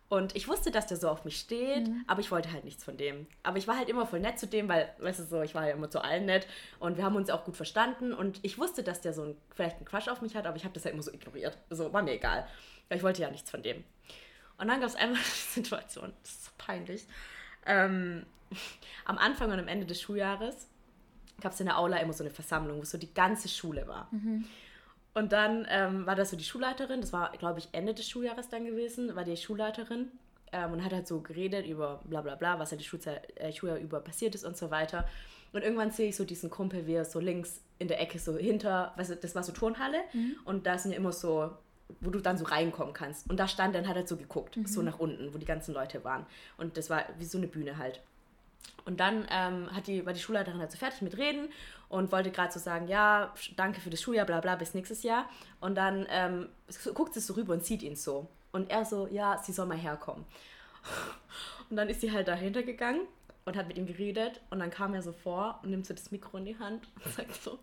Und 0.08 0.36
ich 0.36 0.48
wusste, 0.48 0.70
dass 0.70 0.86
der 0.86 0.98
so 0.98 1.10
auf 1.10 1.26
mich 1.26 1.40
steht, 1.40 1.88
mhm. 1.88 2.04
aber 2.06 2.20
ich 2.20 2.30
wollte 2.30 2.52
halt 2.52 2.64
nichts 2.64 2.84
von 2.84 2.96
dem. 2.96 3.26
Aber 3.42 3.58
ich 3.58 3.68
war 3.68 3.76
halt 3.76 3.90
immer 3.90 4.06
voll 4.06 4.20
nett 4.20 4.38
zu 4.38 4.46
dem, 4.46 4.70
weil, 4.70 4.94
weißt 5.00 5.20
du 5.20 5.24
so, 5.24 5.42
ich 5.42 5.56
war 5.56 5.68
ja 5.68 5.74
immer 5.74 5.90
zu 5.90 6.04
allen 6.04 6.26
nett 6.26 6.48
und 6.80 6.98
wir 6.98 7.04
haben 7.04 7.16
uns 7.16 7.32
auch 7.32 7.44
gut 7.44 7.58
verstanden 7.58 8.14
und 8.14 8.40
ich 8.44 8.60
wusste, 8.60 8.84
dass 8.84 9.02
der 9.02 9.14
so 9.14 9.24
ein, 9.24 9.38
vielleicht 9.56 9.78
einen 9.78 9.86
Crush 9.86 10.08
auf 10.08 10.22
mich 10.22 10.36
hat, 10.36 10.46
aber 10.46 10.58
ich 10.58 10.64
habe 10.64 10.76
das 10.76 10.86
halt 10.86 10.94
immer 10.94 11.02
so 11.02 11.12
ignoriert. 11.12 11.58
So, 11.72 11.92
war 11.92 12.04
mir 12.04 12.14
egal. 12.14 12.48
Weil 12.88 13.00
ich 13.00 13.04
wollte 13.04 13.24
ja 13.24 13.32
nichts 13.32 13.50
von 13.50 13.64
dem. 13.64 13.84
Und 14.60 14.68
dann 14.68 14.80
gab 14.80 14.90
es 14.90 14.96
einmal 14.96 15.18
eine 15.18 15.26
Situation, 15.26 16.14
das 16.22 16.32
ist 16.32 16.46
so 16.46 16.52
peinlich. 16.60 17.08
Ähm, 17.66 18.28
am 19.06 19.18
Anfang 19.18 19.52
und 19.52 19.60
am 19.60 19.68
Ende 19.68 19.88
des 19.88 20.00
Schuljahres 20.02 20.68
gab 21.42 21.54
es 21.54 21.60
in 21.60 21.66
der 21.66 21.80
Aula 21.80 21.98
immer 21.98 22.14
so 22.14 22.24
eine 22.24 22.32
Versammlung, 22.32 22.78
wo 22.78 22.86
so 22.86 23.00
die 23.00 23.14
ganze 23.14 23.50
Schule 23.50 23.88
war. 23.88 24.08
Mhm. 24.12 24.46
Und 25.16 25.32
dann 25.32 25.66
ähm, 25.70 26.06
war 26.06 26.16
das 26.16 26.30
so 26.30 26.38
die 26.38 26.44
Schulleiterin, 26.44 27.02
das 27.02 27.14
war, 27.14 27.32
glaube 27.32 27.60
ich, 27.60 27.70
Ende 27.72 27.94
des 27.94 28.08
Schuljahres 28.08 28.50
dann 28.50 28.66
gewesen, 28.66 29.16
war 29.16 29.24
die 29.24 29.38
Schulleiterin 29.38 30.12
ähm, 30.52 30.74
und 30.74 30.84
hat 30.84 30.94
halt 30.94 31.08
so 31.08 31.22
geredet 31.22 31.66
über 31.66 32.02
bla 32.04 32.22
bla 32.22 32.36
bla, 32.36 32.60
was 32.60 32.70
ja 32.70 32.72
halt 32.72 32.82
die 32.82 32.86
Schulzeit, 32.86 33.40
äh, 33.40 33.52
Schuljahr 33.52 33.80
über 33.80 34.02
passiert 34.02 34.36
ist 34.36 34.44
und 34.44 34.58
so 34.58 34.70
weiter. 34.72 35.08
Und 35.54 35.64
irgendwann 35.64 35.92
sehe 35.92 36.10
ich 36.10 36.18
so 36.18 36.26
diesen 36.26 36.50
Kumpel, 36.50 36.86
wie 36.86 36.94
er 36.94 37.06
so 37.06 37.20
links 37.20 37.62
in 37.80 37.88
der 37.88 38.02
Ecke 38.02 38.20
so 38.20 38.38
hinter, 38.38 38.94
weißt 38.98 39.12
du, 39.12 39.16
das 39.16 39.34
war 39.36 39.44
so 39.44 39.54
Turnhalle 39.54 40.00
mhm. 40.14 40.36
und 40.44 40.68
da 40.68 40.78
sind 40.78 40.92
ja 40.92 40.98
immer 40.98 41.14
so 41.14 41.52
wo 42.00 42.10
du 42.10 42.20
dann 42.20 42.38
so 42.38 42.46
reinkommen 42.46 42.94
kannst. 42.94 43.30
Und 43.30 43.40
da 43.40 43.48
stand, 43.48 43.76
dann 43.76 43.88
hat 43.88 43.96
er 43.96 44.08
so 44.08 44.18
geguckt, 44.18 44.58
so 44.66 44.82
nach 44.82 45.00
unten, 45.00 45.34
wo 45.34 45.38
die 45.38 45.46
ganzen 45.46 45.74
Leute 45.74 46.04
waren. 46.04 46.26
Und 46.58 46.78
das 46.78 46.90
war 46.90 47.04
wie 47.20 47.26
so 47.26 47.38
eine 47.38 47.48
Bühne 47.48 47.78
halt. 47.78 48.02
Und 48.86 49.00
dann 49.00 49.28
ähm, 49.32 49.76
hat 49.76 49.88
die, 49.88 50.06
war 50.06 50.14
die 50.14 50.20
Schulleiterin 50.20 50.60
halt 50.60 50.72
so 50.72 50.78
fertig 50.78 51.02
mit 51.02 51.18
Reden 51.18 51.50
und 51.90 52.12
wollte 52.12 52.32
gerade 52.32 52.54
so 52.54 52.60
sagen, 52.60 52.88
ja, 52.88 53.34
danke 53.56 53.82
für 53.82 53.90
das 53.90 54.02
Schuljahr, 54.02 54.26
bla 54.26 54.42
bla, 54.42 54.56
bis 54.56 54.74
nächstes 54.74 55.04
Jahr. 55.04 55.28
Und 55.60 55.76
dann 55.76 56.06
ähm, 56.10 56.50
guckt 56.94 57.14
sie 57.14 57.20
so 57.20 57.34
rüber 57.34 57.54
und 57.54 57.66
sieht 57.66 57.82
ihn 57.82 57.96
so. 57.96 58.28
Und 58.52 58.70
er 58.70 58.86
so, 58.86 59.08
ja, 59.08 59.42
sie 59.44 59.52
soll 59.54 59.66
mal 59.66 59.78
herkommen. 59.78 60.26
Und 61.70 61.78
dann 61.78 61.90
ist 61.90 62.02
sie 62.02 62.12
halt 62.12 62.28
dahinter 62.28 62.62
gegangen 62.62 63.02
und 63.46 63.56
hat 63.56 63.68
mit 63.68 63.78
ihm 63.78 63.88
geredet. 63.88 64.42
Und 64.50 64.60
dann 64.60 64.70
kam 64.70 64.94
er 64.94 65.02
so 65.02 65.14
vor 65.14 65.60
und 65.64 65.70
nimmt 65.70 65.86
so 65.86 65.94
das 65.94 66.12
Mikro 66.12 66.38
in 66.38 66.46
die 66.46 66.60
Hand 66.60 66.88
und 67.04 67.14
sagt 67.14 67.42
so, 67.42 67.58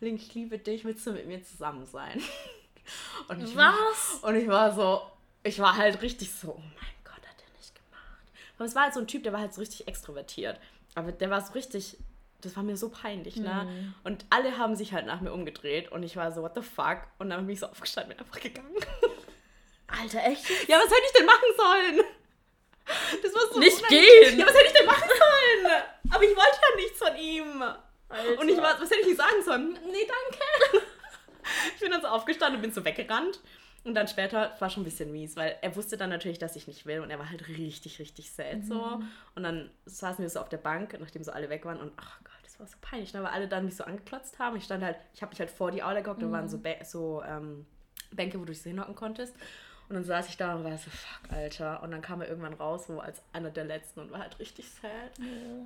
Link, 0.00 0.20
ich 0.20 0.34
liebe 0.34 0.58
dich, 0.58 0.84
willst 0.84 1.06
du 1.06 1.12
mit 1.12 1.26
mir 1.26 1.42
zusammen 1.42 1.86
sein? 1.86 2.20
Und 3.28 3.40
ich 3.40 3.54
Was? 3.54 4.22
War, 4.22 4.30
und 4.30 4.34
ich 4.34 4.48
war 4.48 4.74
so, 4.74 5.02
ich 5.44 5.60
war 5.60 5.76
halt 5.76 6.02
richtig 6.02 6.32
so, 6.32 6.48
oh 6.48 6.58
mein 6.58 6.94
Gott, 7.04 7.14
hat 7.14 7.40
er 7.40 7.56
nicht 7.56 7.72
gemacht. 7.76 8.26
Aber 8.56 8.64
es 8.66 8.74
war 8.74 8.84
halt 8.84 8.94
so 8.94 9.00
ein 9.00 9.06
Typ, 9.06 9.22
der 9.22 9.32
war 9.32 9.40
halt 9.40 9.54
so 9.54 9.60
richtig 9.60 9.88
extrovertiert. 9.88 10.58
Aber 10.94 11.12
der 11.12 11.30
war 11.30 11.40
so 11.40 11.52
richtig, 11.54 11.96
das 12.42 12.56
war 12.56 12.62
mir 12.62 12.76
so 12.76 12.88
peinlich, 12.90 13.36
ne? 13.36 13.66
Mhm. 13.66 13.94
Und 14.04 14.24
alle 14.30 14.58
haben 14.58 14.76
sich 14.76 14.92
halt 14.92 15.06
nach 15.06 15.20
mir 15.20 15.32
umgedreht 15.32 15.90
und 15.90 16.02
ich 16.02 16.16
war 16.16 16.32
so, 16.32 16.42
what 16.42 16.54
the 16.54 16.62
fuck? 16.62 16.98
Und 17.18 17.30
dann 17.30 17.46
bin 17.46 17.54
ich 17.54 17.60
so 17.60 17.66
aufgestanden 17.66 18.12
und 18.12 18.18
bin 18.18 18.26
einfach 18.26 18.40
gegangen. 18.40 18.76
Alter, 19.86 20.24
echt? 20.24 20.48
Ja, 20.68 20.76
was 20.78 20.86
hätte 20.86 21.02
ich 21.06 21.12
denn 21.12 21.26
machen 21.26 21.48
sollen? 21.56 22.00
Das 23.22 23.34
war 23.34 23.52
so 23.52 23.58
Nicht 23.58 23.78
unangenehm. 23.78 24.04
gehen. 24.22 24.38
Ja, 24.40 24.46
was 24.46 24.54
hätte 24.54 24.66
ich 24.66 24.72
denn 24.72 24.86
machen 24.86 25.08
sollen? 25.08 25.82
Aber 26.10 26.24
ich 26.24 26.36
wollte 26.36 26.58
ja 26.70 26.76
nichts 26.76 26.98
von 26.98 27.16
ihm. 27.16 27.62
Alter. 28.08 28.40
Und 28.40 28.48
ich 28.48 28.56
war, 28.58 28.80
was 28.80 28.90
hätte 28.90 29.08
ich 29.08 29.16
sagen 29.16 29.42
sollen? 29.44 29.78
Nee, 29.90 30.06
danke. 30.06 30.86
Ich 31.74 31.80
bin 31.80 31.90
dann 31.90 32.00
so 32.00 32.08
aufgestanden 32.08 32.56
und 32.56 32.62
bin 32.62 32.72
so 32.72 32.84
weggerannt. 32.84 33.40
Und 33.84 33.94
dann 33.94 34.06
später 34.06 34.52
war 34.60 34.70
schon 34.70 34.82
ein 34.82 34.84
bisschen 34.84 35.10
mies, 35.10 35.36
weil 35.36 35.56
er 35.60 35.74
wusste 35.74 35.96
dann 35.96 36.10
natürlich, 36.10 36.38
dass 36.38 36.54
ich 36.54 36.68
nicht 36.68 36.86
will 36.86 37.00
und 37.00 37.10
er 37.10 37.18
war 37.18 37.28
halt 37.30 37.48
richtig, 37.48 37.98
richtig 37.98 38.30
sad 38.32 38.64
so. 38.64 38.80
Und 39.34 39.42
dann 39.42 39.70
saßen 39.86 40.22
wir 40.22 40.30
so 40.30 40.38
auf 40.40 40.48
der 40.48 40.58
Bank, 40.58 40.96
nachdem 41.00 41.24
so 41.24 41.32
alle 41.32 41.48
weg 41.50 41.64
waren 41.64 41.80
und 41.80 41.92
ach 41.96 42.20
Gott, 42.22 42.32
das 42.44 42.60
war 42.60 42.66
so 42.68 42.76
peinlich, 42.80 43.12
ne? 43.12 43.22
weil 43.24 43.30
alle 43.32 43.48
dann 43.48 43.64
mich 43.64 43.74
so 43.76 43.82
angeklotzt 43.84 44.38
haben. 44.38 44.56
Ich 44.56 44.64
stand 44.64 44.84
halt, 44.84 44.96
ich 45.14 45.22
habe 45.22 45.30
mich 45.30 45.40
halt 45.40 45.50
vor 45.50 45.72
die 45.72 45.82
Aula 45.82 46.00
gehockt, 46.00 46.22
da 46.22 46.30
waren 46.30 46.48
so, 46.48 46.58
Bä- 46.58 46.84
so 46.84 47.22
ähm, 47.26 47.66
Bänke, 48.12 48.38
wo 48.38 48.44
du 48.44 48.52
dich 48.52 48.62
so 48.62 48.70
hinhocken 48.70 48.94
konntest. 48.94 49.34
Und 49.88 49.96
dann 49.96 50.04
saß 50.04 50.28
ich 50.28 50.36
da 50.36 50.54
und 50.54 50.62
war 50.64 50.78
so, 50.78 50.88
fuck, 50.90 51.32
Alter. 51.32 51.82
Und 51.82 51.90
dann 51.90 52.00
kam 52.02 52.20
er 52.22 52.28
irgendwann 52.28 52.54
raus, 52.54 52.86
so 52.86 53.00
als 53.00 53.20
einer 53.32 53.50
der 53.50 53.64
Letzten 53.64 53.98
und 54.00 54.10
war 54.12 54.20
halt 54.20 54.38
richtig 54.38 54.70
sad. 54.70 55.18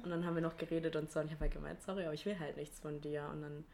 Und 0.03 0.09
dann 0.11 0.25
haben 0.25 0.35
wir 0.35 0.43
noch 0.43 0.57
geredet 0.57 0.97
und 0.97 1.13
so. 1.13 1.21
Und 1.21 1.27
ich 1.27 1.33
habe 1.33 1.43
halt 1.43 1.53
gemeint, 1.53 1.83
sorry, 1.83 2.05
aber 2.05 2.15
ich 2.15 2.25
will 2.25 2.37
halt 2.39 2.57
nichts 2.57 2.81
von 2.81 3.01
dir. 3.03 3.29
Und 3.31 3.43
dann, 3.43 3.65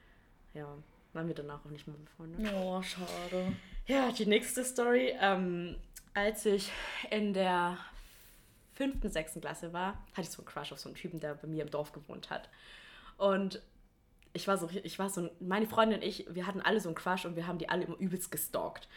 ja, 0.52 0.66
waren 1.14 1.28
wir 1.28 1.34
danach 1.34 1.64
auch 1.64 1.70
nicht 1.70 1.86
mehr 1.86 1.96
befreundet. 1.96 2.52
Oh, 2.54 2.82
schade. 2.82 3.52
Ja, 3.86 4.12
die 4.12 4.26
nächste 4.26 4.64
Story. 4.64 5.14
Ähm, 5.20 5.76
als 6.14 6.46
ich 6.46 6.70
in 7.10 7.34
der 7.34 7.78
fünften, 8.74 9.10
sechsten 9.10 9.40
Klasse 9.40 9.72
war, 9.72 9.98
hatte 10.12 10.22
ich 10.22 10.30
so 10.30 10.42
einen 10.42 10.46
Crush 10.46 10.72
auf 10.72 10.78
so 10.78 10.88
einen 10.88 10.96
Typen, 10.96 11.18
der 11.18 11.34
bei 11.34 11.48
mir 11.48 11.62
im 11.62 11.70
Dorf 11.70 11.92
gewohnt 11.92 12.30
hat. 12.30 12.48
Und 13.16 13.60
ich 14.32 14.46
war 14.46 14.56
so, 14.56 14.68
ich 14.70 14.98
war 14.98 15.10
so, 15.10 15.28
meine 15.40 15.66
Freundin 15.66 15.98
und 15.98 16.06
ich, 16.06 16.26
wir 16.30 16.46
hatten 16.46 16.60
alle 16.60 16.80
so 16.80 16.88
einen 16.88 16.96
Crush 16.96 17.24
und 17.24 17.36
wir 17.36 17.46
haben 17.46 17.58
die 17.58 17.68
alle 17.68 17.84
immer 17.84 17.98
übelst 17.98 18.30
gestalkt. 18.30 18.88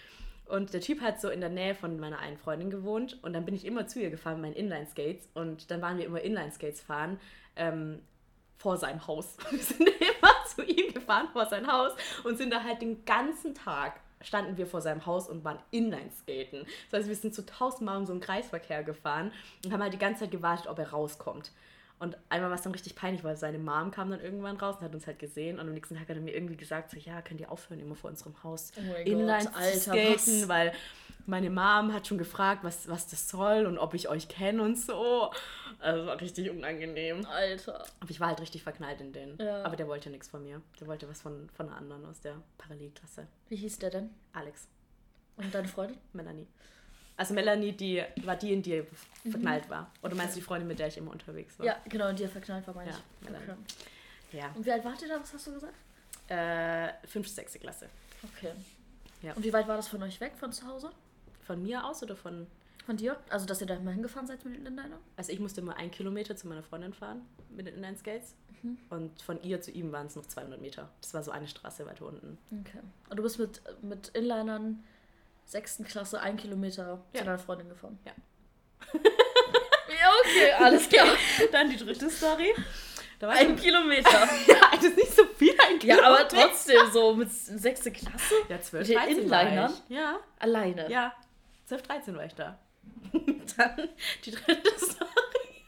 Und 0.46 0.74
der 0.74 0.82
Typ 0.82 1.02
hat 1.02 1.20
so 1.20 1.30
in 1.30 1.42
der 1.42 1.50
Nähe 1.50 1.74
von 1.74 2.00
meiner 2.00 2.20
einen 2.20 2.38
Freundin 2.38 2.70
gewohnt 2.70 3.18
und 3.24 3.34
dann 3.34 3.46
bin 3.46 3.56
ich 3.56 3.66
immer 3.66 3.88
zu 3.88 4.00
ihr 4.00 4.12
gefahren 4.12 4.40
mit 4.40 4.52
meinen 4.52 4.66
Inline-Skates 4.66 5.30
und 5.34 5.72
dann 5.72 5.82
waren 5.82 5.98
wir 5.98 6.06
immer 6.06 6.22
Inline-Skates 6.22 6.82
fahren 6.82 7.20
ähm, 7.56 8.04
vor 8.58 8.78
seinem 8.78 9.06
Haus. 9.08 9.38
Wir 9.50 9.60
sind 9.60 9.82
immer 10.00 10.32
zu 10.56 10.64
ihm 10.64 10.94
gefahren 10.94 11.30
vor 11.34 11.48
sein 11.48 11.66
Haus 11.66 11.94
und 12.24 12.38
sind 12.38 12.54
da 12.54 12.64
halt 12.64 12.82
den 12.82 13.04
ganzen 13.06 13.56
Tag 13.56 14.00
standen 14.22 14.58
wir 14.58 14.68
vor 14.68 14.82
seinem 14.82 15.06
Haus 15.06 15.30
und 15.30 15.44
waren 15.44 15.60
Inline-Skaten. 15.72 16.66
Das 16.90 17.00
heißt, 17.00 17.10
wir 17.10 17.16
sind 17.16 17.36
zu 17.36 17.46
tausendmal 17.46 17.98
um 17.98 18.06
so 18.06 18.14
einen 18.14 18.22
Kreisverkehr 18.22 18.84
gefahren 18.84 19.32
und 19.64 19.72
haben 19.72 19.82
halt 19.82 19.94
die 19.94 20.00
ganze 20.00 20.22
Zeit 20.22 20.32
gewartet, 20.32 20.68
ob 20.68 20.80
er 20.80 20.90
rauskommt. 20.90 21.52
Und 21.98 22.18
einmal 22.28 22.50
war 22.50 22.58
es 22.58 22.62
dann 22.64 22.74
richtig 22.74 22.96
peinlich, 22.96 23.24
weil 23.24 23.38
seine 23.38 23.58
Mom 23.58 23.90
kam 23.90 24.12
dann 24.12 24.20
irgendwann 24.20 24.58
raus 24.58 24.76
und 24.78 24.84
hat 24.84 24.94
uns 24.94 25.08
halt 25.08 25.18
gesehen. 25.18 25.60
Und 25.60 25.68
am 25.68 25.74
nächsten 25.74 25.96
Tag 25.96 26.10
hat 26.10 26.16
er 26.18 26.22
mir 26.22 26.34
irgendwie 26.34 26.58
gesagt, 26.58 26.92
so, 26.92 26.98
ja, 26.98 27.22
könnt 27.22 27.40
ihr 27.40 27.50
aufhören, 27.50 27.80
immer 27.80 27.96
vor 27.96 28.10
unserem 28.10 28.44
Haus 28.44 28.74
Oh 28.78 28.96
Inline 29.04 29.50
zu 29.50 29.80
skaten, 29.80 30.42
was? 30.42 30.48
weil 30.50 30.74
meine 31.26 31.50
Mom 31.50 31.94
hat 31.94 32.06
schon 32.06 32.18
gefragt, 32.18 32.64
was, 32.64 32.88
was 32.90 33.08
das 33.08 33.30
soll 33.30 33.66
und 33.66 33.78
ob 33.78 33.94
ich 33.94 34.10
euch 34.10 34.28
kenne 34.28 34.62
und 34.62 34.78
so. 34.78 35.32
Also 35.80 36.06
war 36.06 36.20
richtig 36.20 36.50
unangenehm. 36.50 37.26
Alter. 37.26 37.86
Aber 38.00 38.10
ich 38.10 38.20
war 38.20 38.28
halt 38.28 38.42
richtig 38.42 38.64
verknallt 38.64 39.00
in 39.02 39.14
den. 39.14 39.38
Ja. 39.40 39.64
Aber 39.64 39.76
der 39.76 39.88
wollte 39.88 40.10
nichts 40.10 40.28
von 40.28 40.44
mir. 40.44 40.62
Der 40.80 40.88
wollte 40.88 41.08
was 41.10 41.22
von, 41.22 41.50
von 41.56 41.68
einer 41.68 41.78
anderen 41.78 42.06
aus 42.06 42.20
der 42.20 42.36
Parallelklasse. 42.58 43.26
Wie 43.50 43.56
hieß 43.56 43.80
der 43.80 43.90
denn? 43.90 44.10
Alex, 44.34 44.68
Und 45.38 45.54
deine 45.56 45.68
Freundin? 45.68 45.98
Melanie. 46.14 46.48
Also 47.18 47.34
Melanie, 47.34 47.72
die 47.72 48.04
war 48.24 48.36
die, 48.36 48.54
in 48.54 48.62
die 48.62 48.84
verknallt 49.30 49.70
war. 49.70 49.92
Oder 50.02 50.16
meinst 50.16 50.36
du 50.36 50.40
die 50.40 50.46
Freundin, 50.46 50.68
mit 50.68 50.80
der 50.80 50.88
ich 50.88 50.98
immer 50.98 51.12
unterwegs 51.12 51.58
war? 51.58 51.66
Ja, 51.66 51.78
genau, 51.88 52.10
in 52.10 52.16
die 52.16 52.24
er 52.24 52.30
verknallt 52.30 52.68
war, 52.68 52.76
meine 52.76 52.92
Ja, 52.92 52.98
ich. 53.22 53.28
Okay. 53.30 53.56
Ja. 54.34 54.52
Und 54.54 54.66
wie 54.66 54.72
alt 54.72 54.84
wart 54.84 55.02
ihr 55.02 55.08
da? 55.08 55.20
Was 55.20 55.34
hast 55.34 55.48
du 55.48 55.54
gesagt? 55.54 55.74
Äh, 56.28 57.08
fünfte, 57.08 57.34
sechste 57.34 57.60
Klasse. 57.60 57.88
Okay. 58.24 58.52
Ja. 59.22 59.34
Und 59.34 59.44
wie 59.46 59.54
weit 59.54 59.68
war 59.68 59.78
das 59.78 59.88
von 59.88 60.02
euch 60.04 60.20
weg, 60.20 60.34
von 60.38 60.52
zu 60.52 60.68
Hause? 60.68 60.92
Von 61.46 61.64
mir 61.64 61.86
aus 61.86 62.04
oder 62.04 62.16
von. 62.16 62.48
Von 62.86 62.98
dir? 62.98 63.18
Also, 63.30 63.48
dass 63.48 63.62
ihr 63.62 63.68
da 63.68 63.80
mal 63.80 63.94
hingefahren 63.94 64.28
seid 64.28 64.46
mit 64.46 64.54
den 64.54 64.66
Inlinern? 64.66 64.94
Also 65.16 65.32
ich 65.32 65.40
musste 65.40 65.62
immer 65.62 65.76
einen 65.78 65.90
Kilometer 65.90 66.36
zu 66.36 66.48
meiner 66.48 66.62
Freundin 66.62 66.94
fahren 66.94 67.22
mit 67.50 67.66
den 67.66 67.76
Inline-Skates. 67.76 68.36
Und 68.90 69.22
von 69.22 69.42
ihr 69.44 69.62
zu 69.62 69.72
ihm 69.72 69.92
waren 69.92 70.08
es 70.08 70.16
noch 70.16 70.26
200 70.26 70.60
Meter. 70.60 70.90
Das 71.02 71.14
war 71.14 71.24
so 71.24 71.32
eine 71.32 71.48
Straße 71.48 71.86
weiter 71.86 72.06
unten. 72.06 72.38
Okay. 72.62 72.80
Und 73.10 73.18
du 73.18 73.24
bist 73.24 73.38
mit, 73.40 73.62
mit 73.82 74.08
Inlinern 74.10 74.84
sechsten 75.46 75.84
Klasse 75.86 76.20
ein 76.22 76.38
Kilometer 76.38 77.04
Ja. 77.14 77.20
zu 77.20 77.26
deiner 77.26 77.40
Freundin 77.40 77.70
gefahren? 77.70 77.98
Ja. 78.06 78.12
ja, 78.94 80.10
okay, 80.22 80.52
alles 80.64 80.90
klar. 80.90 81.08
Dann 81.52 81.70
die 81.70 81.78
dritte 81.78 82.10
Story. 82.10 82.54
Da 83.20 83.28
war 83.28 83.36
Ein 83.36 83.56
Kilometer. 83.56 84.10
ja, 84.48 84.72
das 84.74 84.84
ist 84.84 84.98
nicht 84.98 85.16
so 85.16 85.26
viel 85.38 85.52
ein 85.54 85.74
Ja, 85.76 85.96
Kilometer. 85.96 86.06
aber 86.08 86.28
trotzdem 86.28 86.92
so 86.92 87.16
mit 87.16 87.32
sechste 87.32 87.92
Klasse? 87.92 88.36
Ja, 88.50 88.60
12, 88.60 88.88
Mit 88.88 88.98
den 88.98 88.98
13 89.06 89.30
war 89.30 89.42
Inlinern? 89.44 89.74
ich. 89.90 89.96
Ja, 89.96 90.20
Alleine. 90.40 90.92
ja. 90.92 91.14
12, 91.68 91.82
13 91.84 92.16
war 92.18 92.26
ich 92.26 92.36
da. 92.36 92.60
Dann 93.58 93.90
die 94.26 94.32
dritte 94.32 94.70
Story. 94.80 95.64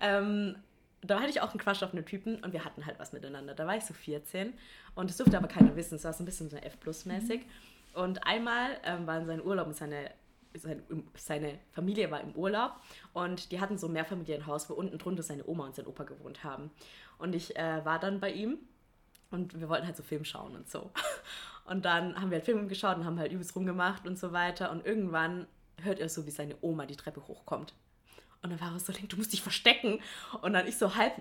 ähm, 0.00 0.56
da 1.02 1.18
hatte 1.20 1.30
ich 1.30 1.40
auch 1.40 1.50
einen 1.50 1.58
Crush 1.60 1.82
auf 1.82 1.92
einen 1.92 2.06
Typen 2.06 2.42
und 2.42 2.52
wir 2.52 2.64
hatten 2.64 2.86
halt 2.86 2.98
was 2.98 3.12
miteinander. 3.12 3.54
Da 3.54 3.66
war 3.66 3.76
ich 3.76 3.84
so 3.84 3.92
14 3.92 4.54
und 4.94 5.10
das 5.10 5.16
durfte 5.18 5.36
aber 5.36 5.48
keiner 5.48 5.76
wissen. 5.76 5.96
Es 5.96 6.04
war 6.04 6.12
so 6.12 6.22
ein 6.22 6.26
bisschen 6.26 6.48
so 6.48 6.56
F-Plus-mäßig. 6.56 7.42
Und 7.94 8.26
einmal 8.26 8.78
ähm, 8.84 9.06
war 9.06 9.18
in 9.18 9.26
seinem 9.26 9.42
Urlaub 9.42 9.66
und 9.66 9.76
seine, 9.76 10.10
seine, 10.54 10.82
seine 11.16 11.58
Familie 11.72 12.10
war 12.10 12.20
im 12.20 12.32
Urlaub 12.34 12.72
und 13.12 13.52
die 13.52 13.60
hatten 13.60 13.78
so 13.78 13.86
ein 13.86 13.92
Mehrfamilienhaus, 13.92 14.68
wo 14.68 14.74
unten 14.74 14.98
drunter 14.98 15.22
seine 15.22 15.46
Oma 15.46 15.66
und 15.66 15.74
sein 15.74 15.86
Opa 15.86 16.04
gewohnt 16.04 16.44
haben. 16.44 16.70
Und 17.18 17.34
ich 17.34 17.56
äh, 17.56 17.84
war 17.84 17.98
dann 17.98 18.20
bei 18.20 18.32
ihm 18.32 18.58
und 19.30 19.58
wir 19.58 19.68
wollten 19.68 19.86
halt 19.86 19.96
so 19.96 20.02
Film 20.02 20.24
schauen 20.24 20.54
und 20.56 20.70
so. 20.70 20.90
Und 21.66 21.86
dann 21.86 22.20
haben 22.20 22.30
wir 22.30 22.36
halt 22.36 22.44
Film 22.44 22.68
geschaut 22.68 22.98
und 22.98 23.06
haben 23.06 23.18
halt 23.18 23.32
übelst 23.32 23.56
rumgemacht 23.56 24.06
und 24.06 24.18
so 24.18 24.32
weiter. 24.32 24.70
Und 24.70 24.84
irgendwann 24.84 25.46
hört 25.82 25.98
er 25.98 26.10
so, 26.10 26.26
wie 26.26 26.30
seine 26.30 26.56
Oma 26.60 26.84
die 26.84 26.96
Treppe 26.96 27.26
hochkommt. 27.26 27.72
Und 28.42 28.50
dann 28.50 28.60
war 28.60 28.72
er 28.74 28.78
so, 28.78 28.92
du 28.92 29.16
musst 29.16 29.32
dich 29.32 29.40
verstecken. 29.40 30.00
Und 30.42 30.52
dann 30.52 30.66
ich 30.66 30.76
so 30.76 30.94
halb, 30.94 31.14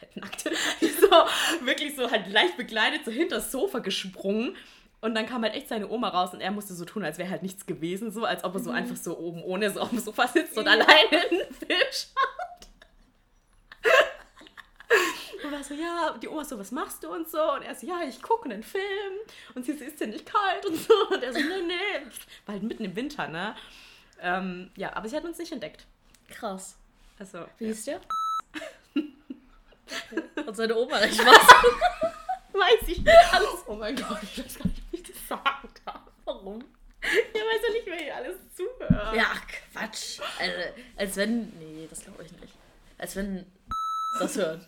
halb 0.00 0.16
nackt, 0.16 0.40
so 0.80 1.64
wirklich 1.64 1.94
so 1.94 2.10
halt 2.10 2.26
leicht 2.26 2.56
begleitet, 2.56 3.04
so 3.04 3.12
hinter 3.12 3.36
das 3.36 3.52
Sofa 3.52 3.78
gesprungen. 3.78 4.56
Und 5.00 5.14
dann 5.14 5.26
kam 5.26 5.42
halt 5.42 5.54
echt 5.54 5.68
seine 5.68 5.88
Oma 5.88 6.08
raus 6.08 6.32
und 6.32 6.40
er 6.40 6.50
musste 6.50 6.74
so 6.74 6.84
tun, 6.84 7.04
als 7.04 7.18
wäre 7.18 7.30
halt 7.30 7.42
nichts 7.42 7.66
gewesen, 7.66 8.10
so 8.10 8.24
als 8.24 8.44
ob 8.44 8.54
er 8.54 8.60
so 8.60 8.70
einfach 8.70 8.96
so 8.96 9.18
oben 9.18 9.42
ohne 9.42 9.70
so 9.70 9.80
auf 9.80 9.90
dem 9.90 9.98
Sofa 9.98 10.26
sitzt 10.26 10.56
und 10.56 10.66
alleine 10.66 11.10
einen 11.10 11.54
Film 11.54 11.80
schaut. 11.92 12.68
Und 15.44 15.52
war 15.52 15.62
so, 15.62 15.74
ja, 15.74 16.16
die 16.20 16.28
Oma 16.28 16.44
so, 16.44 16.58
was 16.58 16.72
machst 16.72 17.04
du 17.04 17.08
und 17.12 17.28
so? 17.28 17.52
Und 17.52 17.62
er 17.62 17.74
so, 17.74 17.86
ja, 17.86 18.00
ich 18.08 18.20
gucke 18.22 18.50
einen 18.50 18.62
Film. 18.62 19.12
Und 19.54 19.64
sie 19.64 19.74
so, 19.74 19.84
ist 19.84 20.00
dir 20.00 20.06
nicht 20.08 20.26
kalt 20.26 20.64
und 20.66 20.76
so. 20.76 20.94
Und 21.10 21.22
er 21.22 21.32
so, 21.32 21.38
nee, 21.38 21.62
nee. 21.66 22.06
War 22.46 22.54
halt 22.54 22.62
mitten 22.62 22.84
im 22.84 22.96
Winter, 22.96 23.28
ne? 23.28 23.54
Ähm, 24.20 24.70
ja, 24.76 24.96
aber 24.96 25.08
sie 25.08 25.16
hat 25.16 25.24
uns 25.24 25.38
nicht 25.38 25.52
entdeckt. 25.52 25.86
Krass. 26.28 26.76
Also, 27.18 27.46
Wie 27.58 27.66
hieß 27.66 27.84
der? 27.84 28.00
Und 30.46 30.56
seine 30.56 30.76
Oma 30.76 31.00
nicht 31.00 31.24
was? 31.24 32.12
weiß 32.56 32.88
ich 32.88 32.98
nicht 32.98 33.32
alles. 33.32 33.64
Oh 33.66 33.74
mein 33.74 33.96
Gott, 33.96 34.22
ich 34.22 34.44
weiß 34.44 34.58
gar 34.58 34.66
nicht, 34.66 34.82
wie 34.90 34.96
ich 34.96 35.02
das 35.02 35.28
sagen 35.28 35.68
darf. 35.84 36.00
Warum? 36.24 36.64
Ja, 37.02 37.40
weiß 37.40 37.62
ja 37.66 37.72
nicht, 37.72 37.86
wer 37.86 37.96
hier 37.96 38.16
alles 38.16 38.36
zuhört. 38.54 39.14
Ja, 39.14 39.32
Quatsch. 39.72 40.20
Also, 40.38 40.54
als 40.96 41.16
wenn. 41.16 41.52
Nee, 41.58 41.86
das 41.88 42.02
glaube 42.02 42.24
ich 42.24 42.32
nicht. 42.32 42.54
Als 42.98 43.14
wenn 43.16 43.46
das 44.18 44.36
hört. 44.36 44.66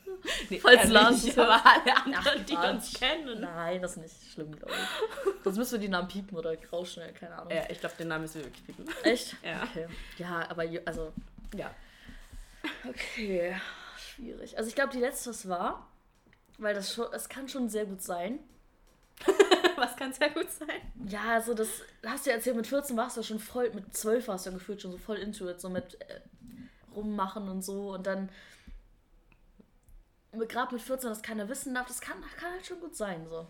nee, 0.50 0.60
falls 0.60 0.88
Lars 0.88 1.22
nicht, 1.22 1.38
aber 1.38 1.64
alle 1.64 1.96
anderen, 1.96 2.40
Ach, 2.40 2.44
die 2.44 2.56
uns 2.56 2.92
kennen. 2.92 3.40
Nein, 3.40 3.80
das 3.80 3.92
ist 3.92 4.02
nicht 4.02 4.32
schlimm, 4.32 4.54
glaube 4.54 4.72
ich. 4.72 5.34
Sonst 5.44 5.56
müssen 5.56 5.72
wir 5.72 5.78
die 5.78 5.88
Namen 5.88 6.08
piepen 6.08 6.36
oder 6.36 6.54
rausschneiden, 6.70 7.14
keine 7.14 7.36
Ahnung. 7.36 7.52
Ja, 7.52 7.64
ich 7.68 7.80
glaube, 7.80 7.94
den 7.96 8.08
Namen 8.08 8.22
müssen 8.22 8.40
wir 8.40 8.44
wirklich 8.44 8.66
piepen. 8.66 8.86
Echt? 9.04 9.36
Ja. 9.42 9.62
Okay. 9.64 9.86
Ja, 10.18 10.48
aber 10.50 10.64
also. 10.84 11.12
Ja. 11.56 11.70
Okay. 12.88 13.56
Schwierig. 13.96 14.56
Also 14.58 14.68
ich 14.68 14.74
glaube, 14.74 14.92
die 14.92 15.00
letzte 15.00 15.30
das 15.30 15.48
war, 15.48 15.87
weil 16.58 16.74
das 16.74 16.92
schon, 16.92 17.06
es 17.12 17.28
kann 17.28 17.48
schon 17.48 17.68
sehr 17.68 17.86
gut 17.86 18.02
sein. 18.02 18.40
Was 19.76 19.96
kann 19.96 20.12
sehr 20.12 20.30
gut 20.30 20.50
sein? 20.50 20.80
Ja, 21.06 21.34
also 21.34 21.54
das 21.54 21.68
hast 22.04 22.26
du 22.26 22.30
ja 22.30 22.36
erzählt, 22.36 22.56
mit 22.56 22.66
14 22.66 22.96
warst 22.96 23.16
du 23.16 23.22
schon 23.22 23.38
voll, 23.38 23.70
mit 23.72 23.96
12 23.96 24.28
warst 24.28 24.46
du 24.46 24.50
ja 24.50 24.56
gefühlt 24.56 24.82
schon 24.82 24.92
so 24.92 24.98
voll 24.98 25.16
into 25.16 25.48
it, 25.48 25.60
so 25.60 25.68
mit 25.70 26.00
äh, 26.00 26.20
rummachen 26.94 27.48
und 27.48 27.62
so 27.62 27.94
und 27.94 28.06
dann 28.06 28.28
gerade 30.32 30.74
mit 30.74 30.82
14, 30.82 31.08
dass 31.08 31.22
keiner 31.22 31.48
wissen 31.48 31.74
darf, 31.74 31.88
das 31.88 32.00
kann, 32.00 32.20
kann 32.38 32.52
halt 32.52 32.66
schon 32.66 32.80
gut 32.80 32.94
sein, 32.96 33.26
so. 33.28 33.46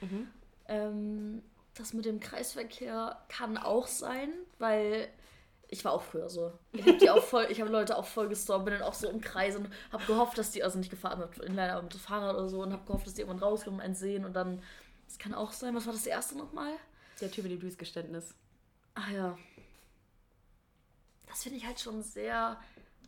Mhm. 0.00 0.28
Ähm, 0.68 1.42
das 1.74 1.92
mit 1.92 2.04
dem 2.04 2.20
Kreisverkehr 2.20 3.18
kann 3.28 3.56
auch 3.56 3.86
sein, 3.86 4.30
weil 4.58 5.08
ich 5.72 5.84
war 5.86 5.92
auch 5.92 6.02
früher 6.02 6.28
so. 6.28 6.52
Ich 6.72 6.82
habe 6.86 6.98
die 6.98 7.08
auch 7.08 7.24
voll, 7.24 7.46
ich 7.48 7.60
habe 7.60 7.70
Leute 7.70 7.96
auch 7.96 8.04
voll 8.04 8.28
gestorben, 8.28 8.66
bin 8.66 8.74
dann 8.74 8.82
auch 8.82 8.92
so 8.92 9.08
im 9.08 9.22
Kreis 9.22 9.56
und 9.56 9.68
habe 9.90 10.04
gehofft, 10.04 10.36
dass 10.36 10.50
die, 10.50 10.62
also 10.62 10.78
nicht 10.78 10.90
gefahren 10.90 11.18
mit 11.18 11.38
Inliner, 11.38 11.72
aber 11.72 11.82
mit 11.82 11.94
dem 11.94 12.00
Fahrrad 12.00 12.36
oder 12.36 12.48
so 12.48 12.62
und 12.62 12.72
habe 12.72 12.84
gehofft, 12.84 13.06
dass 13.06 13.14
die 13.14 13.22
irgendwann 13.22 13.42
rauskommen 13.42 13.80
und 13.80 13.84
einen 13.86 13.94
sehen 13.94 14.26
und 14.26 14.34
dann, 14.34 14.62
das 15.08 15.18
kann 15.18 15.32
auch 15.32 15.52
sein. 15.52 15.74
Was 15.74 15.86
war 15.86 15.94
das 15.94 16.04
erste 16.04 16.36
nochmal? 16.36 16.72
Der 17.22 17.30
Typ 17.30 17.44
mit 17.44 17.52
dem 17.52 17.60
Liebesgeständnis. 17.60 18.34
Ach 18.94 19.10
ja. 19.10 19.38
Das 21.26 21.42
finde 21.42 21.56
ich 21.56 21.66
halt 21.66 21.80
schon 21.80 22.02
sehr 22.02 22.60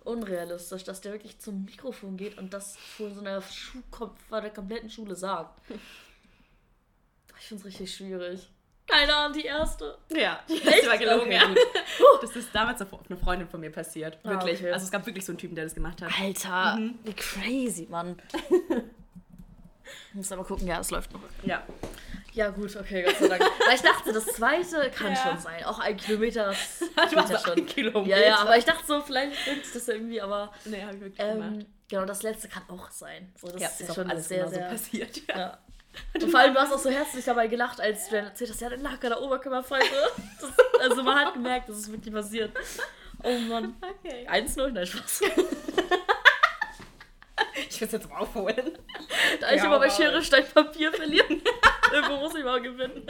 unrealistisch, 0.02 0.84
dass 0.84 1.02
der 1.02 1.12
wirklich 1.12 1.38
zum 1.40 1.66
Mikrofon 1.66 2.16
geht 2.16 2.38
und 2.38 2.54
das 2.54 2.78
vor 2.78 3.10
so 3.10 3.20
einer 3.20 3.42
Schuh 3.42 3.82
vor 3.90 4.40
der 4.40 4.50
kompletten 4.50 4.90
Schule 4.90 5.14
sagt. 5.14 5.60
Ich 7.40 7.48
finde 7.48 7.60
es 7.60 7.66
richtig 7.66 7.94
schwierig. 7.94 8.50
Keine 8.86 9.14
Ahnung, 9.14 9.32
die 9.32 9.46
erste. 9.46 9.96
Ja, 10.10 10.40
die 10.48 10.62
erste 10.62 10.88
war 10.88 10.98
gelogen, 10.98 11.22
okay, 11.22 11.34
ja. 11.34 11.54
Das 12.20 12.36
ist 12.36 12.54
damals 12.54 12.82
auf 12.82 12.88
eine 13.08 13.18
Freundin 13.18 13.48
von 13.48 13.60
mir 13.60 13.70
passiert. 13.70 14.18
Ah, 14.22 14.30
wirklich. 14.30 14.60
Okay. 14.60 14.72
Also 14.72 14.84
es 14.84 14.90
gab 14.90 15.06
wirklich 15.06 15.24
so 15.24 15.32
einen 15.32 15.38
Typen, 15.38 15.54
der 15.54 15.64
das 15.64 15.74
gemacht 15.74 16.02
hat. 16.02 16.10
Alter, 16.20 16.76
mhm. 16.76 16.98
wie 17.04 17.14
crazy, 17.14 17.86
Mann. 17.90 18.20
ich 18.32 20.14
muss 20.14 20.30
aber 20.32 20.44
gucken, 20.44 20.66
ja, 20.66 20.80
es 20.80 20.90
läuft 20.90 21.12
noch. 21.12 21.20
Ja. 21.42 21.62
Ja, 22.34 22.50
gut, 22.50 22.74
okay, 22.76 23.04
Gott 23.04 23.16
sei 23.16 23.28
Dank. 23.28 23.42
Weil 23.64 23.76
ich 23.76 23.82
dachte, 23.82 24.12
das 24.12 24.26
zweite 24.26 24.90
kann 24.90 25.12
ja. 25.12 25.16
schon 25.16 25.38
sein. 25.38 25.64
Auch 25.64 25.78
ein 25.78 25.96
Kilometer. 25.96 26.46
Das 26.46 26.78
du 27.10 27.16
hast 27.16 27.30
ja 27.30 27.38
schon. 27.38 27.58
Ein 27.58 27.66
Kilometer. 27.66 28.16
Ja, 28.16 28.26
ja, 28.26 28.36
aber 28.38 28.58
ich 28.58 28.64
dachte 28.64 28.84
so, 28.84 29.00
vielleicht 29.00 29.46
wird 29.46 29.72
das 29.72 29.88
irgendwie, 29.88 30.20
aber. 30.20 30.52
Nee, 30.64 30.82
hab 30.82 30.94
ich 30.94 31.00
wirklich 31.00 31.20
ähm, 31.20 31.40
gemacht. 31.40 31.66
Genau, 31.88 32.04
das 32.06 32.24
letzte 32.24 32.48
kann 32.48 32.64
auch 32.68 32.90
sein. 32.90 33.32
So, 33.40 33.46
das 33.48 33.62
ja, 33.62 33.68
ist, 33.68 33.80
ist 33.82 33.94
schon 33.94 34.10
alles 34.10 34.26
sehr, 34.26 34.48
sehr. 34.48 34.64
So 34.64 34.70
passiert, 34.70 35.28
ja. 35.28 35.38
ja. 35.38 35.58
Und 36.14 36.30
vor 36.30 36.40
allem, 36.40 36.54
du 36.54 36.60
hast 36.60 36.72
auch 36.72 36.78
so 36.78 36.90
herzlich 36.90 37.24
dabei 37.24 37.46
gelacht, 37.46 37.80
als 37.80 38.08
du 38.08 38.16
dann 38.16 38.26
erzählt 38.26 38.50
hast, 38.50 38.60
ja, 38.60 38.68
dann 38.68 38.82
lag 38.82 39.02
er 39.02 39.10
der 39.10 39.22
Oberkörperfalte. 39.22 39.94
also 40.80 41.02
man 41.02 41.18
hat 41.18 41.34
gemerkt, 41.34 41.68
dass 41.68 41.76
es 41.76 41.90
wirklich 41.90 42.14
passiert. 42.14 42.52
Oh 43.22 43.38
Mann. 43.48 43.74
Okay. 43.80 44.26
1-0, 44.28 44.70
nein, 44.70 44.86
Spaß. 44.86 45.22
ich 47.68 47.80
will 47.80 47.86
es 47.86 47.92
jetzt 47.92 48.10
aufholen. 48.10 48.78
Da 49.40 49.50
ich 49.50 49.56
ja, 49.56 49.64
immer 49.66 49.78
bei 49.78 49.90
Schere, 49.90 50.22
Stein, 50.22 50.44
Papier 50.52 50.92
verlieren. 50.92 51.42
Irgendwo 51.92 52.16
muss 52.18 52.34
ich 52.34 52.44
mal 52.44 52.60
gewinnen. 52.60 53.06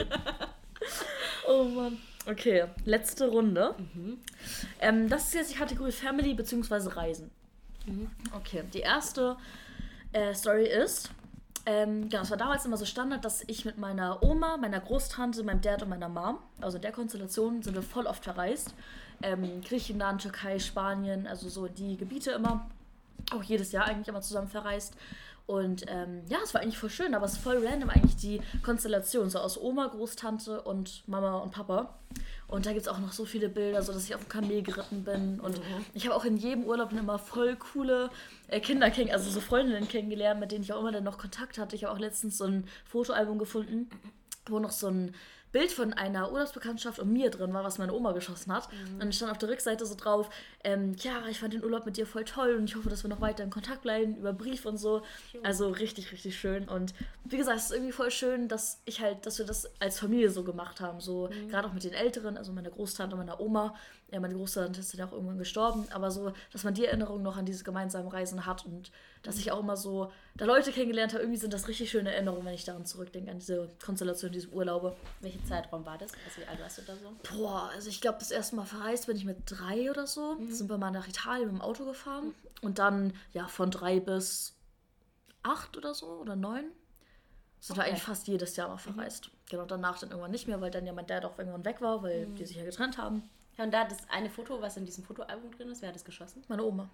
oh 1.47 1.63
Mann. 1.65 2.01
Okay, 2.27 2.65
letzte 2.85 3.27
Runde. 3.27 3.75
Mhm. 3.77 4.19
Ähm, 4.79 5.09
das 5.09 5.25
ist 5.25 5.33
jetzt 5.35 5.53
die 5.53 5.57
Kategorie 5.57 5.91
Family 5.91 6.33
bzw. 6.33 6.89
Reisen. 6.89 7.29
Mhm. 7.85 8.09
Okay, 8.33 8.63
die 8.73 8.79
erste 8.79 9.37
äh, 10.11 10.33
Story 10.33 10.65
ist, 10.65 11.11
ähm, 11.65 12.09
genau, 12.09 12.21
es 12.21 12.29
war 12.29 12.37
damals 12.37 12.65
immer 12.65 12.77
so 12.77 12.85
Standard, 12.85 13.25
dass 13.25 13.43
ich 13.47 13.65
mit 13.65 13.77
meiner 13.77 14.21
Oma, 14.23 14.57
meiner 14.57 14.79
Großtante, 14.79 15.43
meinem 15.43 15.61
Dad 15.61 15.81
und 15.81 15.89
meiner 15.89 16.09
Mom, 16.09 16.37
also 16.61 16.77
in 16.77 16.83
der 16.83 16.91
Konstellation, 16.91 17.63
sind 17.63 17.73
wir 17.73 17.81
voll 17.81 18.05
oft 18.05 18.23
verreist. 18.23 18.73
Ähm, 19.23 19.61
Griechenland, 19.61 20.21
Türkei, 20.21 20.59
Spanien, 20.59 21.25
also 21.25 21.49
so 21.49 21.67
die 21.67 21.97
Gebiete 21.97 22.31
immer. 22.31 22.69
Auch 23.31 23.41
jedes 23.41 23.71
Jahr 23.71 23.85
eigentlich 23.85 24.07
immer 24.07 24.21
zusammen 24.21 24.47
verreist. 24.47 24.93
Und 25.47 25.85
ähm, 25.87 26.23
ja, 26.27 26.39
es 26.43 26.53
war 26.53 26.61
eigentlich 26.61 26.77
voll 26.77 26.89
schön, 26.89 27.13
aber 27.13 27.25
es 27.25 27.33
ist 27.33 27.43
voll 27.43 27.65
random 27.65 27.89
eigentlich 27.89 28.15
die 28.15 28.41
Konstellation, 28.63 29.29
so 29.29 29.39
aus 29.39 29.61
Oma, 29.61 29.87
Großtante 29.87 30.61
und 30.61 31.07
Mama 31.07 31.37
und 31.37 31.51
Papa. 31.51 31.93
Und 32.47 32.65
da 32.65 32.73
gibt 32.73 32.83
es 32.83 32.87
auch 32.87 32.99
noch 32.99 33.11
so 33.11 33.25
viele 33.25 33.49
Bilder, 33.49 33.83
so 33.83 33.93
dass 33.93 34.05
ich 34.05 34.15
auf 34.15 34.21
dem 34.21 34.29
Kamel 34.29 34.63
geritten 34.63 35.03
bin. 35.03 35.39
Und 35.39 35.57
mhm. 35.57 35.85
ich 35.93 36.07
habe 36.07 36.15
auch 36.15 36.25
in 36.25 36.37
jedem 36.37 36.63
Urlaub 36.63 36.91
immer 36.93 37.19
voll 37.19 37.55
coole 37.57 38.09
äh, 38.47 38.59
Kinder 38.59 38.91
also 39.11 39.29
so 39.29 39.39
Freundinnen 39.39 39.87
kennengelernt, 39.87 40.39
mit 40.39 40.51
denen 40.51 40.63
ich 40.63 40.73
auch 40.73 40.79
immer 40.79 40.91
dann 40.91 41.03
noch 41.03 41.17
Kontakt 41.19 41.59
hatte. 41.59 41.75
Ich 41.75 41.83
habe 41.83 41.93
auch 41.93 41.99
letztens 41.99 42.37
so 42.37 42.45
ein 42.45 42.67
Fotoalbum 42.85 43.37
gefunden, 43.37 43.89
wo 44.47 44.59
noch 44.59 44.71
so 44.71 44.87
ein 44.87 45.13
Bild 45.55 45.71
von 45.71 45.93
einer 45.93 46.33
Urlaubsbekanntschaft 46.33 46.99
und 46.99 47.13
mir 47.13 47.29
drin 47.29 47.53
war, 47.53 47.63
was 47.63 47.77
meine 47.77 47.93
Oma 47.93 48.11
geschossen 48.11 48.51
hat. 48.51 48.67
Mhm. 48.73 48.99
Und 48.99 49.15
stand 49.15 49.31
auf 49.31 49.37
der 49.37 49.47
Rückseite 49.47 49.85
so 49.85 49.95
drauf, 49.95 50.29
ähm, 50.65 50.97
ja, 50.99 51.25
ich 51.29 51.39
fand 51.39 51.53
den 51.53 51.63
Urlaub 51.63 51.85
mit 51.85 51.95
dir 51.95 52.05
voll 52.05 52.25
toll 52.25 52.55
und 52.55 52.65
ich 52.65 52.75
hoffe, 52.75 52.89
dass 52.89 53.05
wir 53.05 53.09
noch 53.09 53.21
weiter 53.21 53.41
in 53.41 53.51
Kontakt 53.51 53.83
bleiben 53.83 54.17
über 54.17 54.33
Brief 54.33 54.65
und 54.65 54.75
so. 54.75 55.03
Also 55.43 55.69
richtig, 55.69 56.11
richtig 56.11 56.37
schön. 56.37 56.67
Und 56.67 56.93
wie 57.23 57.37
gesagt, 57.37 57.57
es 57.57 57.67
ist 57.67 57.71
irgendwie 57.71 57.93
voll 57.93 58.11
schön, 58.11 58.49
dass 58.49 58.81
ich 58.83 58.99
halt, 58.99 59.25
dass 59.25 59.37
wir 59.37 59.45
das 59.45 59.71
als 59.79 59.97
Familie 59.97 60.29
so 60.29 60.43
gemacht 60.43 60.81
haben. 60.81 60.99
So 60.99 61.29
mhm. 61.29 61.47
gerade 61.47 61.69
auch 61.69 61.73
mit 61.73 61.85
den 61.85 61.93
Älteren, 61.93 62.37
also 62.37 62.51
meiner 62.51 62.71
Großtante 62.71 63.15
und 63.15 63.25
meiner 63.25 63.39
Oma. 63.39 63.75
Ja, 64.11 64.19
meine 64.19 64.35
Großtante 64.35 64.81
ist 64.81 64.93
ja 64.93 65.05
auch 65.05 65.13
irgendwann 65.13 65.37
gestorben, 65.37 65.87
aber 65.93 66.11
so, 66.11 66.33
dass 66.51 66.65
man 66.65 66.73
die 66.73 66.83
Erinnerung 66.83 67.23
noch 67.23 67.37
an 67.37 67.45
diese 67.45 67.63
gemeinsamen 67.63 68.09
Reisen 68.09 68.45
hat 68.45 68.65
und 68.65 68.91
dass 69.25 69.37
ich 69.37 69.51
auch 69.51 69.59
immer 69.59 69.75
so 69.75 70.11
da 70.35 70.45
Leute 70.45 70.71
kennengelernt 70.71 71.13
habe. 71.13 71.23
Irgendwie 71.23 71.39
sind 71.39 71.53
das 71.53 71.67
richtig 71.67 71.89
schöne 71.89 72.13
Erinnerungen, 72.13 72.45
wenn 72.45 72.53
ich 72.53 72.63
daran 72.63 72.85
zurückdenke, 72.85 73.31
an 73.31 73.39
diese 73.39 73.69
Konstellation, 73.83 74.31
diese 74.31 74.49
Urlaube. 74.49 74.95
Welcher 75.21 75.43
Zeitraum 75.45 75.85
war 75.85 75.97
das? 75.97 76.11
Also 76.25 76.41
wie 76.41 76.45
alt 76.45 76.59
warst 76.61 76.77
du 76.77 76.81
da 76.83 76.95
so? 76.95 77.11
Boah, 77.35 77.69
also 77.73 77.89
ich 77.89 78.01
glaube, 78.01 78.19
das 78.19 78.31
erste 78.31 78.55
Mal 78.55 78.65
verreist 78.65 79.07
bin 79.07 79.17
ich 79.17 79.25
mit 79.25 79.37
drei 79.45 79.89
oder 79.89 80.07
so. 80.07 80.35
Mhm. 80.35 80.51
Sind 80.51 80.69
wir 80.69 80.77
mal 80.77 80.91
nach 80.91 81.07
Italien 81.07 81.47
mit 81.47 81.57
dem 81.57 81.61
Auto 81.61 81.85
gefahren. 81.85 82.27
Mhm. 82.27 82.33
Und 82.61 82.79
dann, 82.79 83.13
ja, 83.33 83.47
von 83.47 83.71
drei 83.71 83.99
bis 83.99 84.55
acht 85.43 85.77
oder 85.77 85.93
so 85.93 86.07
oder 86.07 86.35
neun. 86.35 86.65
Sind 87.59 87.77
okay. 87.77 87.87
wir 87.87 87.91
eigentlich 87.91 88.03
fast 88.03 88.27
jedes 88.27 88.55
Jahr 88.55 88.69
noch 88.69 88.85
mhm. 88.85 88.93
verreist. 88.93 89.27
Mhm. 89.27 89.31
Genau, 89.49 89.65
danach 89.65 89.99
dann 89.99 90.09
irgendwann 90.09 90.31
nicht 90.31 90.47
mehr, 90.47 90.61
weil 90.61 90.71
dann 90.71 90.85
ja 90.85 90.93
mein 90.93 91.07
Dad 91.07 91.25
auch 91.25 91.37
irgendwann 91.37 91.65
weg 91.65 91.81
war, 91.81 92.03
weil 92.03 92.27
mhm. 92.27 92.35
die 92.35 92.45
sich 92.45 92.57
ja 92.57 92.63
getrennt 92.63 92.97
haben. 92.97 93.27
Ja, 93.57 93.63
und 93.63 93.73
da 93.73 93.85
das 93.85 93.97
eine 94.09 94.29
Foto, 94.29 94.61
was 94.61 94.77
in 94.77 94.85
diesem 94.85 95.03
Fotoalbum 95.03 95.51
drin 95.51 95.69
ist, 95.69 95.81
wer 95.81 95.89
hat 95.89 95.95
das 95.95 96.03
geschossen? 96.03 96.43
Meine 96.47 96.63
Oma. 96.63 96.89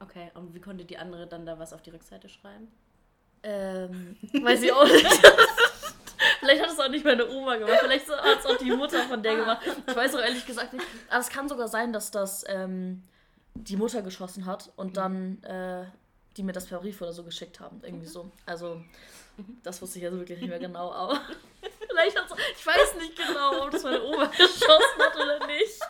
Okay, 0.00 0.30
und 0.34 0.54
wie 0.54 0.60
konnte 0.60 0.84
die 0.84 0.98
andere 0.98 1.26
dann 1.26 1.46
da 1.46 1.58
was 1.58 1.72
auf 1.72 1.82
die 1.82 1.90
Rückseite 1.90 2.28
schreiben? 2.28 2.68
Ähm, 3.42 4.16
weiß 4.42 4.62
ich 4.62 4.72
auch 4.72 4.84
nicht. 4.84 5.06
vielleicht 6.40 6.62
hat 6.62 6.70
es 6.70 6.78
auch 6.78 6.88
nicht 6.88 7.04
meine 7.04 7.28
Oma 7.28 7.56
gemacht, 7.56 7.78
vielleicht 7.80 8.08
hat 8.08 8.38
es 8.38 8.46
auch 8.46 8.56
die 8.56 8.72
Mutter 8.72 9.02
von 9.04 9.22
der 9.22 9.36
gemacht. 9.36 9.62
Ich 9.86 9.96
weiß 9.96 10.14
auch 10.14 10.20
ehrlich 10.20 10.46
gesagt 10.46 10.72
nicht. 10.72 10.84
Aber 11.08 11.20
es 11.20 11.28
kann 11.28 11.48
sogar 11.48 11.68
sein, 11.68 11.92
dass 11.92 12.10
das 12.10 12.44
ähm, 12.48 13.02
die 13.54 13.76
Mutter 13.76 14.02
geschossen 14.02 14.46
hat 14.46 14.72
und 14.76 14.96
dann 14.96 15.42
äh, 15.42 15.84
die 16.36 16.42
mir 16.42 16.52
das 16.52 16.66
per 16.66 16.78
Brief 16.78 17.00
oder 17.00 17.12
so 17.12 17.22
geschickt 17.24 17.60
haben. 17.60 17.80
Irgendwie 17.82 18.06
mhm. 18.06 18.12
so. 18.12 18.30
Also, 18.46 18.80
das 19.62 19.80
wusste 19.82 19.98
ich 19.98 20.04
jetzt 20.04 20.14
wirklich 20.16 20.40
nicht 20.40 20.48
mehr 20.48 20.58
genau, 20.58 20.92
aber 20.92 21.20
vielleicht 21.88 22.18
hat 22.18 22.26
Ich 22.56 22.66
weiß 22.66 22.94
nicht 22.96 23.16
genau, 23.16 23.64
ob 23.64 23.70
das 23.70 23.82
meine 23.82 24.02
Oma 24.02 24.26
geschossen 24.36 24.98
hat 24.98 25.16
oder 25.16 25.46
nicht. 25.46 25.80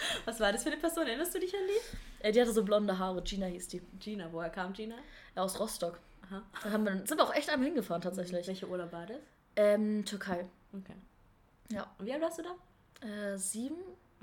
Was 0.24 0.40
war 0.40 0.52
das 0.52 0.62
für 0.62 0.70
eine 0.70 0.78
Person? 0.80 1.06
Erinnerst 1.06 1.34
du 1.34 1.38
dich 1.40 1.54
an 1.54 1.60
die? 1.66 2.26
Äh, 2.26 2.32
die 2.32 2.40
hatte 2.40 2.52
so 2.52 2.64
blonde 2.64 2.98
Haare. 2.98 3.22
Gina 3.22 3.46
hieß 3.46 3.68
die. 3.68 3.80
Gina, 3.98 4.28
woher 4.32 4.50
kam 4.50 4.72
Gina? 4.72 4.96
Ja, 5.36 5.42
aus 5.42 5.58
Rostock. 5.58 5.98
Aha. 6.26 6.42
Da 6.62 6.70
haben 6.70 6.84
wir, 6.84 6.92
sind 6.92 7.16
wir 7.18 7.24
auch 7.24 7.34
echt 7.34 7.50
einmal 7.50 7.66
hingefahren 7.66 8.02
tatsächlich. 8.02 8.46
Welche 8.46 8.68
Urlaub 8.68 8.92
war 8.92 9.06
das? 9.06 9.16
Ähm, 9.56 10.04
Türkei. 10.04 10.46
Okay. 10.72 10.94
Ja. 11.70 11.90
Und 11.98 12.06
wie 12.06 12.12
alt 12.12 12.22
warst 12.22 12.38
du 12.38 12.42
da? 12.42 13.06
Äh, 13.06 13.36
sieben? 13.36 13.76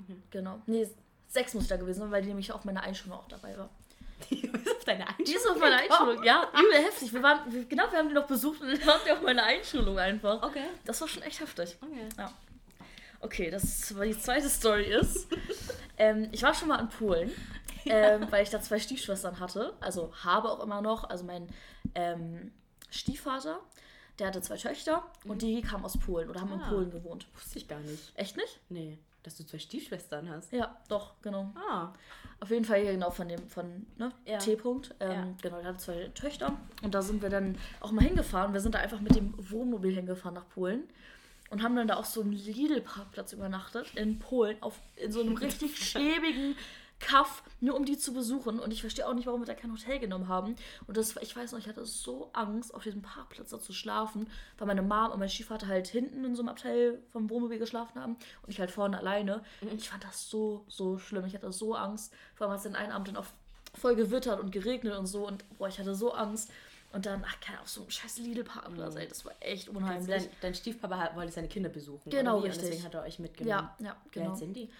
Mhm. 0.06 0.22
Genau. 0.30 0.62
Nee, 0.66 0.88
sechs 1.28 1.54
muss 1.54 1.64
ich 1.64 1.68
da 1.68 1.76
gewesen 1.76 2.00
sein, 2.00 2.10
weil 2.10 2.22
die 2.22 2.28
nämlich 2.28 2.52
auf 2.52 2.64
meiner 2.64 2.82
Einschulung 2.82 3.18
auch 3.18 3.28
dabei 3.28 3.56
war. 3.56 3.68
Die 4.30 4.46
ist 4.46 4.76
auf 4.76 4.84
deiner 4.84 5.06
Einschulung? 5.06 5.26
Die 5.26 5.34
ist 5.34 5.48
auf 5.48 5.58
meiner 5.60 5.76
Einschulung, 5.76 6.24
ja. 6.24 6.50
Übel 6.52 6.82
heftig. 6.82 7.12
Wir 7.12 7.22
waren, 7.22 7.68
genau, 7.68 7.84
wir 7.90 7.98
haben 7.98 8.08
die 8.08 8.14
noch 8.14 8.26
besucht 8.26 8.60
und 8.60 8.68
dann 8.68 8.84
waren 8.84 9.00
die 9.06 9.12
auf 9.12 9.22
meiner 9.22 9.44
Einschulung 9.44 9.96
einfach. 9.96 10.42
Okay. 10.42 10.64
Das 10.84 11.00
war 11.00 11.06
schon 11.06 11.22
echt 11.22 11.38
heftig. 11.40 11.76
Okay. 11.80 12.08
Ja. 12.16 12.32
Okay, 13.20 13.50
das 13.50 13.64
ist, 13.64 13.90
die 13.90 14.18
zweite 14.18 14.48
Story 14.48 14.84
ist, 14.84 15.28
ähm, 15.98 16.28
ich 16.32 16.42
war 16.42 16.54
schon 16.54 16.68
mal 16.68 16.80
in 16.80 16.88
Polen, 16.88 17.30
ähm, 17.86 18.26
weil 18.30 18.44
ich 18.44 18.50
da 18.50 18.60
zwei 18.60 18.78
Stiefschwestern 18.78 19.40
hatte, 19.40 19.74
also 19.80 20.12
habe 20.24 20.50
auch 20.50 20.62
immer 20.62 20.80
noch, 20.80 21.08
also 21.10 21.24
mein 21.24 21.48
ähm, 21.94 22.52
Stiefvater, 22.90 23.60
der 24.18 24.28
hatte 24.28 24.40
zwei 24.40 24.56
Töchter 24.56 25.04
mhm. 25.24 25.30
und 25.30 25.42
die 25.42 25.62
kamen 25.62 25.84
aus 25.84 25.98
Polen 25.98 26.30
oder 26.30 26.40
haben 26.40 26.52
ah, 26.52 26.64
in 26.64 26.70
Polen 26.70 26.90
gewohnt. 26.90 27.26
Wusste 27.34 27.58
ich 27.58 27.68
gar 27.68 27.80
nicht. 27.80 28.12
Echt 28.14 28.36
nicht? 28.36 28.60
Nee, 28.68 28.98
dass 29.22 29.36
du 29.36 29.44
zwei 29.44 29.58
Stiefschwestern 29.58 30.28
hast. 30.28 30.52
Ja, 30.52 30.76
doch, 30.88 31.20
genau. 31.22 31.52
Ah. 31.56 31.92
Auf 32.40 32.50
jeden 32.50 32.64
Fall 32.64 32.84
genau 32.84 33.10
von 33.10 33.28
dem, 33.28 33.48
von 33.48 33.86
ne, 33.96 34.12
ja. 34.24 34.38
T-Punkt. 34.38 34.94
Ähm, 35.00 35.10
ja. 35.10 35.34
Genau, 35.42 35.56
der 35.58 35.66
hatte 35.66 35.78
zwei 35.78 36.10
Töchter 36.14 36.56
und 36.82 36.94
da 36.94 37.02
sind 37.02 37.20
wir 37.20 37.30
dann 37.30 37.58
auch 37.80 37.90
mal 37.90 38.04
hingefahren. 38.04 38.52
Wir 38.52 38.60
sind 38.60 38.74
da 38.74 38.78
einfach 38.78 39.00
mit 39.00 39.16
dem 39.16 39.34
Wohnmobil 39.50 39.94
hingefahren 39.94 40.34
nach 40.34 40.48
Polen 40.48 40.88
und 41.50 41.62
haben 41.62 41.76
dann 41.76 41.88
da 41.88 41.94
auf 41.94 42.06
so 42.06 42.20
einem 42.20 42.32
Lidl-Parkplatz 42.32 43.32
übernachtet 43.32 43.92
in 43.94 44.18
Polen, 44.18 44.56
auf, 44.62 44.78
in 44.96 45.12
so 45.12 45.20
einem 45.20 45.36
richtig 45.36 45.78
schäbigen 45.90 46.56
Kaff, 47.00 47.44
nur 47.60 47.76
um 47.76 47.84
die 47.84 47.96
zu 47.96 48.12
besuchen. 48.12 48.58
Und 48.58 48.72
ich 48.72 48.80
verstehe 48.80 49.06
auch 49.06 49.14
nicht, 49.14 49.26
warum 49.26 49.40
wir 49.40 49.46
da 49.46 49.54
kein 49.54 49.72
Hotel 49.72 49.98
genommen 49.98 50.28
haben. 50.28 50.56
Und 50.86 50.96
das, 50.96 51.16
ich 51.16 51.36
weiß 51.36 51.52
noch, 51.52 51.58
ich 51.58 51.68
hatte 51.68 51.84
so 51.84 52.30
Angst, 52.32 52.74
auf 52.74 52.82
diesem 52.82 53.02
Parkplatz 53.02 53.50
da 53.50 53.60
zu 53.60 53.72
schlafen, 53.72 54.28
weil 54.58 54.66
meine 54.66 54.82
Mom 54.82 55.12
und 55.12 55.20
mein 55.20 55.28
Stiefvater 55.28 55.68
halt 55.68 55.86
hinten 55.86 56.24
in 56.24 56.34
so 56.34 56.42
einem 56.42 56.48
Abteil 56.48 57.00
vom 57.10 57.30
Wohnmobil 57.30 57.58
geschlafen 57.58 58.00
haben 58.00 58.16
und 58.42 58.50
ich 58.50 58.58
halt 58.58 58.70
vorne 58.70 58.98
alleine. 58.98 59.42
Mhm. 59.60 59.76
Ich 59.76 59.88
fand 59.88 60.04
das 60.04 60.28
so, 60.28 60.64
so 60.68 60.98
schlimm. 60.98 61.24
Ich 61.26 61.34
hatte 61.34 61.52
so 61.52 61.74
Angst. 61.74 62.12
Vor 62.34 62.46
allem 62.46 62.52
hat 62.52 62.58
es 62.58 62.64
den 62.64 62.76
einen 62.76 62.92
Abend 62.92 63.08
dann 63.08 63.16
auch 63.16 63.26
voll 63.74 63.94
gewittert 63.94 64.40
und 64.40 64.50
geregnet 64.50 64.96
und 64.96 65.06
so. 65.06 65.26
Und 65.26 65.44
boah, 65.58 65.68
ich 65.68 65.78
hatte 65.78 65.94
so 65.94 66.12
Angst. 66.12 66.50
Und 66.92 67.04
dann, 67.06 67.22
ach, 67.26 67.38
keine 67.40 67.60
auf 67.60 67.68
so 67.68 67.82
einem 67.82 67.90
scheiß 67.90 68.18
Lidl-Parkplatz, 68.18 68.94
Mhm. 68.94 69.00
ey, 69.00 69.08
das 69.08 69.24
war 69.24 69.32
echt 69.40 69.68
unheimlich. 69.68 70.08
dein, 70.08 70.28
dein 70.40 70.54
Stiefpapa 70.54 71.14
wollte 71.14 71.32
seine 71.32 71.48
Kinder 71.48 71.68
besuchen. 71.68 72.08
Genau, 72.10 72.36
oder 72.36 72.44
wie? 72.44 72.48
richtig. 72.48 72.64
Und 72.64 72.70
deswegen 72.72 72.84
hat 72.86 72.94
er 72.94 73.02
euch 73.02 73.18
mitgenommen. 73.18 73.68
ja, 73.78 73.86
ja, 73.86 73.96
Wie 74.04 74.10
genau. 74.10 74.30
alt 74.30 74.38
sind 74.38 74.54
die? 74.54 74.70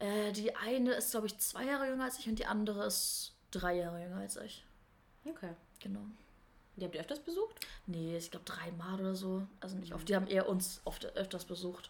Äh, 0.00 0.32
die 0.32 0.54
eine 0.56 0.92
ist, 0.94 1.12
glaube 1.12 1.26
ich, 1.28 1.38
zwei 1.38 1.64
Jahre 1.64 1.86
jünger 1.88 2.04
als 2.04 2.18
ich 2.18 2.28
und 2.28 2.38
die 2.40 2.46
andere 2.46 2.84
ist 2.86 3.32
drei 3.52 3.76
Jahre 3.76 4.02
jünger 4.02 4.16
als 4.16 4.36
ich. 4.36 4.64
Okay. 5.24 5.50
Genau. 5.80 6.00
Die 6.76 6.84
habt 6.84 6.94
ihr 6.96 7.00
öfters 7.00 7.20
besucht? 7.20 7.64
Nee, 7.86 8.16
ich 8.16 8.32
glaube 8.32 8.44
dreimal 8.46 8.98
oder 9.00 9.14
so. 9.14 9.46
Also 9.60 9.76
nicht 9.76 9.94
oft. 9.94 10.08
Die 10.08 10.16
haben 10.16 10.26
eher 10.26 10.48
uns 10.48 10.80
oft 10.84 11.06
öfters 11.16 11.44
besucht. 11.44 11.88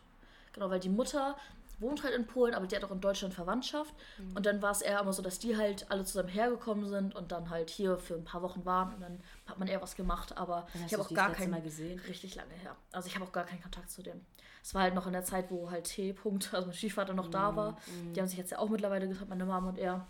Genau, 0.52 0.68
weil 0.68 0.78
die 0.80 0.90
Mutter 0.90 1.38
wohnt 1.84 2.02
halt 2.02 2.14
in 2.14 2.26
Polen, 2.26 2.54
aber 2.54 2.66
die 2.66 2.74
hat 2.74 2.82
auch 2.82 2.90
in 2.90 3.00
Deutschland 3.00 3.34
Verwandtschaft. 3.34 3.94
Und 4.34 4.46
dann 4.46 4.62
war 4.62 4.72
es 4.72 4.80
eher 4.80 5.00
immer 5.00 5.12
so, 5.12 5.22
dass 5.22 5.38
die 5.38 5.56
halt 5.56 5.90
alle 5.90 6.04
zusammen 6.04 6.30
hergekommen 6.30 6.88
sind 6.88 7.14
und 7.14 7.30
dann 7.30 7.50
halt 7.50 7.70
hier 7.70 7.98
für 7.98 8.14
ein 8.14 8.24
paar 8.24 8.42
Wochen 8.42 8.64
waren 8.64 8.94
und 8.94 9.00
dann 9.00 9.20
hat 9.46 9.58
man 9.58 9.68
eher 9.68 9.82
was 9.82 9.94
gemacht. 9.94 10.36
Aber 10.36 10.66
ich 10.86 10.92
habe 10.92 11.02
auch 11.02 11.10
gar 11.10 11.32
keinen 11.32 11.50
Mal 11.50 11.62
gesehen? 11.62 12.00
richtig 12.08 12.34
lange 12.34 12.54
her. 12.54 12.74
Also 12.90 13.06
ich 13.06 13.14
habe 13.14 13.24
auch 13.24 13.32
gar 13.32 13.44
keinen 13.44 13.62
Kontakt 13.62 13.90
zu 13.90 14.02
denen. 14.02 14.24
Es 14.62 14.74
war 14.74 14.82
halt 14.82 14.94
noch 14.94 15.06
in 15.06 15.12
der 15.12 15.24
Zeit, 15.24 15.50
wo 15.50 15.70
halt 15.70 15.84
T. 15.84 16.12
-Punkt, 16.12 16.52
also 16.54 16.66
mein 16.66 16.74
Stiefvater 16.74 17.12
noch 17.12 17.28
da 17.28 17.54
war. 17.54 17.76
Die 18.14 18.20
haben 18.20 18.28
sich 18.28 18.38
jetzt 18.38 18.50
ja 18.50 18.58
auch 18.58 18.70
mittlerweile 18.70 19.06
getrennt, 19.06 19.28
meine 19.28 19.44
Mama 19.44 19.68
und 19.68 19.78
er. 19.78 20.06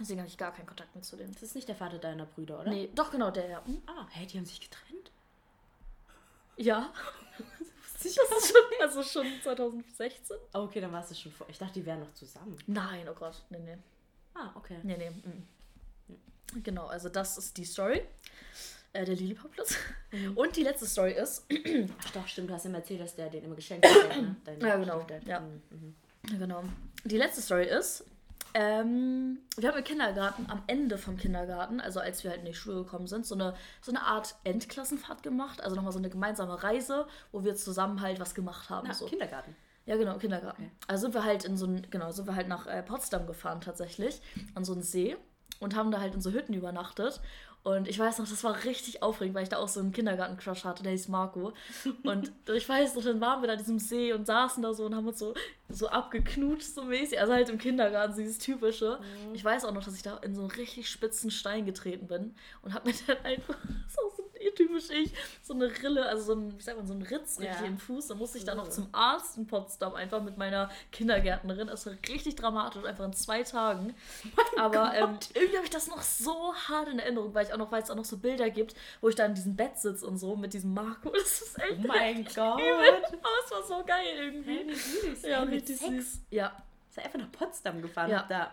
Deswegen 0.00 0.20
habe 0.20 0.28
ich 0.28 0.38
gar 0.38 0.52
keinen 0.52 0.66
Kontakt 0.66 0.94
mehr 0.94 1.02
zu 1.02 1.16
denen. 1.16 1.34
Das 1.34 1.42
ist 1.42 1.54
nicht 1.54 1.68
der 1.68 1.76
Vater 1.76 1.98
deiner 1.98 2.24
Brüder, 2.24 2.60
oder? 2.60 2.70
Nee, 2.70 2.88
doch 2.94 3.10
genau 3.10 3.30
der, 3.30 3.48
ja. 3.48 3.64
Hm? 3.66 3.82
Ah, 3.86 4.06
hey, 4.10 4.26
die 4.26 4.38
haben 4.38 4.46
sich 4.46 4.60
getrennt? 4.60 5.10
Ja. 6.56 6.90
Das 8.02 8.12
ist 8.12 8.52
schon, 8.52 8.62
also 8.80 9.02
schon 9.02 9.26
2016? 9.42 10.36
Oh, 10.54 10.60
okay, 10.60 10.80
dann 10.80 10.92
war 10.92 11.04
es 11.08 11.18
schon 11.18 11.32
vor. 11.32 11.46
Ich 11.48 11.58
dachte, 11.58 11.74
die 11.74 11.86
wären 11.86 12.00
noch 12.00 12.12
zusammen. 12.14 12.56
Nein, 12.66 13.06
oh 13.08 13.14
Gott, 13.14 13.42
nee, 13.50 13.58
nee. 13.58 13.76
Ah, 14.34 14.50
okay. 14.54 14.78
Nee, 14.82 14.96
nee. 14.96 15.10
mm. 15.10 16.62
Genau, 16.62 16.86
also 16.86 17.08
das 17.08 17.38
ist 17.38 17.56
die 17.56 17.64
Story. 17.64 18.02
Äh, 18.92 19.04
der 19.06 19.16
Lilipop-Platz. 19.16 19.76
Und 20.34 20.54
die 20.56 20.62
letzte 20.62 20.86
Story 20.86 21.12
ist, 21.12 21.46
Ach 22.04 22.10
doch, 22.10 22.26
stimmt, 22.28 22.50
du 22.50 22.54
hast 22.54 22.66
ihm 22.66 22.74
erzählt, 22.74 23.00
dass 23.00 23.16
der 23.16 23.30
den 23.30 23.44
immer 23.44 23.54
geschenkt 23.54 23.86
hat. 23.86 24.20
Ne? 24.20 24.36
Ja, 24.60 24.76
genau, 24.76 25.06
ja. 25.24 25.40
Mhm, 25.40 25.62
mhm. 25.70 26.38
genau, 26.38 26.64
die 27.04 27.16
letzte 27.16 27.40
Story 27.40 27.68
ist, 27.68 28.04
ähm, 28.54 29.38
wir 29.56 29.68
haben 29.68 29.78
im 29.78 29.84
Kindergarten, 29.84 30.46
am 30.48 30.62
Ende 30.66 30.98
vom 30.98 31.16
Kindergarten, 31.16 31.80
also 31.80 32.00
als 32.00 32.22
wir 32.24 32.30
halt 32.30 32.40
in 32.40 32.46
die 32.46 32.54
Schule 32.54 32.84
gekommen 32.84 33.06
sind, 33.06 33.26
so 33.26 33.34
eine, 33.34 33.54
so 33.80 33.92
eine 33.92 34.02
Art 34.02 34.34
Endklassenfahrt 34.44 35.22
gemacht. 35.22 35.62
Also 35.62 35.76
nochmal 35.76 35.92
so 35.92 35.98
eine 35.98 36.10
gemeinsame 36.10 36.62
Reise, 36.62 37.06
wo 37.30 37.44
wir 37.44 37.54
zusammen 37.56 38.00
halt 38.00 38.20
was 38.20 38.34
gemacht 38.34 38.70
haben. 38.70 38.88
Na, 38.88 38.94
so. 38.94 39.06
Kindergarten. 39.06 39.54
Ja, 39.86 39.96
genau, 39.96 40.16
Kindergarten. 40.18 40.70
Also 40.86 41.02
sind 41.02 41.14
wir 41.14 41.24
halt 41.24 41.44
in 41.44 41.56
so 41.56 41.66
ein, 41.66 41.86
genau, 41.90 42.12
sind 42.12 42.26
wir 42.26 42.36
halt 42.36 42.48
nach 42.48 42.66
äh, 42.66 42.82
Potsdam 42.82 43.26
gefahren 43.26 43.60
tatsächlich, 43.60 44.20
an 44.54 44.64
so 44.64 44.72
einen 44.72 44.82
See 44.82 45.16
und 45.60 45.76
haben 45.76 45.90
da 45.90 46.00
halt 46.00 46.14
in 46.14 46.20
so 46.20 46.30
Hütten 46.30 46.54
übernachtet. 46.54 47.20
Und 47.64 47.86
ich 47.86 47.96
weiß 47.96 48.18
noch, 48.18 48.28
das 48.28 48.42
war 48.42 48.64
richtig 48.64 49.04
aufregend, 49.04 49.36
weil 49.36 49.44
ich 49.44 49.48
da 49.48 49.58
auch 49.58 49.68
so 49.68 49.78
einen 49.78 49.92
Kindergarten-Crush 49.92 50.64
hatte, 50.64 50.82
der 50.82 50.92
hieß 50.92 51.06
Marco. 51.06 51.52
Und 52.02 52.32
ich 52.52 52.68
weiß 52.68 52.96
noch, 52.96 53.04
dann 53.04 53.20
waren 53.20 53.40
wir 53.40 53.46
da 53.46 53.52
an 53.52 53.60
diesem 53.60 53.78
See 53.78 54.12
und 54.12 54.26
saßen 54.26 54.64
da 54.64 54.74
so 54.74 54.84
und 54.86 54.96
haben 54.96 55.06
uns 55.06 55.20
so, 55.20 55.32
so 55.68 55.86
abgeknutscht, 55.86 56.74
so 56.74 56.82
mäßig. 56.82 57.20
Also 57.20 57.32
halt 57.32 57.48
im 57.50 57.58
Kindergarten, 57.58 58.14
so 58.14 58.20
dieses 58.20 58.38
Typische. 58.38 58.98
Ich 59.32 59.44
weiß 59.44 59.64
auch 59.64 59.72
noch, 59.72 59.84
dass 59.84 59.94
ich 59.94 60.02
da 60.02 60.16
in 60.18 60.34
so 60.34 60.40
einen 60.40 60.50
richtig 60.50 60.90
spitzen 60.90 61.30
Stein 61.30 61.64
getreten 61.64 62.08
bin 62.08 62.34
und 62.62 62.74
hab 62.74 62.84
mir 62.84 62.94
dann 63.06 63.18
einfach, 63.18 63.56
so 63.88 64.11
typisch 64.56 64.90
ich, 64.90 65.12
so 65.42 65.54
eine 65.54 65.66
Rille, 65.82 66.06
also 66.06 66.22
so 66.22 66.32
ein, 66.40 66.58
wie 66.58 66.62
sagt 66.62 66.76
man, 66.78 66.86
so 66.86 66.94
ein 66.94 67.02
Ritz 67.02 67.38
richtig 67.40 67.60
Ja. 67.60 67.66
im 67.66 67.78
Fuß. 67.78 68.08
Da 68.08 68.14
musste 68.14 68.38
ich 68.38 68.44
dann 68.44 68.56
noch 68.56 68.68
zum 68.68 68.88
Arzt 68.92 69.36
in 69.36 69.46
Potsdam 69.46 69.94
einfach 69.94 70.22
mit 70.22 70.36
meiner 70.38 70.70
Kindergärtnerin. 70.92 71.66
Das 71.68 71.86
war 71.86 71.94
richtig 72.08 72.36
dramatisch, 72.36 72.84
einfach 72.84 73.04
in 73.04 73.12
zwei 73.12 73.42
Tagen. 73.42 73.94
Aber 74.58 74.94
ähm, 74.94 75.18
irgendwie 75.34 75.56
habe 75.56 75.64
ich 75.64 75.70
das 75.70 75.88
noch 75.88 76.02
so 76.02 76.54
hart 76.68 76.88
in 76.88 76.98
Erinnerung, 76.98 77.34
weil 77.34 77.46
ich 77.46 77.52
auch 77.52 77.58
noch 77.58 77.70
weiß, 77.72 77.84
es 77.84 77.90
auch 77.90 77.96
noch 77.96 78.04
so 78.04 78.18
Bilder 78.18 78.50
gibt, 78.50 78.74
wo 79.00 79.08
ich 79.08 79.14
da 79.14 79.24
in 79.26 79.34
diesem 79.34 79.56
Bett 79.56 79.78
sitze 79.78 80.06
und 80.06 80.18
so 80.18 80.36
mit 80.36 80.52
diesem 80.54 80.74
Marco. 80.74 81.10
Das 81.22 81.40
ist 81.42 81.58
echt 81.58 81.78
Oh 81.84 81.86
mein 81.86 82.24
Gott. 82.34 82.60
übel. 82.60 83.04
Aber 83.04 83.28
es 83.44 83.50
war 83.50 83.62
so 83.78 83.84
geil 83.84 84.04
irgendwie. 84.18 84.74
Süß. 84.74 85.22
Ja, 85.22 85.42
richtig 85.42 85.78
süß. 85.78 86.20
Ja, 86.30 86.52
Seid 86.90 87.06
einfach 87.06 87.20
nach 87.20 87.32
Potsdam 87.32 87.80
gefahren. 87.80 88.10
Ja. 88.10 88.26
Da, 88.28 88.52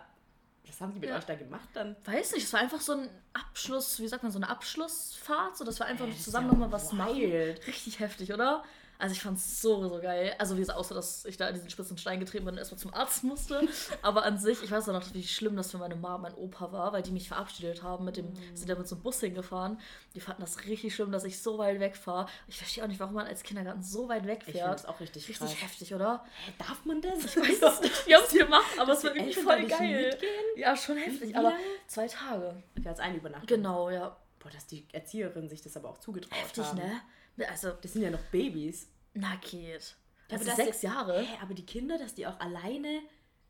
was 0.66 0.80
haben 0.80 0.92
die 0.94 1.00
mit 1.00 1.08
Ja. 1.08 1.16
euch 1.18 1.24
da 1.24 1.34
gemacht 1.34 1.68
dann? 1.74 1.96
weiß 2.04 2.32
nicht, 2.32 2.44
es 2.44 2.52
war 2.52 2.60
einfach 2.60 2.80
so 2.80 2.92
ein 2.92 3.08
Abschluss, 3.32 3.98
wie 4.00 4.08
sagt 4.08 4.22
man, 4.22 4.30
so 4.32 4.38
eine 4.38 4.48
Abschlussfahrt, 4.48 5.56
so 5.56 5.64
dass 5.64 5.78
wir 5.80 5.86
einfach 5.86 6.06
das 6.06 6.22
zusammen 6.24 6.46
ja 6.46 6.52
nochmal 6.52 6.72
was 6.72 6.92
machen. 6.92 7.16
wild. 7.16 7.66
Richtig 7.66 8.00
heftig, 8.00 8.32
oder? 8.32 8.62
Also 9.00 9.14
ich 9.14 9.22
fand's 9.22 9.60
so, 9.62 9.88
so 9.88 9.98
geil. 10.00 10.34
Also 10.38 10.56
wie 10.56 10.60
es 10.62 10.70
aussah, 10.70 10.94
dass 10.94 11.24
ich 11.24 11.36
da 11.36 11.48
in 11.48 11.54
diesen 11.54 11.70
spitzen 11.70 11.96
Stein 11.98 12.20
getreten 12.20 12.44
bin 12.44 12.52
und 12.54 12.58
erstmal 12.58 12.78
zum 12.78 12.92
Arzt 12.94 13.24
musste. 13.24 13.66
Aber 14.02 14.24
an 14.24 14.38
sich, 14.38 14.62
ich 14.62 14.70
weiß 14.70 14.88
auch 14.88 14.92
noch, 14.92 15.14
wie 15.14 15.22
schlimm 15.26 15.56
das 15.56 15.70
für 15.70 15.78
meine 15.78 15.96
Mama 15.96 16.14
und 16.16 16.22
mein 16.22 16.34
Opa 16.34 16.70
war, 16.70 16.92
weil 16.92 17.02
die 17.02 17.10
mich 17.10 17.28
verabschiedet 17.28 17.82
haben. 17.82 18.04
Mit 18.04 18.16
dem, 18.18 18.32
sind 18.54 18.68
da 18.68 18.74
mit 18.74 18.86
so 18.86 18.94
einem 18.96 19.02
Bus 19.02 19.20
hingefahren. 19.20 19.80
Die 20.14 20.20
fanden 20.20 20.42
das 20.42 20.64
richtig 20.66 20.94
schlimm, 20.94 21.10
dass 21.12 21.24
ich 21.24 21.40
so 21.40 21.58
weit 21.58 21.80
wegfahre. 21.80 22.26
Ich 22.46 22.58
verstehe 22.58 22.84
auch 22.84 22.88
nicht, 22.88 23.00
warum 23.00 23.14
man 23.14 23.26
als 23.26 23.42
Kindergarten 23.42 23.82
so 23.82 24.08
weit 24.08 24.18
Ich 24.18 24.28
finde 24.28 24.46
wegfährt. 24.46 24.74
das 24.74 24.86
auch 24.86 25.00
richtig, 25.00 25.28
Richtig 25.28 25.38
krass. 25.48 25.62
heftig, 25.62 25.94
oder? 25.94 26.24
Hä, 26.46 26.52
darf 26.58 26.84
man 26.84 27.00
das? 27.00 27.24
Ich 27.24 27.36
weiß 27.36 27.62
es 27.74 27.80
nicht. 27.80 28.06
Die 28.06 28.14
haben 28.14 28.24
es 28.26 28.32
gemacht, 28.32 28.78
aber 28.78 28.92
es 28.92 29.02
war 29.04 29.14
irgendwie 29.16 29.30
Eltern 29.38 29.44
voll 29.44 29.66
geil. 29.66 30.10
mitgehen? 30.10 30.30
Ja, 30.56 30.76
schon 30.76 30.96
heftig. 30.98 31.30
Wie 31.30 31.34
Aber 31.36 31.52
zwei 31.86 32.06
Tage. 32.06 32.62
Okay, 32.78 32.88
als 32.88 33.00
eine 33.00 33.16
Übernachtung. 33.16 33.46
Genau, 33.46 33.88
ja. 33.90 34.16
Boah, 34.38 34.50
dass 34.50 34.66
die 34.66 34.86
Erzieherin 34.92 35.48
sich 35.48 35.62
das 35.62 35.76
aber 35.76 35.88
auch 35.90 35.98
zugetraut 35.98 36.38
Heftig, 36.38 36.64
haben. 36.64 36.78
ne? 36.78 37.00
Also, 37.48 37.70
Das 37.80 37.92
sind 37.92 38.02
ja 38.02 38.10
noch 38.10 38.20
Babys. 38.30 38.88
na 39.14 39.34
geht. 39.36 39.96
Ja, 40.28 40.36
Also 40.36 40.44
aber 40.44 40.44
das 40.44 40.56
sechs 40.56 40.76
ist- 40.76 40.82
Jahre. 40.82 41.20
Hä, 41.20 41.38
aber 41.42 41.54
die 41.54 41.66
Kinder, 41.66 41.98
dass 41.98 42.14
die 42.14 42.26
auch 42.26 42.38
alleine. 42.40 43.00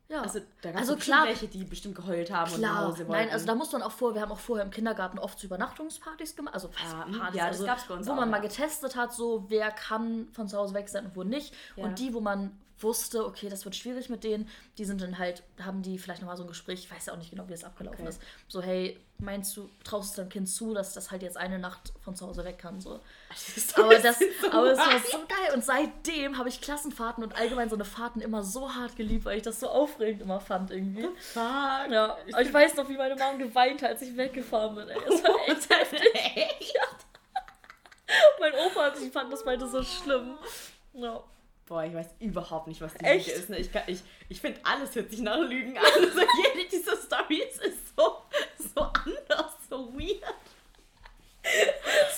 Ja. 0.09 0.21
Also 0.23 0.39
da 0.61 0.71
gab 0.71 0.81
Also 0.81 0.95
es 0.95 0.99
klar- 1.03 1.25
welche, 1.27 1.47
die 1.47 1.63
bestimmt 1.63 1.95
geheult 1.95 2.31
haben 2.31 2.51
und 2.53 2.59
nach 2.59 2.71
Klar, 2.71 2.85
Hause 2.87 3.07
wollten. 3.07 3.11
nein, 3.11 3.29
also 3.29 3.45
da 3.45 3.55
muss 3.55 3.71
man 3.71 3.81
auch 3.81 3.91
vor, 3.93 4.13
wir 4.13 4.21
haben 4.21 4.31
auch 4.33 4.39
vorher 4.39 4.65
im 4.65 4.71
Kindergarten 4.71 5.17
oft 5.19 5.39
so 5.39 5.47
Übernachtungspartys 5.47 6.35
gemacht, 6.35 6.53
also 6.53 6.69
was 6.69 6.93
Ah, 6.93 7.05
Partys, 7.17 7.17
ja, 7.37 7.47
das 7.47 7.55
also, 7.57 7.65
gab's 7.65 7.83
bei 7.87 7.93
uns 7.93 8.07
wo 8.07 8.11
auch, 8.11 8.15
man 8.17 8.25
ja. 8.27 8.31
mal 8.31 8.41
getestet 8.41 8.95
hat, 8.97 9.13
so 9.13 9.45
wer 9.47 9.71
kann 9.71 10.27
von 10.33 10.49
zu 10.49 10.57
Hause 10.57 10.73
weg 10.73 10.89
sein 10.89 11.05
und 11.05 11.15
wo 11.15 11.23
nicht. 11.23 11.53
Ja. 11.77 11.85
Und 11.85 11.97
die, 11.99 12.13
wo 12.13 12.19
man 12.19 12.59
wusste, 12.83 13.25
okay, 13.25 13.49
das 13.49 13.65
wird 13.65 13.75
schwierig 13.75 14.09
mit 14.09 14.23
denen, 14.23 14.49
die 14.77 14.85
sind 14.85 15.01
dann 15.01 15.17
halt, 15.17 15.43
haben 15.63 15.81
die 15.81 15.97
vielleicht 15.99 16.21
nochmal 16.21 16.37
so 16.37 16.43
ein 16.43 16.47
Gespräch, 16.49 16.79
ich 16.85 16.91
weiß 16.91 17.07
ja 17.07 17.13
auch 17.13 17.17
nicht 17.17 17.29
genau, 17.31 17.47
wie 17.47 17.53
es 17.53 17.63
abgelaufen 17.63 17.99
Okay. 18.01 18.09
ist. 18.09 18.21
So, 18.47 18.61
hey, 18.61 18.99
meinst 19.17 19.55
du, 19.55 19.69
traust 19.83 20.17
du 20.17 20.21
deinem 20.21 20.29
Kind 20.29 20.49
zu, 20.49 20.73
dass 20.73 20.93
das 20.93 21.11
halt 21.11 21.21
jetzt 21.21 21.37
eine 21.37 21.59
Nacht 21.59 21.93
von 22.03 22.15
zu 22.15 22.25
Hause 22.27 22.43
weg 22.43 22.57
kann? 22.57 22.79
So. 22.81 22.99
Aber 23.75 23.97
das, 23.99 24.19
aber 24.51 24.71
es 24.71 24.77
war 24.79 24.99
so 24.99 25.17
geil. 25.27 25.53
Und 25.53 25.63
seitdem 25.63 26.37
habe 26.37 26.49
ich 26.49 26.59
Klassenfahrten 26.61 27.23
und 27.23 27.35
allgemein 27.35 27.69
so 27.69 27.75
eine 27.75 27.85
Fahrten 27.85 28.19
immer 28.21 28.43
so 28.43 28.73
hart 28.73 28.95
geliebt, 28.95 29.25
weil 29.25 29.37
ich 29.37 29.43
das 29.43 29.59
so 29.59 29.69
aufregend 29.69 30.21
immer 30.21 30.39
fand 30.39 30.71
irgendwie. 30.71 31.03
Fuck. 31.33 31.41
Ja, 31.91 32.17
aber 32.31 32.41
ich 32.41 32.53
weiß 32.53 32.75
noch, 32.75 32.89
wie 32.89 32.97
meine 32.97 33.15
Mom 33.15 33.37
geweint 33.39 33.81
hat, 33.83 33.91
als 33.91 34.01
ich 34.01 34.15
weggefahren 34.17 34.75
bin. 34.75 34.89
Ey. 34.89 34.97
Das 35.07 35.23
war 35.23 35.35
echt 35.47 35.69
heftig. 35.69 36.73
Mein 38.39 38.53
Opa 38.53 38.85
hat 38.85 38.97
sich 38.97 39.11
fand 39.11 39.31
das 39.31 39.43
beide 39.45 39.67
so 39.69 39.81
schlimm. 39.83 40.37
Ja. 40.93 41.23
Boah, 41.71 41.85
ich 41.85 41.93
weiß 41.93 42.07
überhaupt 42.19 42.67
nicht, 42.67 42.81
was 42.81 42.93
die 42.95 43.05
Echt? 43.05 43.27
Lüge 43.27 43.39
ist. 43.39 43.49
Ne? 43.49 43.57
Ich, 43.59 43.71
kann- 43.71 43.83
ich, 43.87 44.01
ich 44.27 44.41
finde, 44.41 44.59
alles 44.65 44.93
hört 44.93 45.09
sich 45.09 45.21
nach 45.21 45.39
Lügen 45.39 45.77
an. 45.77 45.85
Also 45.95 46.19
jede 46.19 46.67
dieser 46.69 46.97
Stories 46.97 47.59
ist 47.59 47.95
so, 47.95 48.17
so 48.75 48.81
anders, 48.81 49.53
so 49.69 49.93
weird. 49.97 50.21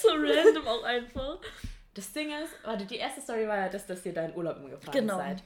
So 0.02 0.10
random 0.10 0.68
auch 0.68 0.82
einfach. 0.82 1.38
Das 1.94 2.12
Ding 2.14 2.32
ist, 2.32 2.52
warte, 2.64 2.86
die 2.88 2.96
erste 2.96 3.22
Story 3.22 3.48
war 3.48 3.58
ja, 3.58 3.70
dass, 3.70 3.86
dass 3.86 4.04
ihr 4.08 4.14
da 4.16 4.26
in 4.26 4.36
Urlaub 4.36 4.56
gefahren 4.68 4.92
Genau. 4.92 5.18
seid. 5.18 5.44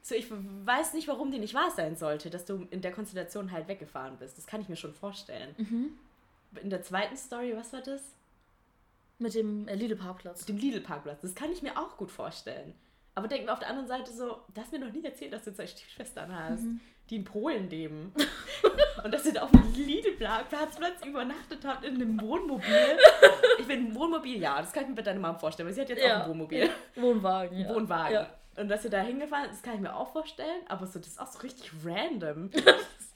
So, 0.00 0.14
ich 0.14 0.26
weiß 0.30 0.94
nicht, 0.94 1.06
warum 1.06 1.30
die 1.30 1.38
nicht 1.38 1.52
wahr 1.52 1.70
sein 1.70 1.96
sollte, 1.96 2.30
dass 2.30 2.46
du 2.46 2.66
in 2.70 2.80
der 2.80 2.92
Konstellation 2.92 3.52
halt 3.52 3.68
weggefahren 3.68 4.16
bist. 4.16 4.38
Das 4.38 4.46
kann 4.46 4.62
ich 4.62 4.70
mir 4.70 4.76
schon 4.76 4.94
vorstellen. 4.94 5.54
Mhm. 5.58 5.98
In 6.62 6.70
der 6.70 6.82
zweiten 6.82 7.18
Story, 7.18 7.54
was 7.54 7.74
war 7.74 7.82
das? 7.82 8.00
Mit 9.18 9.34
dem 9.34 9.68
äh, 9.68 9.74
Lidl-Parkplatz. 9.74 10.46
Dem 10.46 10.56
Lidl-Parkplatz. 10.56 11.20
Das 11.20 11.34
kann 11.34 11.52
ich 11.52 11.60
mir 11.60 11.76
auch 11.78 11.98
gut 11.98 12.10
vorstellen. 12.10 12.72
Aber 13.20 13.28
denk 13.28 13.44
mir 13.44 13.52
auf 13.52 13.58
der 13.58 13.68
anderen 13.68 13.86
Seite 13.88 14.10
so, 14.12 14.38
du 14.54 14.60
hast 14.60 14.72
mir 14.72 14.78
noch 14.78 14.90
nie 14.92 15.04
erzählt, 15.04 15.32
dass 15.32 15.44
du 15.44 15.52
zwei 15.52 15.66
Stiefschwestern 15.66 16.34
hast, 16.34 16.62
Mhm. 16.62 16.80
die 17.10 17.16
in 17.16 17.24
Polen 17.24 17.68
leben. 17.68 18.12
Und 19.04 19.12
dass 19.14 19.24
ihr 19.26 19.32
da 19.34 19.42
auf 19.42 19.50
dem 19.50 19.72
Lidl-Parkplatz 19.74 21.04
übernachtet 21.06 21.64
habt 21.64 21.84
in 21.84 21.94
einem 21.96 22.20
Wohnmobil. 22.20 22.98
Ich 23.58 23.66
bin 23.66 23.86
ein 23.88 23.94
Wohnmobil, 23.94 24.40
ja, 24.40 24.60
das 24.60 24.72
kann 24.72 24.84
ich 24.84 24.88
mir 24.90 24.94
bei 24.96 25.02
deiner 25.02 25.20
Mom 25.20 25.38
vorstellen, 25.38 25.66
weil 25.68 25.74
sie 25.74 25.80
hat 25.82 25.88
jetzt 25.90 26.04
auch 26.04 26.22
ein 26.24 26.30
Wohnmobil. 26.30 26.70
Wohnwagen. 26.96 27.58
Ja. 27.58 27.68
Wohnwagen. 27.74 28.14
Ja. 28.14 28.26
Und 28.56 28.68
dass 28.68 28.84
ihr 28.84 28.90
da 28.90 29.00
hingefahren 29.00 29.48
das 29.50 29.62
kann 29.62 29.74
ich 29.74 29.80
mir 29.80 29.94
auch 29.94 30.12
vorstellen, 30.12 30.62
aber 30.68 30.86
so, 30.86 30.98
das 30.98 31.08
ist 31.08 31.20
auch 31.20 31.28
so 31.30 31.38
richtig 31.40 31.70
random. 31.84 32.50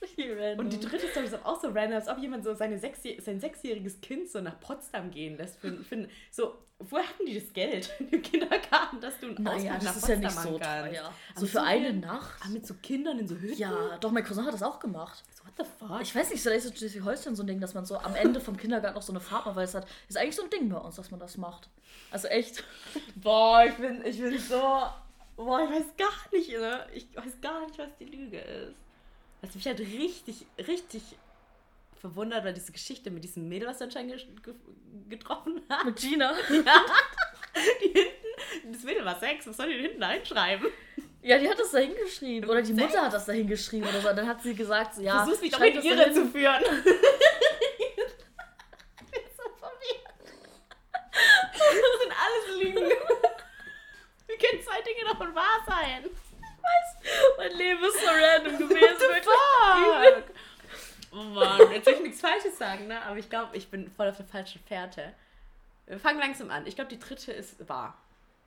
Richtig 0.03 0.30
random. 0.39 0.59
Und 0.66 0.72
die 0.72 0.80
dritte 0.80 1.09
Story 1.09 1.24
ist 1.26 1.45
auch 1.47 1.61
so 1.61 1.68
random, 1.68 1.95
als 1.95 2.09
ob 2.09 2.18
jemand 2.18 2.45
so 2.45 2.53
seine 2.55 2.78
sechsjäh 2.78 3.18
sein 3.20 3.41
sechsjähriges 3.41 4.01
Kind 4.03 4.28
so 4.28 4.41
nach 4.41 4.59
Potsdam 4.61 5.11
gehen 5.11 5.37
lässt. 5.39 5.59
Für, 5.59 5.72
für, 5.82 6.09
so, 6.30 6.59
woher 6.78 7.09
hatten 7.09 7.24
die 7.24 7.39
das 7.41 7.53
Geld 7.55 7.91
im 8.11 8.20
Kindergarten, 8.20 9.01
dass 9.01 9.18
du 9.18 9.28
einen 9.28 9.43
naja, 9.43 9.76
Ausflug 9.76 9.78
das 9.78 9.85
nach 9.85 9.97
ist 9.97 10.09
ja 10.09 10.14
Potsdam 10.16 10.20
nicht 10.20 10.30
so 10.32 10.59
kannst? 10.59 11.41
So 11.41 11.47
für 11.47 11.62
eine 11.62 11.87
viel- 11.91 12.01
Nacht. 12.01 12.41
Ah, 12.45 12.49
mit 12.51 12.66
so 12.66 12.74
Kindern 12.74 13.18
in 13.18 13.26
so 13.28 13.35
Hütten? 13.37 13.57
Ja, 13.57 13.97
doch, 13.99 14.11
mein 14.11 14.24
Cousin 14.24 14.45
hat 14.45 14.53
das 14.53 14.62
auch 14.62 14.78
gemacht. 14.78 15.24
So, 15.35 15.45
what 15.45 15.53
the 15.57 15.64
fuck? 15.78 16.03
Ich 16.03 16.14
weiß 16.14 16.30
nicht, 16.30 16.43
vielleicht 16.43 16.66
ist 16.66 16.76
Schleswig-Holstein 16.78 17.35
so 17.35 17.43
ein 17.43 17.47
Ding, 17.47 17.61
dass 17.61 17.72
man 17.72 17.87
so 17.87 17.97
am 17.99 18.14
Ende 18.14 18.41
vom 18.41 18.57
Kindergarten 18.59 18.97
noch 18.97 19.03
so 19.03 19.12
eine 19.12 19.20
Fahrt 19.20 19.47
macht, 19.47 19.57
weil 19.57 19.64
es 19.64 19.74
hat. 19.74 19.87
Ist 20.09 20.18
eigentlich 20.18 20.37
so 20.37 20.43
ein 20.43 20.51
Ding 20.51 20.68
bei 20.68 20.78
uns, 20.78 20.97
dass 20.97 21.11
man 21.11 21.18
das 21.20 21.39
macht. 21.39 21.68
Also 22.11 22.28
echt. 22.28 22.62
Boah, 23.16 23.64
ich 23.66 23.74
bin, 23.74 24.05
ich 24.05 24.20
bin 24.20 24.39
so. 24.39 24.82
Boah, 25.37 25.61
ich 25.64 25.70
weiß 25.70 25.97
gar 25.97 26.12
nicht, 26.32 26.51
ne? 26.51 26.87
Ich 26.95 27.07
weiß 27.14 27.41
gar 27.41 27.61
nicht, 27.66 27.78
was 27.78 27.97
die 27.99 28.05
Lüge 28.05 28.39
ist. 28.39 28.74
Was 29.41 29.55
mich 29.55 29.66
halt 29.66 29.80
richtig, 29.80 30.47
richtig 30.59 31.03
verwundert, 32.01 32.45
weil 32.45 32.55
diese 32.55 32.72
Geschichte 32.72 33.11
mit 33.11 33.24
diesem 33.24 33.49
Mädel, 33.49 33.68
was 33.68 33.78
du 33.78 33.85
anscheinend 33.85 34.16
ge 34.43 34.45
ge 34.45 34.55
getroffen 35.09 35.62
hast. 35.68 35.85
Mit 35.85 35.97
Gina. 35.97 36.35
Ja. 37.57 37.62
Die 37.80 37.87
hinten, 37.87 38.72
das 38.72 38.82
Mädel 38.82 39.05
war 39.05 39.16
Sex, 39.20 39.47
was 39.47 39.57
soll 39.57 39.68
die 39.68 39.74
denn 39.74 39.85
hinten 39.87 40.03
einschreiben? 40.03 40.66
Ja, 41.22 41.39
die 41.39 41.49
hat 41.49 41.57
das 41.59 41.70
da 41.70 41.78
hingeschrieben. 41.78 42.51
Oder 42.51 42.62
die 42.62 42.72
Mutter 42.72 43.03
hat 43.03 43.12
das 43.12 43.26
da 43.26 43.32
hingeschrieben 43.32 43.89
oder 43.89 44.01
so. 44.01 44.09
Und 44.11 44.16
dann 44.16 44.26
hat 44.26 44.43
sie 44.43 44.55
gesagt, 44.55 44.97
so, 44.97 45.03
ja. 45.03 45.18
Versuch's 45.24 45.41
mich 45.41 45.53
doch 45.53 45.61
Irre 45.61 46.05
hin. 46.05 46.14
zu 46.14 46.26
führen. 46.26 46.62
ich 46.66 46.82
bin 49.11 49.22
so 49.37 49.45
verwirrt. 49.57 50.14
Das 51.12 52.01
sind 52.03 52.12
alles 52.12 52.47
Lügen. 52.61 52.91
Wie 54.26 54.37
können 54.37 54.62
Dinge 55.15 55.33
davon 55.33 55.35
wahr 55.35 55.65
sein? 55.67 56.11
Mein 57.37 57.53
Leben 57.53 57.85
ist 57.85 58.01
so 58.01 58.07
random 58.07 58.59
gewesen. 58.59 59.23
Fuck. 59.23 60.35
Oh 61.17 61.23
Mann, 61.23 61.71
jetzt 61.71 61.87
will 61.87 61.95
ich 61.95 62.01
nichts 62.01 62.21
Falsches 62.21 62.59
sagen, 62.59 62.89
ne? 62.89 63.01
Aber 63.03 63.17
ich 63.17 63.31
glaube, 63.31 63.57
ich 63.57 63.69
bin 63.69 63.89
voll 63.89 64.09
auf 64.09 64.17
der 64.17 64.27
falschen 64.27 64.61
Fährte. 64.67 65.15
Wir 65.87 66.01
fangen 66.01 66.19
langsam 66.19 66.51
an. 66.51 66.67
Ich 66.67 66.75
glaube, 66.75 66.91
die 66.91 66.99
dritte 66.99 67.31
ist 67.31 67.69
wahr. 67.69 67.97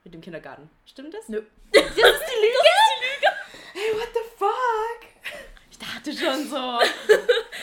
Mit 0.04 0.14
dem 0.14 0.20
Kindergarten. 0.20 0.70
Stimmt 0.86 1.14
das? 1.14 1.30
Nö. 1.30 1.44
Das 1.72 1.86
ist 1.86 1.96
die 1.96 2.02
Lüge? 2.02 3.30
Hey, 3.72 3.94
what 3.94 4.10
the 4.14 4.20
fuck? 4.38 5.17
Dachte 6.08 6.26
schon 6.26 6.48
so. 6.50 6.56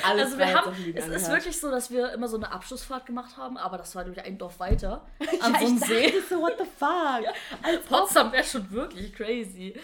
Alles 0.03 0.25
Also 0.27 0.39
wir 0.39 0.55
haben, 0.55 0.95
es 0.95 1.07
ist 1.07 1.31
wirklich 1.31 1.59
so, 1.59 1.71
dass 1.71 1.91
wir 1.91 2.13
immer 2.13 2.29
so 2.29 2.37
eine 2.37 2.51
Abschlussfahrt 2.51 3.07
gemacht 3.07 3.37
haben, 3.37 3.57
aber 3.57 3.79
das 3.79 3.95
war 3.95 4.03
nämlich 4.03 4.23
ein 4.25 4.37
Dorf 4.39 4.59
weiter. 4.61 5.07
Am 5.41 5.53
ja, 5.55 5.61
so 5.61 5.67
einem 5.67 5.79
See. 5.79 6.15
so, 6.29 6.41
what 6.41 6.55
the 6.59 6.65
fuck? 6.79 7.25
Ob 7.63 7.89
Potsdam 7.89 8.33
wäre 8.33 8.45
schon 8.45 8.71
wirklich 8.71 9.15
crazy. 9.15 9.79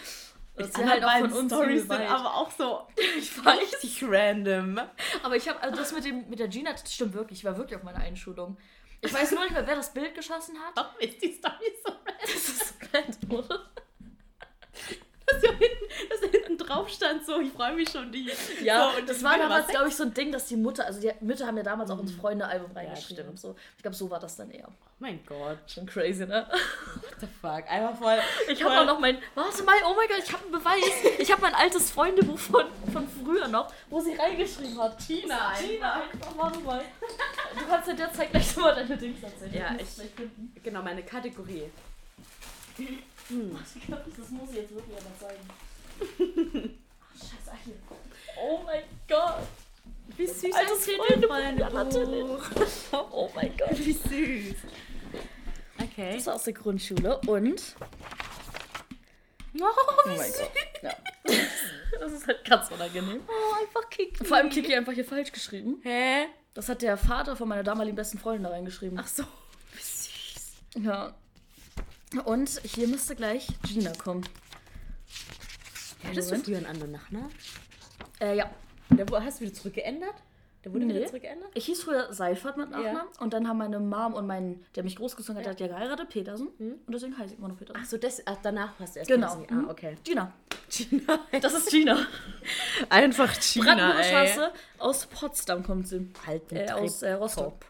Das 0.55 0.71
die 0.71 0.81
anderen 0.81 1.09
halt 1.09 1.23
auch 1.23 1.29
von 1.29 1.39
uns 1.39 1.51
Storys 1.53 1.81
sind 1.87 1.91
aber 1.91 2.35
auch 2.35 2.51
so 2.51 2.87
Ich 3.17 3.43
weiß. 3.43 3.57
richtig 3.57 4.03
random. 4.03 4.79
Aber 5.23 5.35
ich 5.35 5.47
habe, 5.47 5.61
also 5.61 5.75
das 5.75 5.93
mit, 5.93 6.05
dem, 6.05 6.29
mit 6.29 6.39
der 6.39 6.49
Gina, 6.49 6.71
das 6.71 6.93
stimmt 6.93 7.13
wirklich. 7.13 7.39
Ich 7.39 7.45
war 7.45 7.57
wirklich 7.57 7.77
auf 7.77 7.83
meiner 7.83 7.99
Einschulung. 7.99 8.57
Ich 9.01 9.13
weiß 9.13 9.31
nur 9.31 9.41
nicht 9.41 9.53
mehr, 9.53 9.65
wer 9.65 9.75
das 9.75 9.93
Bild 9.93 10.13
geschossen 10.13 10.55
hat. 10.59 10.73
Warum 10.75 10.99
ist 10.99 11.21
die 11.21 11.33
Story 11.33 11.73
so 11.83 11.91
random? 11.91 12.15
Das 12.21 12.33
ist 12.35 12.67
so 12.67 12.75
random, 12.93 13.39
oder? 13.39 13.65
Dass 15.31 15.41
da 15.41 15.49
hinten, 15.49 16.09
dass 16.09 16.21
da 16.21 16.27
hinten 16.27 16.57
drauf 16.57 16.89
stand, 16.89 17.25
so, 17.25 17.39
ich 17.39 17.51
freue 17.51 17.73
mich 17.73 17.89
schon, 17.89 18.11
die. 18.11 18.31
Ja, 18.63 18.91
so, 18.91 18.99
und 18.99 19.09
das 19.09 19.23
war 19.23 19.37
damals, 19.37 19.67
glaube 19.67 19.87
ich, 19.89 19.95
so 19.95 20.03
ein 20.03 20.13
Ding, 20.13 20.31
dass 20.31 20.45
die 20.45 20.55
Mutter, 20.55 20.85
also 20.85 20.99
die 20.99 21.11
Mütter 21.21 21.47
haben 21.47 21.57
ja 21.57 21.63
damals 21.63 21.89
auch 21.91 21.99
ins 21.99 22.11
Freunde-Album 22.11 22.71
reingeschrieben 22.71 23.27
und 23.29 23.39
so. 23.39 23.55
Ich 23.77 23.81
glaube, 23.81 23.95
so 23.95 24.09
war 24.09 24.19
das 24.19 24.35
dann 24.35 24.51
eher. 24.51 24.67
Mein 24.99 25.19
Gott, 25.25 25.57
Schon 25.67 25.85
crazy, 25.87 26.25
ne? 26.25 26.47
what 26.49 27.15
the 27.19 27.27
fuck? 27.41 27.63
Einfach 27.69 27.97
voll. 27.97 28.19
Ich 28.49 28.63
habe 28.63 28.79
auch 28.79 28.85
noch 28.85 28.99
mein, 28.99 29.17
warte 29.33 29.63
mal, 29.63 29.75
oh 29.89 29.95
mein 29.95 30.07
Gott, 30.07 30.19
ich 30.23 30.31
habe 30.31 30.43
einen 30.43 30.51
Beweis. 30.51 30.83
Ich 31.17 31.31
habe 31.31 31.41
mein 31.41 31.55
altes 31.55 31.89
Freundebuch 31.91 32.37
von, 32.37 32.65
von 32.91 33.07
früher 33.07 33.47
noch, 33.47 33.73
wo 33.89 33.99
sie 33.99 34.13
reingeschrieben 34.13 34.79
hat. 34.79 34.99
Tina 34.99 35.49
einfach. 35.49 35.61
Tina, 35.61 35.93
einfach, 35.93 36.37
warte 36.37 36.59
mal. 36.59 36.83
Du 37.57 37.65
kannst 37.67 37.87
ja 37.87 37.93
derzeit 37.93 38.31
gleich 38.31 38.55
mal 38.57 38.75
deine 38.75 38.97
Dings 38.97 39.23
erzählen. 39.23 39.53
Ja, 39.53 39.75
ich-. 39.79 40.63
Genau, 40.63 40.81
meine 40.81 41.03
Kategorie. 41.03 41.71
Was, 43.29 43.75
ich 43.75 43.85
glaub, 43.85 44.03
das 44.05 44.29
muss 44.29 44.49
ich 44.51 44.55
jetzt 44.57 44.75
wirklich 44.75 44.97
einmal 44.97 45.13
zeigen. 45.19 46.79
Ach, 47.01 47.19
scheiße, 47.19 47.57
hier. 47.65 47.75
Oh 48.41 48.59
mein 48.65 48.83
Gott. 49.07 49.47
Wie 50.17 50.27
süß 50.27 50.55
Freundebuch, 50.97 51.37
ja, 51.37 51.69
natürlich. 51.69 52.25
Oh 52.91 53.29
mein 53.33 53.55
Gott. 53.57 53.77
Wie 53.77 53.93
süß. 53.93 54.55
Okay. 55.81 56.15
Das 56.15 56.25
war 56.27 56.35
aus 56.35 56.43
der 56.43 56.53
Grundschule 56.53 57.19
und. 57.27 57.75
Oh, 59.59 59.63
Oh 59.63 60.07
mein 60.07 60.31
Gott. 60.31 60.51
Ja. 60.81 60.93
Das 61.99 62.11
ist 62.13 62.27
halt 62.27 62.43
ganz 62.45 62.71
unangenehm. 62.71 63.21
Oh, 63.27 63.53
einfach 63.61 63.89
Kiki. 63.89 64.25
Vor 64.25 64.37
allem 64.37 64.49
Kiki 64.49 64.73
einfach 64.73 64.93
hier 64.93 65.05
falsch 65.05 65.31
geschrieben. 65.31 65.79
Hä? 65.83 66.25
Das 66.53 66.67
hat 66.67 66.81
der 66.81 66.97
Vater 66.97 67.35
von 67.35 67.47
meiner 67.47 67.63
damaligen 67.63 67.95
besten 67.95 68.17
Freundin 68.17 68.43
da 68.43 68.49
reingeschrieben. 68.49 68.97
Ach 68.99 69.07
so. 69.07 69.23
Wie 69.73 69.81
süß. 69.81 70.83
Ja. 70.83 71.13
Und 72.25 72.61
hier 72.63 72.87
müsste 72.87 73.15
gleich 73.15 73.47
Gina 73.63 73.91
kommen. 73.93 74.23
Hattest 76.03 76.31
du 76.31 76.35
früher 76.39 76.57
einen 76.57 76.65
anderen 76.65 76.91
Nachnamen? 76.91 77.31
Äh, 78.19 78.35
ja. 78.37 78.49
Der, 78.89 79.05
hast 79.23 79.39
du 79.39 79.45
wieder 79.45 79.53
zurückgeändert? 79.53 80.15
Der 80.63 80.73
wurde 80.73 80.85
Nee. 80.85 80.95
wieder 80.95 81.07
zurückgeändert? 81.07 81.49
Ich 81.53 81.65
hieß 81.65 81.83
früher 81.83 82.11
Seifert 82.13 82.57
mit 82.57 82.69
Nachnamen. 82.69 82.95
Ja. 82.95 83.23
Und 83.23 83.33
dann 83.33 83.47
haben 83.47 83.57
meine 83.57 83.79
Mom 83.79 84.13
und 84.13 84.27
mein, 84.27 84.63
der 84.75 84.83
mich 84.83 84.95
großgezogen 84.95 85.37
hat, 85.37 85.45
der 85.45 85.51
hat 85.53 85.59
ja 85.59 85.67
geheiratet, 85.67 86.09
Petersen. 86.09 86.47
Und 86.59 86.81
deswegen 86.93 87.17
heiße 87.17 87.33
ich 87.33 87.39
immer 87.39 87.47
noch 87.47 87.57
Petersen. 87.57 87.79
Ach 87.81 87.87
so, 87.87 87.97
das, 87.97 88.21
ach, 88.25 88.37
danach 88.43 88.73
hast 88.79 88.95
du 88.95 88.99
erst 88.99 89.09
Genau. 89.09 89.35
Petersen. 89.35 89.57
Mhm. 89.61 89.67
Ah, 89.67 89.71
okay. 89.71 89.97
Gina. 90.03 90.33
Gina. 90.69 91.19
Das 91.41 91.53
ist 91.53 91.69
Gina. 91.71 92.05
Einfach 92.89 93.33
Gina, 93.39 93.65
Brandenburger. 93.75 94.03
Straße. 94.03 94.51
Aus 94.77 95.05
Potsdam 95.07 95.63
kommt 95.63 95.87
sie. 95.87 96.09
Alten 96.27 96.55
Äh, 96.55 96.71
aus 96.71 97.01
äh, 97.01 97.13
Rostock. 97.13 97.61
Top. 97.61 97.65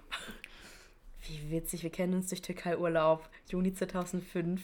Wie 1.31 1.51
witzig, 1.51 1.83
wir 1.83 1.89
kennen 1.89 2.13
uns 2.13 2.27
durch 2.29 2.41
Türkei-Urlaub. 2.41 3.27
Juni 3.49 3.73
2005. 3.73 4.61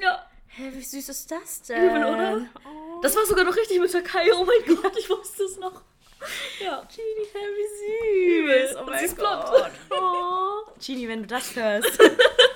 Ja. 0.00 0.24
Hä, 0.48 0.70
wie 0.72 0.82
süß 0.82 1.08
ist 1.08 1.30
das 1.30 1.62
denn? 1.62 1.88
Übel, 1.88 2.04
oder? 2.04 2.46
Oh. 2.64 3.00
Das 3.02 3.16
war 3.16 3.26
sogar 3.26 3.44
noch 3.44 3.56
richtig 3.56 3.80
mit 3.80 3.90
Türkei. 3.90 4.32
Oh 4.34 4.44
mein 4.44 4.76
Gott, 4.76 4.96
ich 4.96 5.10
wusste 5.10 5.42
es 5.44 5.58
noch. 5.58 5.82
Ja. 6.62 6.86
Gini, 6.94 7.26
hä, 7.32 7.38
wie 7.56 8.38
Übel. 8.38 8.68
süß. 8.68 8.76
Oh 8.76 8.80
Und 8.80 8.90
mein 8.90 8.98
sie 9.00 9.04
ist 9.06 9.18
Gott. 9.18 9.50
blond. 9.50 9.70
Oh. 9.90 10.70
Gini, 10.80 11.08
wenn 11.08 11.22
du 11.22 11.26
das 11.26 11.54
hörst, 11.56 11.98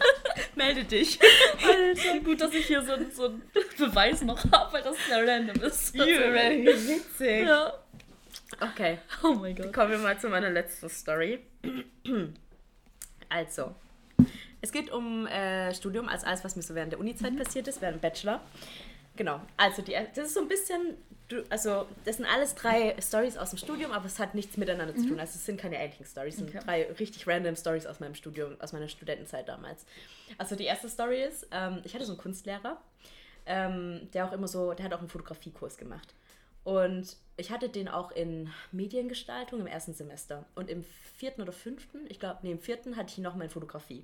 melde 0.55 0.85
dich. 0.85 1.19
Alter, 1.67 2.21
gut, 2.25 2.41
dass 2.41 2.53
ich 2.55 2.67
hier 2.67 2.83
so, 2.83 2.93
so 3.13 3.25
einen 3.27 3.43
Beweis 3.79 4.23
noch 4.23 4.39
habe, 4.53 4.73
weil 4.75 4.83
das 4.83 4.97
ja 5.11 5.19
random 5.19 5.63
ist. 5.63 5.95
Wie 5.95 6.01
witzig. 6.01 7.47
Ja. 7.47 7.73
Okay, 8.61 8.99
Oh 9.23 9.35
mein 9.35 9.55
Gott. 9.57 9.73
kommen 9.73 9.91
wir 9.91 9.99
mal 9.99 10.19
zu 10.19 10.29
meiner 10.29 10.51
letzten 10.51 10.89
Story. 10.89 11.41
Also, 13.29 13.75
es 14.61 14.73
geht 14.73 14.91
um 14.91 15.27
äh, 15.27 15.75
Studium, 15.75 16.09
als 16.09 16.25
alles, 16.25 16.45
was 16.45 16.57
mir 16.57 16.63
so 16.63 16.75
während 16.75 16.93
der 16.93 17.01
Uni-Zeit 17.01 17.37
passiert 17.37 17.69
ist, 17.69 17.81
während 17.81 17.99
dem 17.99 18.01
Bachelor. 18.01 18.41
Genau, 19.17 19.41
also 19.57 19.83
die, 19.83 19.93
das 20.15 20.27
ist 20.29 20.35
so 20.35 20.41
ein 20.41 20.49
bisschen, 20.49 20.97
du- 21.29 21.43
also 21.51 21.87
das 22.05 22.19
sind 22.19 22.27
alles 22.27 22.55
drei 22.55 22.95
Stories 23.01 23.37
aus 23.37 23.51
dem 23.51 23.59
Studium, 23.59 23.91
aber 23.91 24.07
es 24.07 24.19
hat 24.21 24.35
nichts 24.35 24.57
miteinander 24.57 24.95
zu 24.95 25.07
tun. 25.09 25.19
Also 25.19 25.33
es 25.35 25.45
sind 25.45 25.61
keine 25.61 25.77
ähnlichen 25.77 26.07
Stories, 26.07 26.35
es 26.35 26.41
sind 26.41 26.51
Okay. 26.55 26.65
drei 26.65 26.83
richtig 27.01 27.27
random 27.27 27.57
Stories 27.57 27.85
aus 27.87 27.99
meinem 27.99 28.15
Studium, 28.15 28.57
aus 28.61 28.73
meiner 28.73 28.89
Studentenzeit 28.89 29.49
damals. 29.49 29.85
Also 30.39 30.55
die 30.55 30.65
erste 30.65 30.89
Story 30.89 31.23
ist, 31.25 31.49
ähm, 31.51 31.81
ich 31.85 31.95
hatte 31.95 32.05
so 32.05 32.13
einen 32.13 32.21
Kunstlehrer, 32.21 32.81
ähm, 33.47 34.09
der 34.15 34.25
auch 34.27 34.33
immer 34.33 34.47
so, 34.47 34.73
der 34.75 34.85
hat 34.85 34.93
auch 34.95 35.01
einen 35.01 35.09
Fotografiekurs 35.09 35.77
gemacht. 35.77 36.15
Und 36.65 37.17
ich 37.37 37.51
hatte 37.51 37.69
den 37.69 37.89
auch 37.89 38.11
in 38.11 38.51
Mediengestaltung 38.73 39.61
im 39.61 39.67
ersten 39.67 39.95
Semester. 39.95 40.45
Und 40.55 40.69
im 40.69 40.85
vierten 41.17 41.43
oder 41.43 41.53
fünften, 41.53 42.01
ich 42.09 42.19
glaube, 42.19 42.41
nee, 42.43 42.53
im 42.53 42.61
vierten 42.61 42.97
hatte 42.97 43.11
ich 43.11 43.19
ihn 43.19 43.25
nochmal 43.25 43.45
in 43.45 43.51
Fotografie. 43.51 44.03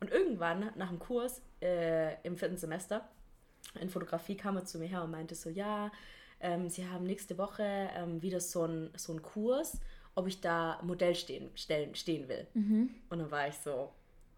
Und 0.00 0.10
irgendwann 0.10 0.72
nach 0.76 0.88
dem 0.88 0.98
Kurs 0.98 1.40
äh, 1.62 2.20
im 2.22 2.36
vierten 2.36 2.56
Semester 2.56 3.08
in 3.80 3.90
Fotografie 3.90 4.36
kam 4.36 4.56
er 4.56 4.64
zu 4.64 4.78
mir 4.78 4.86
her 4.86 5.02
und 5.02 5.10
meinte 5.10 5.34
so, 5.34 5.50
ja, 5.50 5.90
ähm, 6.40 6.68
sie 6.68 6.88
haben 6.88 7.04
nächste 7.04 7.38
Woche 7.38 7.62
ähm, 7.94 8.22
wieder 8.22 8.40
so 8.40 8.62
einen 8.62 8.90
so 8.96 9.14
Kurs, 9.16 9.80
ob 10.14 10.26
ich 10.26 10.40
da 10.40 10.80
Modell 10.82 11.14
stehen, 11.14 11.50
stellen, 11.54 11.94
stehen 11.94 12.28
will. 12.28 12.46
Und 13.10 13.18
dann 13.18 13.30
war 13.30 13.48
ich 13.48 13.56
so, 13.56 13.92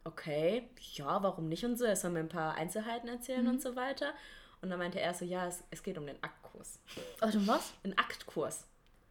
okay, 0.04 0.68
ja, 0.94 1.22
warum 1.22 1.48
nicht 1.48 1.64
und 1.64 1.76
so. 1.76 1.84
Er 1.84 1.96
soll 1.96 2.10
mir 2.10 2.20
ein 2.20 2.28
paar 2.28 2.54
Einzelheiten 2.54 3.08
erzählen 3.08 3.46
und 3.46 3.60
so 3.62 3.76
weiter. 3.76 4.12
Und 4.60 4.70
dann 4.70 4.78
meinte 4.78 5.00
er 5.00 5.14
so, 5.14 5.24
ja, 5.24 5.46
es, 5.46 5.62
es 5.70 5.82
geht 5.82 5.98
um 5.98 6.06
den 6.06 6.20
Aktkurs. 6.58 6.78
Warte, 7.20 7.46
was? 7.46 7.72
Ein 7.84 7.98
Aktkurs. 7.98 8.64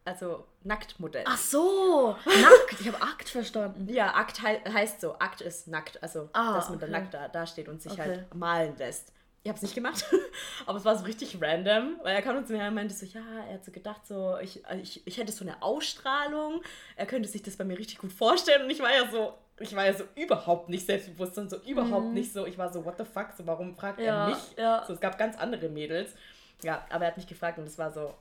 Also 0.04 0.46
Nacktmodell. 0.64 1.24
Ach 1.26 1.36
so, 1.36 2.16
nackt. 2.24 2.80
Ich 2.80 2.88
habe 2.88 3.02
Akt 3.02 3.28
verstanden. 3.28 3.88
Ja, 3.92 4.14
Akt 4.14 4.40
hei 4.42 4.60
heißt 4.66 5.00
so. 5.02 5.18
Akt 5.18 5.42
ist 5.42 5.68
nackt. 5.68 6.02
Also, 6.02 6.30
Ah, 6.32 6.54
dass 6.54 6.70
man 6.70 6.78
dann 6.78 6.90
okay. 6.90 7.00
nackt 7.00 7.14
da, 7.14 7.28
da 7.28 7.46
steht 7.46 7.68
und 7.68 7.82
sich 7.82 7.92
Okay. 7.92 8.00
halt 8.02 8.34
malen 8.34 8.76
lässt. 8.78 9.12
Ich 9.44 9.48
habe 9.50 9.56
es 9.56 9.62
nicht 9.62 9.74
gemacht, 9.74 10.04
aber 10.66 10.78
es 10.78 10.84
war 10.84 10.96
so 10.98 11.04
richtig 11.04 11.38
random, 11.40 12.00
weil 12.02 12.14
er 12.14 12.22
kam 12.22 12.36
uns 12.36 12.48
mir 12.48 12.66
und 12.66 12.74
meinte 12.74 12.92
so, 12.94 13.06
ja, 13.06 13.20
er 13.48 13.54
hat 13.54 13.64
so 13.64 13.70
gedacht, 13.70 14.06
so, 14.06 14.36
ich, 14.42 14.62
ich, 14.82 15.06
ich 15.06 15.16
hätte 15.16 15.30
so 15.32 15.44
eine 15.44 15.62
Ausstrahlung, 15.62 16.60
er 16.96 17.06
könnte 17.06 17.28
sich 17.28 17.42
das 17.42 17.56
bei 17.56 17.64
mir 17.64 17.78
richtig 17.78 17.98
gut 17.98 18.12
vorstellen 18.12 18.64
und 18.64 18.70
ich 18.70 18.80
war 18.80 18.92
ja 18.92 19.08
so, 19.10 19.34
ich 19.60 19.74
war 19.76 19.86
ja 19.86 19.94
so 19.94 20.04
überhaupt 20.16 20.68
nicht 20.68 20.84
selbstbewusst 20.86 21.38
und 21.38 21.50
so 21.50 21.56
überhaupt 21.58 22.12
nicht 22.12 22.32
so, 22.32 22.46
ich 22.46 22.58
war 22.58 22.72
so, 22.72 22.84
what 22.84 22.96
the 22.98 23.04
fuck, 23.04 23.28
so, 23.38 23.46
warum 23.46 23.74
fragt 23.76 23.98
Mhm. 24.00 24.04
Ja, 24.04 24.24
er 24.24 24.30
mich? 24.30 24.56
ja. 24.56 24.84
So, 24.86 24.94
es 24.94 25.00
gab 25.00 25.16
ganz 25.18 25.38
andere 25.38 25.68
Mädels, 25.68 26.14
ja, 26.62 26.84
aber 26.90 27.04
er 27.04 27.10
hat 27.12 27.16
mich 27.16 27.26
gefragt 27.26 27.58
und 27.58 27.64
es 27.66 27.78
war 27.78 27.90
so, 27.92 28.14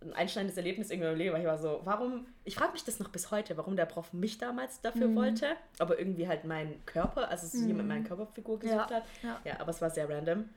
ein 0.00 0.12
einschneidendes 0.12 0.56
Erlebnis 0.56 0.90
irgendwie 0.90 1.10
im 1.10 1.16
Leben, 1.18 1.36
ich 1.36 1.44
war 1.46 1.58
so, 1.58 1.80
warum, 1.82 2.26
ich 2.44 2.54
frage 2.54 2.70
mich 2.72 2.84
das 2.84 3.00
noch 3.00 3.08
bis 3.08 3.32
heute, 3.32 3.56
warum 3.56 3.74
der 3.74 3.86
Prof 3.86 4.12
mich 4.12 4.38
damals 4.38 4.80
dafür 4.80 5.08
Mhm. 5.08 5.16
wollte, 5.16 5.56
aber 5.80 5.98
irgendwie 5.98 6.28
halt 6.28 6.44
meinen 6.44 6.80
Körper, 6.86 7.28
also 7.28 7.48
so 7.48 7.66
jemand 7.66 7.88
meine 7.88 8.04
Körperfigur 8.04 8.60
gesucht 8.60 8.90
Ja, 8.90 8.96
hat. 8.96 9.04
ja. 9.24 9.40
ja, 9.44 9.60
aber 9.60 9.70
es 9.70 9.80
war 9.80 9.90
sehr 9.90 10.08
random. 10.08 10.48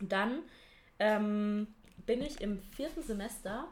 Dann 0.00 0.38
ähm, 0.98 1.66
bin 2.06 2.22
ich 2.22 2.40
im 2.40 2.62
vierten 2.62 3.02
Semester, 3.02 3.68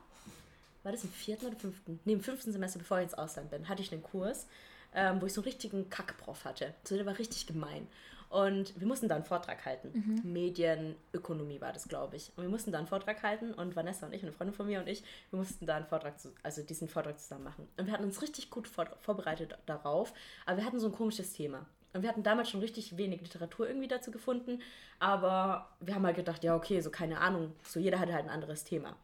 war 0.83 0.93
das 0.93 1.03
im 1.05 1.11
vierten 1.11 1.47
oder 1.47 1.57
fünften? 1.57 1.99
Nee, 2.05 2.13
im 2.13 2.21
fünften 2.21 2.53
Semester, 2.53 2.79
bevor 2.79 2.99
ich 2.99 3.05
ins 3.05 3.15
Ausland 3.15 3.51
bin, 3.51 3.69
hatte 3.71 3.81
ich 3.81 3.93
einen 3.93 4.03
Kurs, 4.03 4.47
ähm, 4.95 5.21
wo 5.23 5.27
ich 5.27 5.33
so 5.33 5.41
einen 5.41 5.47
richtigen 5.47 5.89
Kackprof 5.89 6.45
hatte. 6.45 6.75
So, 6.85 6.95
der 6.95 7.07
war 7.07 7.19
richtig 7.19 7.47
gemein. 7.47 7.87
Und 8.29 8.79
wir 8.79 8.87
mussten 8.87 9.09
da 9.09 9.15
einen 9.15 9.25
Vortrag 9.25 9.65
halten. 9.65 9.91
Mhm. 9.95 10.33
Medienökonomie 10.33 11.61
war 11.61 11.73
das, 11.73 11.89
glaube 11.89 12.17
ich. 12.17 12.33
Und 12.37 12.43
wir 12.43 12.51
mussten 12.51 12.73
da 12.73 12.79
einen 12.79 12.87
Vortrag 12.87 13.23
halten 13.23 13.55
und 13.55 13.77
Vanessa 13.77 14.07
und 14.07 14.13
ich, 14.13 14.23
eine 14.23 14.33
Freundin 14.33 14.55
von 14.55 14.67
mir 14.67 14.81
und 14.81 14.89
ich, 14.89 15.05
wir 15.31 15.39
mussten 15.39 15.67
da 15.67 15.77
einen 15.77 15.87
Vortrag, 15.87 16.19
zu, 16.19 16.33
also 16.43 16.63
diesen 16.63 16.89
Vortrag 16.89 17.19
zusammen 17.19 17.45
machen. 17.45 17.69
Und 17.77 17.87
wir 17.87 17.93
hatten 17.93 18.05
uns 18.05 18.21
richtig 18.23 18.51
gut 18.51 18.67
vor, 18.67 18.87
vorbereitet 19.01 19.57
darauf, 19.67 20.13
aber 20.45 20.59
wir 20.59 20.65
hatten 20.65 20.81
so 20.81 20.89
ein 20.89 20.93
komisches 20.93 21.33
Thema. 21.33 21.67
Und 21.93 22.03
wir 22.03 22.11
hatten 22.11 22.23
damals 22.23 22.51
schon 22.51 22.61
richtig 22.61 22.97
wenig 22.99 23.23
Literatur 23.23 23.69
irgendwie 23.69 23.89
dazu 23.89 24.11
gefunden, 24.11 24.61
aber 24.99 25.71
wir 25.81 25.95
haben 25.95 26.05
halt 26.05 26.17
gedacht, 26.17 26.45
ja, 26.45 26.55
okay, 26.55 26.81
so 26.81 26.91
keine 26.91 27.21
Ahnung, 27.21 27.53
so 27.63 27.81
jeder 27.81 27.99
hatte 27.99 28.13
halt 28.13 28.25
ein 28.25 28.31
anderes 28.31 28.65
Thema. 28.65 28.97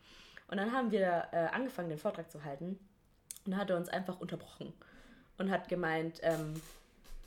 Und 0.49 0.59
dann 0.59 0.73
haben 0.73 0.91
wir 0.91 1.29
äh, 1.33 1.47
angefangen, 1.53 1.89
den 1.89 1.99
Vortrag 1.99 2.31
zu 2.31 2.45
halten 2.45 2.79
und 3.47 3.53
dann 3.53 3.61
hat 3.61 3.71
er 3.71 3.79
uns 3.79 3.89
einfach 3.89 4.21
unterbrochen 4.21 4.75
und 5.39 5.51
hat 5.51 5.69
gemeint, 5.69 6.21
ähm, 6.23 6.55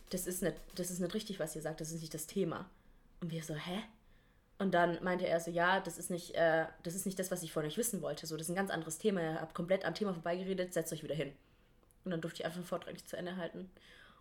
das 0.10 0.28
ist, 0.28 0.42
nicht, 0.42 0.56
das 0.76 0.92
ist 0.92 1.00
nicht 1.00 1.14
richtig, 1.14 1.40
was 1.40 1.56
ihr 1.56 1.62
sagt, 1.62 1.82
das 1.82 1.92
ist 1.92 2.02
nicht 2.02 2.14
das 2.14 2.28
Thema. 2.28 2.70
Und 3.22 3.32
wir 3.32 3.44
so, 3.44 3.56
hä? 3.56 3.84
Und 4.58 4.74
dann 4.74 5.04
meinte 5.04 5.28
er 5.28 5.40
so, 5.40 5.52
ja, 5.52 5.80
das 5.80 5.98
ist 5.98 6.10
nicht, 6.10 6.36
äh, 6.36 6.66
das 6.84 6.96
ist 6.96 7.06
nicht 7.06 7.20
das, 7.20 7.32
was 7.32 7.44
ich 7.44 7.52
von 7.52 7.66
euch 7.66 7.78
wissen 7.78 8.02
wollte. 8.02 8.26
So, 8.26 8.38
das 8.38 8.48
ist 8.48 8.52
ein 8.52 8.56
ganz 8.56 8.70
anderes 8.70 8.98
Thema. 8.98 9.22
Ihr 9.22 9.42
habt 9.42 9.54
komplett 9.54 9.84
am 9.84 9.94
Thema 9.94 10.14
vorbeigeredet, 10.14 10.74
setzt 10.74 10.94
euch 10.94 11.04
wieder 11.04 11.16
hin. 11.16 11.34
Und 12.06 12.12
dann 12.12 12.22
durfte 12.22 12.42
ich 12.42 12.46
einfach 12.46 12.60
den 12.60 12.66
Vortrag 12.66 12.94
nicht 12.94 13.10
zu 13.10 13.18
Ende 13.18 13.36
halten. 13.36 13.70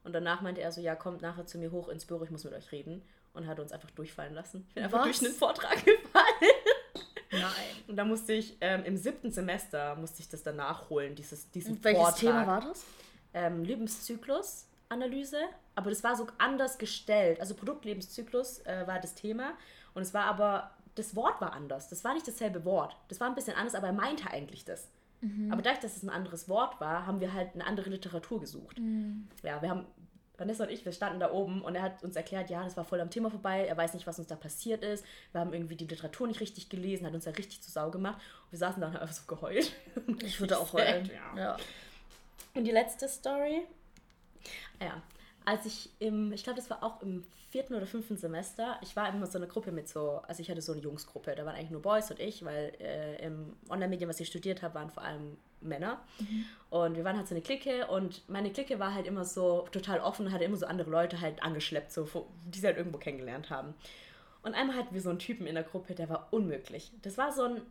Und 0.03 0.13
danach 0.13 0.41
meinte 0.41 0.61
er 0.61 0.73
so, 0.73 0.81
ja, 0.81 0.97
kommt 0.97 1.23
nachher 1.23 1.47
zu 1.47 1.59
mir 1.59 1.71
hoch 1.71 1.89
ins 1.89 2.05
Büro, 2.05 2.25
ich 2.25 2.31
muss 2.31 2.45
mit 2.45 2.53
euch 2.53 2.73
reden. 2.73 3.03
Und 3.33 3.47
hat 3.47 3.59
uns 3.61 3.73
einfach 3.73 3.91
durchfallen 3.91 4.35
lassen. 4.35 4.65
Ich 4.69 4.75
bin 4.75 4.85
einfach 4.85 5.03
durch 5.03 5.19
den 5.19 5.33
Vortrag 5.33 5.75
gefallen. 5.85 6.55
Nein. 7.33 7.43
Und 7.89 7.97
da 7.97 8.05
musste 8.05 8.33
ich 8.33 8.57
ähm, 8.61 8.85
im 8.85 8.97
siebten 8.97 9.33
Semester 9.33 9.97
musste 9.97 10.21
ich 10.21 10.29
das 10.29 10.43
dann 10.43 10.57
nachholen, 10.57 11.15
dieses, 11.15 11.51
diesen 11.51 11.83
Welches 11.83 12.01
Vortrag. 12.01 12.21
Thema 12.21 12.47
war 12.47 12.61
das? 12.61 12.85
Ähm, 13.33 13.65
Lebenszyklus. 13.65 14.67
Aber 15.75 15.91
das 15.91 16.05
war 16.05 16.17
so 16.17 16.27
anders 16.39 16.79
gestellt. 16.79 17.41
Also 17.41 17.55
Produktlebenszyklus 17.55 18.61
äh, 18.61 18.87
war 18.87 19.01
das 19.01 19.15
Thema 19.15 19.55
und 19.95 20.03
es 20.03 20.15
war 20.15 20.25
aber, 20.25 20.71
das 20.95 21.17
Wort 21.17 21.41
war 21.41 21.53
anders. 21.53 21.89
Das 21.89 22.05
war 22.05 22.15
nicht 22.15 22.27
dasselbe 22.27 22.65
Wort. 22.65 22.97
Das 23.09 23.21
war 23.21 23.29
ein 23.29 23.35
bisschen 23.35 23.57
anders, 23.57 23.75
aber 23.75 23.89
er 23.89 23.93
meinte 23.93 24.31
eigentlich 24.31 24.65
das. 24.65 24.89
Mhm. 25.21 25.53
Aber 25.53 25.63
dadurch, 25.63 25.81
dass 25.81 25.97
es 25.97 26.03
ein 26.03 26.11
anderes 26.11 26.49
Wort 26.49 26.81
war, 26.81 27.07
haben 27.07 27.21
wir 27.21 27.33
halt 27.33 27.55
eine 27.55 27.67
andere 27.67 27.91
Literatur 27.91 28.41
gesucht. 28.41 28.79
Mhm. 28.79 29.29
Ja, 29.43 29.61
wir 29.63 29.71
haben, 29.71 29.87
Vanessa 30.37 30.65
und 30.65 30.71
ich, 30.71 30.85
wir 30.85 30.93
standen 30.93 31.19
da 31.19 31.33
oben 31.33 31.63
und 31.63 31.75
er 31.75 31.83
hat 31.83 32.05
uns 32.05 32.15
erklärt, 32.15 32.51
ja, 32.51 32.63
das 32.63 32.77
war 32.77 32.85
voll 32.85 33.01
am 33.01 33.11
Thema 33.11 33.31
vorbei, 33.31 33.67
er 33.67 33.77
weiß 33.77 33.95
nicht, 33.95 34.07
was 34.07 34.19
uns 34.19 34.29
da 34.29 34.37
passiert 34.37 34.85
ist. 34.85 35.05
Wir 35.33 35.41
haben 35.41 35.53
irgendwie 35.53 35.77
die 35.77 35.87
Literatur 35.87 36.27
nicht 36.27 36.41
richtig 36.41 36.69
gelesen, 36.69 37.07
hat 37.07 37.15
uns 37.15 37.25
da 37.25 37.31
richtig 37.31 37.63
zu 37.63 37.71
Sau 37.71 37.91
gemacht. 37.91 38.21
Und 38.45 38.53
wir 38.53 38.59
saßen 38.59 38.81
da 38.81 38.89
und 38.89 38.95
haben 38.95 39.03
einfach 39.03 39.15
so 39.15 39.27
geheult. 39.27 39.73
Ich 40.23 40.41
würde 40.41 40.59
auch 40.59 40.73
heulen. 40.73 41.11
Ja. 41.13 41.37
ja. 41.37 41.57
Und 42.55 42.65
die 42.65 42.71
letzte 42.71 43.09
Story 43.09 43.67
ja, 44.81 45.03
als 45.45 45.67
ich 45.67 45.91
im, 45.99 46.33
ich 46.33 46.43
glaube, 46.43 46.59
das 46.59 46.71
war 46.71 46.83
auch 46.83 47.03
im 47.03 47.25
vierten 47.51 47.75
oder 47.75 47.87
fünften 47.87 48.17
Semester, 48.17 48.79
ich 48.83 48.97
war 48.97 49.09
immer 49.09 49.27
so 49.27 49.39
eine 49.39 49.47
Gruppe 49.47 49.73
mit 49.73 49.89
so, 49.89 50.23
also 50.27 50.41
ich 50.41 50.51
hatte 50.51 50.63
so 50.63 50.73
eine 50.73 50.81
Jungsgruppe, 50.81 51.35
da 51.35 51.45
waren 51.45 51.55
eigentlich 51.55 51.71
nur 51.71 51.83
Boys 51.83 52.11
und 52.11 52.19
ich, 52.19 52.45
weil 52.45 52.73
äh, 52.81 53.25
im 53.25 53.55
Online-Medien, 53.69 54.09
was 54.09 54.19
ich 54.21 54.29
studiert 54.29 54.63
habe, 54.63 54.75
waren 54.75 54.91
vor 54.91 55.03
allem 55.03 55.37
Männer. 55.61 56.01
Mhm. 56.19 56.45
Und 56.71 56.97
wir 56.97 57.05
waren 57.05 57.17
halt 57.17 57.29
so 57.29 57.35
eine 57.35 57.43
Clique 57.43 57.87
und 57.87 58.29
meine 58.29 58.51
Clique 58.51 58.79
war 58.79 58.95
halt 58.95 59.07
immer 59.07 59.25
so 59.25 59.69
total 59.71 60.01
offen, 60.01 60.33
hatte 60.33 60.45
immer 60.45 60.57
so 60.57 60.67
andere 60.67 60.91
Leute 60.91 61.21
halt 61.21 61.43
angeschleppt, 61.43 61.93
so, 61.93 62.27
die 62.47 62.59
sie 62.59 62.67
halt 62.67 62.77
irgendwo 62.77 62.99
kennengelernt 62.99 63.51
haben. 63.51 63.75
Und 64.43 64.55
einmal 64.55 64.77
hatten 64.77 64.95
wir 64.95 65.01
so 65.01 65.11
einen 65.11 65.19
Typen 65.19 65.47
in 65.47 65.55
der 65.55 65.65
Gruppe, 65.65 65.95
der 65.95 66.09
war 66.09 66.29
unmöglich. 66.31 66.93
Das 67.03 67.17
war 67.17 67.33
so 67.33 67.45
ein, 67.45 67.63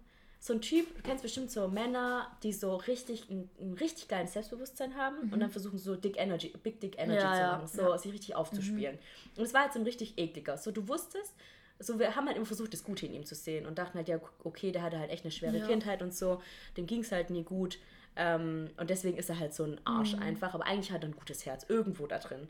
so 0.44 0.52
ein 0.52 0.60
Typ, 0.60 0.94
du 0.98 1.02
kennst 1.04 1.24
bestimmt 1.24 1.52
so 1.52 1.70
Männer, 1.70 2.28
die 2.44 2.52
so 2.52 2.76
richtig 2.76 3.30
ein, 3.30 3.50
ein 3.62 3.76
richtig 3.76 4.10
geiles 4.10 4.34
Selbstbewusstsein 4.34 4.98
haben 4.98 5.28
mhm. 5.28 5.34
und 5.34 5.40
dann 5.40 5.50
versuchen 5.50 5.78
so 5.78 5.96
Dick 5.96 6.20
Energy, 6.20 6.50
Big 6.62 6.82
Dick 6.82 7.00
Energy 7.00 7.24
ja, 7.24 7.34
zu 7.34 7.42
machen, 7.44 7.68
so 7.68 7.82
ja. 7.92 7.98
sich 7.98 8.12
richtig 8.12 8.36
aufzuspielen. 8.36 8.96
Mhm. 8.96 9.38
Und 9.38 9.46
es 9.46 9.54
war 9.54 9.62
halt 9.62 9.72
so 9.72 9.80
ein 9.80 9.86
richtig 9.86 10.18
ekliger. 10.18 10.58
So, 10.58 10.72
du 10.72 10.86
wusstest, 10.90 11.34
so 11.80 11.98
wir 11.98 12.18
haben 12.18 12.28
halt 12.28 12.36
immer 12.36 12.46
versucht, 12.46 12.74
das 12.74 12.84
Gute 12.84 13.06
in 13.06 13.14
ihm 13.14 13.26
zu 13.26 13.36
sehen 13.36 13.66
und 13.66 13.78
dachten 13.78 13.98
halt, 13.98 14.10
ja, 14.10 14.20
okay, 14.44 14.74
der 14.74 14.82
hatte 14.82 15.00
halt 15.00 15.12
echt 15.12 15.24
eine 15.24 15.32
schwere 15.32 15.60
ja. 15.60 15.66
Kindheit 15.66 16.02
und 16.02 16.14
so, 16.14 16.42
dem 16.76 16.88
ging 16.88 17.00
es 17.00 17.14
halt 17.14 17.30
nie 17.30 17.44
gut. 17.44 17.80
Ähm, 18.18 18.70
und 18.76 18.90
deswegen 18.90 19.18
ist 19.18 19.30
er 19.30 19.40
halt 19.40 19.54
so 19.54 19.64
ein 19.64 19.80
Arsch 19.86 20.14
mhm. 20.14 20.24
einfach, 20.24 20.54
aber 20.54 20.66
eigentlich 20.66 20.92
hat 20.92 21.06
er 21.06 21.10
ein 21.10 21.16
gutes 21.16 21.46
Herz, 21.46 21.66
irgendwo 21.70 22.06
da 22.06 22.20
drin. 22.20 22.50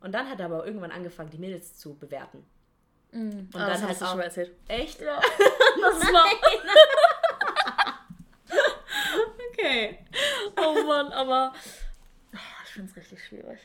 Und 0.00 0.12
dann 0.12 0.30
hat 0.30 0.40
er 0.40 0.46
aber 0.46 0.64
irgendwann 0.64 0.90
angefangen, 0.90 1.28
die 1.28 1.38
Mädels 1.38 1.76
zu 1.76 1.96
bewerten. 1.96 2.46
Mhm. 3.12 3.48
Und 3.52 3.56
ah, 3.56 3.58
dann 3.58 3.68
das 3.68 3.82
hast 3.82 4.00
du 4.00 4.06
schon 4.06 4.16
mal 4.18 4.24
erzählt. 4.24 4.52
Echt? 4.68 5.00
Ja. 5.00 5.20
das 5.80 6.00
war. 6.12 6.26
Okay. 9.66 9.98
Oh 10.56 10.84
Mann, 10.86 11.12
aber 11.12 11.52
oh, 12.32 12.38
ich 12.64 12.70
finde 12.70 12.90
es 12.90 12.96
richtig 12.96 13.24
schwierig. 13.24 13.58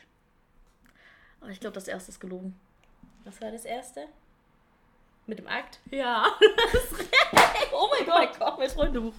Aber 1.40 1.52
ich 1.52 1.60
glaube, 1.60 1.76
das 1.76 1.88
erste 1.88 2.12
ist 2.12 2.20
gelogen. 2.20 2.60
Was 3.24 3.40
war 3.40 3.52
das 3.52 3.66
erste? 3.66 4.08
Mit 5.28 5.38
dem 5.38 5.48
Akt? 5.48 5.80
Ja. 5.92 6.26
oh 7.74 7.90
mein 7.92 8.06
Gott, 8.06 8.30
oh 8.34 8.40
Gott, 8.40 8.58
mein 8.58 8.70
Freundebuch. 8.70 9.14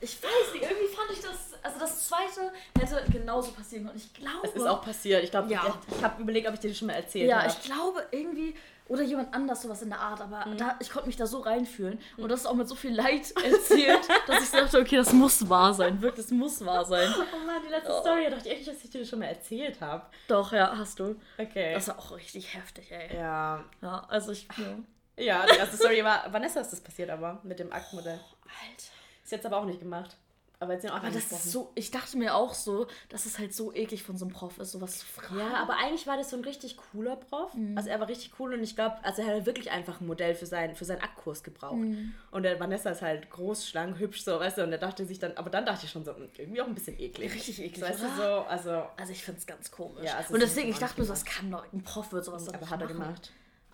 Ich 0.00 0.22
weiß 0.22 0.52
nicht, 0.52 0.62
irgendwie 0.62 0.94
fand 0.94 1.10
ich 1.10 1.20
das, 1.20 1.54
also 1.62 1.78
das 1.78 2.08
zweite 2.08 2.52
hätte 2.78 3.10
genauso 3.10 3.52
passieren 3.52 3.86
können. 3.86 3.96
Ich 3.96 4.12
glaube. 4.12 4.46
Es 4.46 4.54
ist 4.54 4.66
auch 4.66 4.84
passiert. 4.84 5.24
Ich 5.24 5.30
glaube, 5.30 5.50
ja. 5.50 5.62
ich, 5.88 5.96
ich 5.96 6.04
habe 6.04 6.20
überlegt, 6.22 6.48
ob 6.48 6.54
ich 6.54 6.60
dir 6.60 6.68
das 6.68 6.78
schon 6.78 6.88
mal 6.88 6.94
erzählt 6.94 7.32
habe. 7.32 7.46
Ja, 7.46 7.50
ich 7.50 7.62
glaube 7.62 8.06
irgendwie, 8.10 8.54
oder 8.92 9.02
jemand 9.02 9.32
anders 9.32 9.62
sowas 9.62 9.80
in 9.80 9.88
der 9.88 10.00
Art, 10.00 10.20
aber 10.20 10.46
mhm. 10.46 10.58
da, 10.58 10.76
ich 10.78 10.90
konnte 10.90 11.06
mich 11.06 11.16
da 11.16 11.26
so 11.26 11.40
reinfühlen 11.40 11.98
und 12.18 12.28
das 12.28 12.40
ist 12.40 12.46
auch 12.46 12.54
mit 12.54 12.68
so 12.68 12.74
viel 12.74 12.94
Leid 12.94 13.32
erzählt, 13.42 14.06
dass 14.26 14.44
ich 14.44 14.50
dachte, 14.50 14.78
okay, 14.78 14.96
das 14.96 15.14
muss 15.14 15.48
wahr 15.48 15.72
sein, 15.72 16.02
wirklich, 16.02 16.26
das 16.26 16.30
muss 16.30 16.62
wahr 16.64 16.84
sein. 16.84 17.12
Oh 17.32 17.46
Mann, 17.46 17.62
die 17.64 17.70
letzte 17.70 17.92
oh. 17.92 18.00
Story, 18.00 18.24
da 18.24 18.30
dachte 18.30 18.48
ich 18.50 18.58
echt, 18.58 18.68
dass 18.68 18.84
ich 18.84 18.90
dir 18.90 19.00
das 19.00 19.08
schon 19.08 19.20
mal 19.20 19.26
erzählt 19.26 19.80
habe. 19.80 20.04
Doch, 20.28 20.52
ja, 20.52 20.76
hast 20.76 20.98
du. 20.98 21.16
Okay. 21.38 21.72
Das 21.72 21.88
war 21.88 21.98
auch 21.98 22.14
richtig 22.14 22.54
heftig, 22.54 22.90
ey. 22.92 23.16
Ja. 23.16 23.64
Ja, 23.80 24.04
also 24.08 24.32
ich... 24.32 24.46
Ja. 24.58 24.76
Ja, 25.16 25.46
die 25.46 25.56
erste 25.56 25.76
Story 25.76 26.02
war, 26.04 26.30
Vanessa 26.32 26.60
ist 26.60 26.72
das 26.72 26.80
passiert 26.80 27.10
aber, 27.10 27.40
mit 27.42 27.58
dem 27.58 27.72
Aktmodell. 27.72 28.18
Oh, 28.22 28.48
Alter. 28.48 28.92
Ist 29.24 29.32
jetzt 29.32 29.46
aber 29.46 29.58
auch 29.58 29.64
nicht 29.64 29.80
gemacht. 29.80 30.16
Aber, 30.62 30.74
jetzt 30.74 30.88
aber 30.88 31.10
das 31.10 31.32
ist 31.32 31.50
so, 31.50 31.72
ich 31.74 31.90
dachte 31.90 32.16
mir 32.16 32.36
auch 32.36 32.54
so, 32.54 32.86
dass 33.08 33.26
es 33.26 33.40
halt 33.40 33.52
so 33.52 33.74
eklig 33.74 34.04
von 34.04 34.16
so 34.16 34.24
einem 34.24 34.32
Prof 34.32 34.58
ist, 34.58 34.70
sowas 34.70 35.00
zu 35.00 35.06
fragen. 35.06 35.40
Ja, 35.40 35.54
aber 35.56 35.76
eigentlich 35.76 36.06
war 36.06 36.16
das 36.16 36.30
so 36.30 36.36
ein 36.36 36.44
richtig 36.44 36.76
cooler 36.76 37.16
Prof. 37.16 37.52
Mhm. 37.54 37.76
Also 37.76 37.90
er 37.90 37.98
war 37.98 38.06
richtig 38.06 38.32
cool 38.38 38.54
und 38.54 38.62
ich 38.62 38.76
glaube, 38.76 38.96
also 39.02 39.22
er 39.22 39.26
hat 39.26 39.34
halt 39.34 39.46
wirklich 39.46 39.72
einfach 39.72 40.00
ein 40.00 40.06
Modell 40.06 40.36
für, 40.36 40.46
sein, 40.46 40.76
für 40.76 40.84
seinen 40.84 41.00
Aktkurs 41.00 41.42
gebraucht. 41.42 41.78
Mhm. 41.78 42.14
Und 42.30 42.44
der 42.44 42.60
Vanessa 42.60 42.90
ist 42.90 43.02
halt 43.02 43.28
groß, 43.28 43.66
schlank, 43.66 43.98
hübsch, 43.98 44.22
so, 44.22 44.38
weißt 44.38 44.58
du, 44.58 44.62
und 44.62 44.70
er 44.70 44.78
dachte 44.78 45.04
sich 45.04 45.18
dann, 45.18 45.32
aber 45.36 45.50
dann 45.50 45.66
dachte 45.66 45.84
ich 45.86 45.90
schon 45.90 46.04
so, 46.04 46.14
hm, 46.14 46.28
irgendwie 46.38 46.62
auch 46.62 46.68
ein 46.68 46.74
bisschen 46.74 46.96
eklig. 47.00 47.34
Richtig 47.34 47.60
eklig, 47.60 47.82
weißt 47.82 48.02
du, 48.02 48.06
so, 48.16 48.22
also... 48.22 48.84
Also 48.96 49.10
ich 49.10 49.24
finde 49.24 49.40
es 49.40 49.46
ganz 49.46 49.72
komisch. 49.72 50.04
Ja, 50.04 50.18
also 50.18 50.32
und 50.32 50.40
deswegen, 50.40 50.68
ich 50.68 50.78
dachte 50.78 51.00
mir 51.00 51.06
so, 51.06 51.12
das 51.12 51.24
kann 51.24 51.50
doch, 51.50 51.64
ein 51.72 51.82
Prof 51.82 52.12
wird 52.12 52.24
sowas 52.24 52.48
Aber 52.48 52.70
hat 52.70 52.80
er 52.80 52.86
gemacht. 52.86 53.32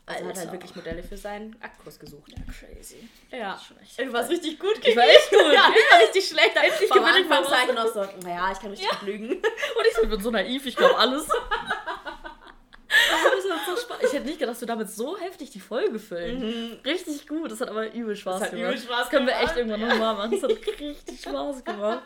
Also 0.08 0.24
Alter. 0.24 0.28
hat 0.28 0.36
halt 0.38 0.52
wirklich 0.52 0.74
Modelle 0.74 1.02
für 1.02 1.16
seinen 1.16 1.54
Aktkurs 1.60 1.98
gesucht. 1.98 2.32
Ja, 2.32 2.42
crazy. 2.52 3.08
Ja. 3.30 3.60
Du 3.96 4.12
warst 4.12 4.30
richtig 4.30 4.58
gut 4.58 4.78
Ich 4.82 4.96
war 4.96 5.04
echt 5.04 5.30
gut. 5.30 5.52
ja, 5.52 5.70
ich 5.70 5.92
war 5.92 6.00
richtig 6.00 6.28
schlecht. 6.28 6.54
Gewinne 6.54 7.20
ich 7.20 7.28
beim 7.28 7.44
Zeigen 7.44 7.74
noch 7.74 7.92
so, 7.92 8.00
naja, 8.22 8.50
ich 8.52 8.58
kann 8.58 8.70
richtig 8.70 8.88
ja. 8.90 9.06
lügen. 9.06 9.30
Und 9.32 9.86
ich 9.90 10.08
bin 10.08 10.20
so 10.20 10.30
naiv, 10.30 10.64
ich 10.64 10.76
glaube 10.76 10.96
alles. 10.96 11.28
ich 14.02 14.12
hätte 14.12 14.26
nicht 14.26 14.38
gedacht, 14.38 14.54
dass 14.54 14.60
wir 14.60 14.68
damit 14.68 14.90
so 14.90 15.18
heftig 15.18 15.50
die 15.50 15.60
Folge 15.60 15.98
füllen. 15.98 16.40
Mhm. 16.40 16.78
Richtig 16.84 17.26
gut. 17.28 17.50
Das 17.50 17.60
hat 17.60 17.68
aber 17.68 17.92
übel 17.92 18.16
Spaß 18.16 18.40
das 18.40 18.50
gemacht. 18.50 18.72
Übel 18.72 18.78
Spaß 18.78 19.00
das 19.00 19.10
können 19.10 19.26
wir 19.26 19.36
echt 19.38 19.56
irgendwann 19.56 19.80
nochmal 19.80 20.14
machen. 20.14 20.30
Das 20.32 20.42
hat 20.42 20.50
richtig 20.80 21.20
Spaß 21.20 21.64
gemacht. 21.64 22.02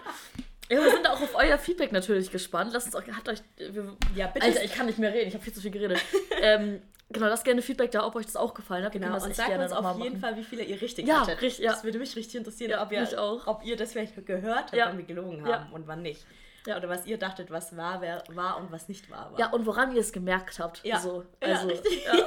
Ja, 0.69 0.83
wir 0.83 0.91
sind 0.91 1.07
auch 1.07 1.21
auf 1.21 1.35
euer 1.35 1.59
Feedback 1.59 1.93
natürlich 1.93 2.31
gespannt. 2.31 2.73
Lasst 2.73 2.87
uns 2.87 2.97
auch, 2.97 3.03
hat 3.07 3.29
euch, 3.29 3.41
wir, 3.57 3.97
ja, 4.15 4.27
bitte. 4.29 4.47
Alter, 4.47 4.65
ich 4.65 4.73
kann 4.73 4.87
nicht 4.87 4.99
mehr 4.99 5.13
reden, 5.13 5.29
ich 5.29 5.35
habe 5.35 5.45
viel 5.45 5.53
zu 5.53 5.61
viel 5.61 5.71
geredet. 5.71 6.01
ähm, 6.41 6.83
Genau, 7.13 7.27
lasst 7.27 7.45
gerne 7.45 7.63
Feedback 7.63 7.91
da, 7.91 8.07
ob 8.07 8.15
euch 8.17 8.27
das 8.27 8.37
auch 8.37 8.55
gefallen 8.55 8.85
hat. 8.85 8.93
Genau, 8.93 9.15
und 9.15 9.35
sagt 9.35 9.59
uns 9.59 9.73
auf 9.73 9.99
jeden 9.99 10.21
machen. 10.21 10.21
Fall, 10.21 10.37
wie 10.37 10.45
viele 10.45 10.63
ihr 10.63 10.81
richtig 10.81 11.07
ja, 11.07 11.21
hattet. 11.21 11.41
Richtig, 11.43 11.65
ja. 11.65 11.73
Das 11.73 11.85
würde 11.85 11.99
mich 11.99 12.17
richtig 12.17 12.37
interessieren, 12.37 12.71
ja, 12.71 12.83
ob, 12.83 12.93
ihr, 12.93 13.21
auch. 13.21 13.47
ob 13.47 13.65
ihr 13.65 13.77
das 13.77 13.93
vielleicht 13.93 14.27
gehört 14.27 14.65
habt, 14.65 14.75
ja. 14.75 14.87
wann 14.87 14.99
wir 14.99 15.05
gelogen 15.05 15.47
haben 15.47 15.73
und 15.73 15.87
wann 15.87 16.03
nicht. 16.03 16.25
Ja. 16.67 16.77
Oder 16.77 16.89
was 16.89 17.07
ihr 17.07 17.19
dachtet, 17.19 17.51
was 17.51 17.77
wahr 17.77 18.01
wär, 18.01 18.23
war 18.29 18.59
und 18.59 18.71
was 18.71 18.89
nicht 18.89 19.11
wahr 19.11 19.33
war. 19.33 19.39
Ja, 19.39 19.51
und 19.51 19.67
woran 19.67 19.95
ihr 19.95 20.01
es 20.01 20.13
gemerkt 20.13 20.59
habt. 20.61 20.85
Ja, 20.85 21.01
so, 21.01 21.25
also, 21.41 21.69
ja, 21.69 21.73
richtig. 21.73 22.05
Ja. 22.05 22.13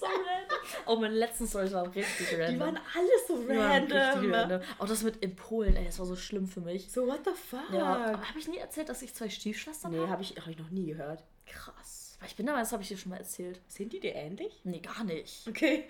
so 0.00 0.06
oh, 0.86 0.96
meine 0.96 1.14
letzten 1.14 1.46
Stories 1.46 1.72
waren 1.72 1.90
richtig 1.90 2.32
random. 2.32 2.54
Die 2.54 2.60
waren 2.60 2.78
alle 2.94 3.08
so 3.26 3.34
random. 3.48 4.32
random. 4.32 4.60
Auch 4.78 4.86
das 4.86 5.02
mit 5.02 5.16
in 5.16 5.36
Polen, 5.36 5.76
ey, 5.76 5.84
das 5.86 5.98
war 5.98 6.06
so 6.06 6.16
schlimm 6.16 6.46
für 6.46 6.60
mich. 6.60 6.90
So, 6.90 7.06
what 7.06 7.20
the 7.24 7.32
fuck? 7.32 7.72
Ja. 7.72 8.12
Habe 8.12 8.38
ich 8.38 8.48
nie 8.48 8.58
erzählt, 8.58 8.88
dass 8.88 9.02
ich 9.02 9.14
zwei 9.14 9.28
Stiefschwestern 9.28 9.92
habe? 9.92 10.04
Nee, 10.04 10.10
habe 10.10 10.22
ich, 10.22 10.36
hab 10.36 10.46
ich 10.48 10.58
noch 10.58 10.70
nie 10.70 10.86
gehört. 10.86 11.24
Krass. 11.46 11.85
Ich 12.24 12.34
bin 12.34 12.48
aber, 12.48 12.58
das 12.58 12.72
habe 12.72 12.82
ich 12.82 12.88
dir 12.88 12.96
schon 12.96 13.10
mal 13.10 13.18
erzählt. 13.18 13.60
Sind 13.68 13.92
die 13.92 14.00
dir 14.00 14.14
ähnlich? 14.14 14.60
Nee, 14.64 14.80
gar 14.80 15.04
nicht. 15.04 15.46
Okay. 15.46 15.84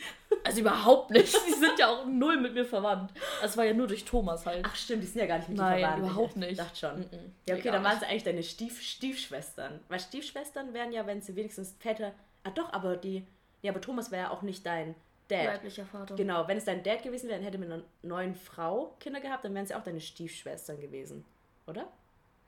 Also 0.44 0.60
überhaupt 0.60 1.10
nicht. 1.10 1.28
Sie 1.46 1.52
sind 1.52 1.78
ja 1.78 1.88
auch 1.88 2.04
null 2.04 2.40
mit 2.40 2.54
mir 2.54 2.64
verwandt. 2.64 3.12
Das 3.40 3.56
war 3.56 3.64
ja 3.64 3.72
nur 3.72 3.86
durch 3.86 4.04
Thomas 4.04 4.44
halt. 4.44 4.64
Ach 4.66 4.74
stimmt, 4.74 5.02
die 5.02 5.06
sind 5.06 5.20
ja 5.20 5.26
gar 5.26 5.38
nicht 5.38 5.48
mit 5.48 5.58
Nein, 5.58 5.78
dir 5.78 5.86
verwandt. 5.86 6.04
überhaupt 6.04 6.36
nicht. 6.36 6.50
Ich 6.52 6.58
dachte 6.58 6.76
schon. 6.76 7.00
Mm 7.00 7.02
-mm. 7.02 7.30
Ja, 7.48 7.54
okay, 7.54 7.70
dann 7.70 7.84
waren 7.84 7.98
sie 7.98 8.06
eigentlich 8.06 8.24
deine 8.24 8.42
Stief 8.42 8.82
Stiefschwestern. 8.82 9.80
Weil 9.88 10.00
Stiefschwestern 10.00 10.74
wären 10.74 10.92
ja, 10.92 11.06
wenn 11.06 11.22
sie 11.22 11.36
wenigstens 11.36 11.74
Väter... 11.78 12.12
Ah 12.42 12.50
doch, 12.50 12.72
aber 12.72 12.96
die... 12.96 13.24
Ja, 13.62 13.72
aber 13.72 13.80
Thomas 13.80 14.10
wäre 14.10 14.24
ja 14.24 14.30
auch 14.30 14.42
nicht 14.42 14.66
dein 14.66 14.94
Dad. 15.28 15.44
Leiblicher 15.44 15.86
Vater. 15.86 16.14
Genau, 16.14 16.46
wenn 16.46 16.58
es 16.58 16.64
dein 16.64 16.82
Dad 16.82 17.02
gewesen 17.02 17.28
wäre, 17.28 17.38
dann 17.38 17.44
hätte 17.44 17.58
mit 17.58 17.70
einer 17.70 17.82
neuen 18.02 18.34
Frau 18.34 18.94
Kinder 19.00 19.20
gehabt, 19.20 19.44
dann 19.44 19.54
wären 19.54 19.66
sie 19.66 19.74
auch 19.74 19.82
deine 19.82 20.00
Stiefschwestern 20.00 20.80
gewesen. 20.80 21.24
Oder? 21.66 21.88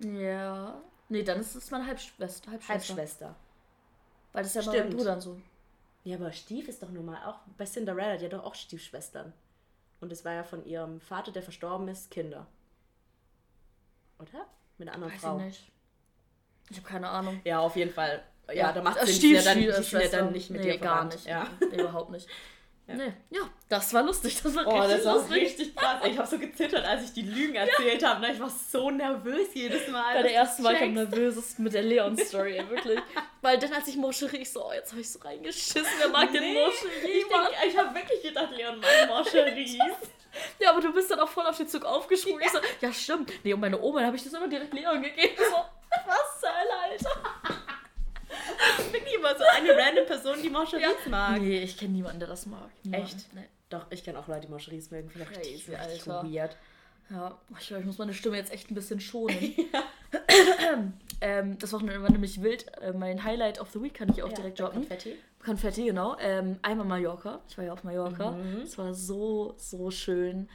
Ja. 0.00 0.80
Nee, 1.08 1.22
dann 1.22 1.40
ist 1.40 1.54
es 1.54 1.70
meine 1.70 1.86
Halbschwester. 1.86 2.50
Halbschwester. 2.50 2.72
Halbschwester. 2.74 3.36
Weil 4.38 4.44
das 4.44 4.54
ist 4.54 4.64
ja 4.66 4.70
bei 4.70 4.78
meinen 4.78 4.86
Stimmt. 4.86 4.96
Brüdern 4.98 5.20
so. 5.20 5.40
Ja, 6.04 6.16
aber 6.16 6.30
Stief 6.30 6.68
ist 6.68 6.80
doch 6.80 6.90
nun 6.90 7.06
mal 7.06 7.18
auch. 7.26 7.40
Bei 7.56 7.64
Cinderella, 7.64 8.16
die 8.16 8.26
hat 8.26 8.32
doch 8.32 8.44
auch 8.44 8.54
Stiefschwestern. 8.54 9.32
Und 10.00 10.12
es 10.12 10.24
war 10.24 10.32
ja 10.32 10.44
von 10.44 10.64
ihrem 10.64 11.00
Vater, 11.00 11.32
der 11.32 11.42
verstorben 11.42 11.88
ist, 11.88 12.08
Kinder. 12.12 12.46
Oder? 14.20 14.46
Mit 14.78 14.86
einer 14.86 14.94
anderen 14.94 15.12
Weiß 15.12 15.20
Frau. 15.20 15.38
ich 15.38 15.44
nicht. 15.44 15.72
Ich 16.70 16.76
habe 16.76 16.86
keine 16.86 17.08
Ahnung. 17.08 17.40
Ja, 17.42 17.58
auf 17.58 17.74
jeden 17.74 17.92
Fall. 17.92 18.22
Ja, 18.54 18.72
da 18.72 18.80
macht 18.80 18.94
ja 18.94 19.02
dann, 19.02 19.08
die 19.08 19.14
Stiefschwester. 19.14 19.82
sind 19.82 20.02
ja 20.02 20.08
dann 20.20 20.32
nicht 20.32 20.50
mit 20.50 20.60
nee, 20.60 20.70
dir 20.70 20.78
gar 20.78 21.10
verwandt. 21.10 21.14
nicht. 21.14 21.26
Ja. 21.26 21.48
Nee, 21.58 21.80
überhaupt 21.80 22.10
nicht. 22.12 22.28
Nee. 22.96 23.12
Ja, 23.30 23.40
das 23.68 23.92
war 23.92 24.02
lustig. 24.02 24.40
Das 24.42 24.54
war 24.54 24.66
Oh, 24.66 24.78
richtig 24.80 24.96
das 24.96 25.04
war 25.06 25.14
lustig. 25.16 25.42
richtig 25.42 25.76
krass. 25.76 26.00
Ich 26.06 26.16
habe 26.18 26.26
so 26.28 26.38
gezittert, 26.38 26.84
als 26.86 27.04
ich 27.04 27.12
die 27.12 27.22
Lügen 27.22 27.54
erzählt 27.54 28.02
habe. 28.04 28.20
ne? 28.22 28.32
Ich 28.32 28.40
war 28.40 28.48
so 28.50 28.90
nervös 28.90 29.48
jedes 29.52 29.88
Mal. 29.88 30.14
Bei 30.14 30.22
der 30.22 30.34
ersten 30.34 30.62
du 30.62 30.68
war 30.68 30.74
ich 30.74 30.82
am 30.82 30.94
checkst. 30.96 31.12
nervösesten 31.12 31.64
mit 31.64 31.74
der 31.74 31.82
Leon-Story, 31.82 32.64
wirklich. 32.70 32.98
Weil 33.42 33.58
dann, 33.58 33.72
als 33.74 33.86
ich 33.88 33.96
Moscherie, 33.96 34.38
ich 34.38 34.50
so, 34.50 34.64
oh, 34.66 34.72
jetzt 34.72 34.90
habe 34.92 35.00
ich 35.02 35.10
so 35.10 35.18
reingeschissen, 35.18 35.86
wer 35.98 36.08
mag 36.08 36.32
den 36.32 36.40
Nee, 36.42 36.54
Moscherie, 36.64 37.18
Ich, 37.20 37.28
Mann? 37.30 37.44
denk, 37.46 37.56
ich 37.72 37.78
habe 37.78 37.94
wirklich 37.94 38.22
gedacht, 38.22 38.48
Leon 38.56 38.80
mag 38.80 39.08
Moscheries. 39.08 39.78
Ja, 40.60 40.70
aber 40.70 40.80
du 40.80 40.92
bist 40.92 41.10
dann 41.10 41.18
auch 41.20 41.28
voll 41.28 41.46
auf 41.46 41.56
den 41.56 41.66
Zug 41.66 41.84
aufgesprungen. 41.84 42.42
Ich 42.44 42.50
so, 42.52 42.58
ja, 42.80 42.92
stimmt. 42.92 43.32
Nee, 43.42 43.54
und 43.54 43.60
meine 43.60 43.80
Oma, 43.80 44.00
da 44.00 44.06
habe 44.06 44.16
ich 44.16 44.22
das 44.22 44.32
immer 44.34 44.46
direkt 44.46 44.72
Leon 44.72 45.02
gegeben. 45.02 45.34
So, 45.36 45.56
was 46.06 46.40
zur 46.40 46.50
Hölle, 46.50 46.78
Alter? 46.84 47.27
Immer 49.18 49.36
so 49.36 49.44
eine 49.56 49.76
random 49.76 50.06
Person, 50.06 50.36
die 50.42 50.50
Moscheries 50.50 51.06
mag. 51.08 51.40
Nee, 51.40 51.62
ich 51.62 51.76
kenne 51.76 51.92
niemanden, 51.92 52.20
der 52.20 52.28
das 52.28 52.46
mag. 52.46 52.70
Niemanden. 52.82 53.06
Echt? 53.06 53.34
Nee. 53.34 53.44
Doch, 53.70 53.86
ich 53.90 54.02
kenne 54.02 54.18
auch 54.18 54.28
Leute, 54.28 54.46
die 54.46 54.52
Moscheries 54.52 54.90
mögen. 54.90 55.10
Vielleicht 55.10 55.32
Crazy, 55.32 55.50
richtig, 55.50 55.78
richtig 55.78 56.06
weird. 56.06 56.56
Ja, 57.10 57.38
ich, 57.58 57.68
glaub, 57.68 57.80
ich 57.80 57.86
muss 57.86 57.98
meine 57.98 58.12
Stimme 58.12 58.36
jetzt 58.36 58.52
echt 58.52 58.70
ein 58.70 58.74
bisschen 58.74 59.00
schonen. 59.00 59.36
ähm, 61.20 61.58
das 61.58 61.72
Wochenende 61.72 62.02
war 62.02 62.10
nämlich 62.10 62.42
wild. 62.42 62.66
Äh, 62.78 62.92
mein 62.92 63.24
Highlight 63.24 63.60
of 63.60 63.70
the 63.70 63.82
Week 63.82 63.94
kann 63.94 64.10
ich 64.10 64.22
auch 64.22 64.32
direkt 64.32 64.60
droppen. 64.60 64.80
Konfetti. 64.80 65.16
Konfetti, 65.42 65.84
genau. 65.84 66.16
Ähm, 66.20 66.58
einmal 66.62 66.86
Mallorca. 66.86 67.40
Ich 67.48 67.56
war 67.56 67.64
ja 67.64 67.72
auf 67.72 67.84
Mallorca. 67.84 68.32
Mhm. 68.32 68.62
Es 68.62 68.76
war 68.76 68.92
so, 68.92 69.54
so 69.56 69.90
schön. 69.90 70.48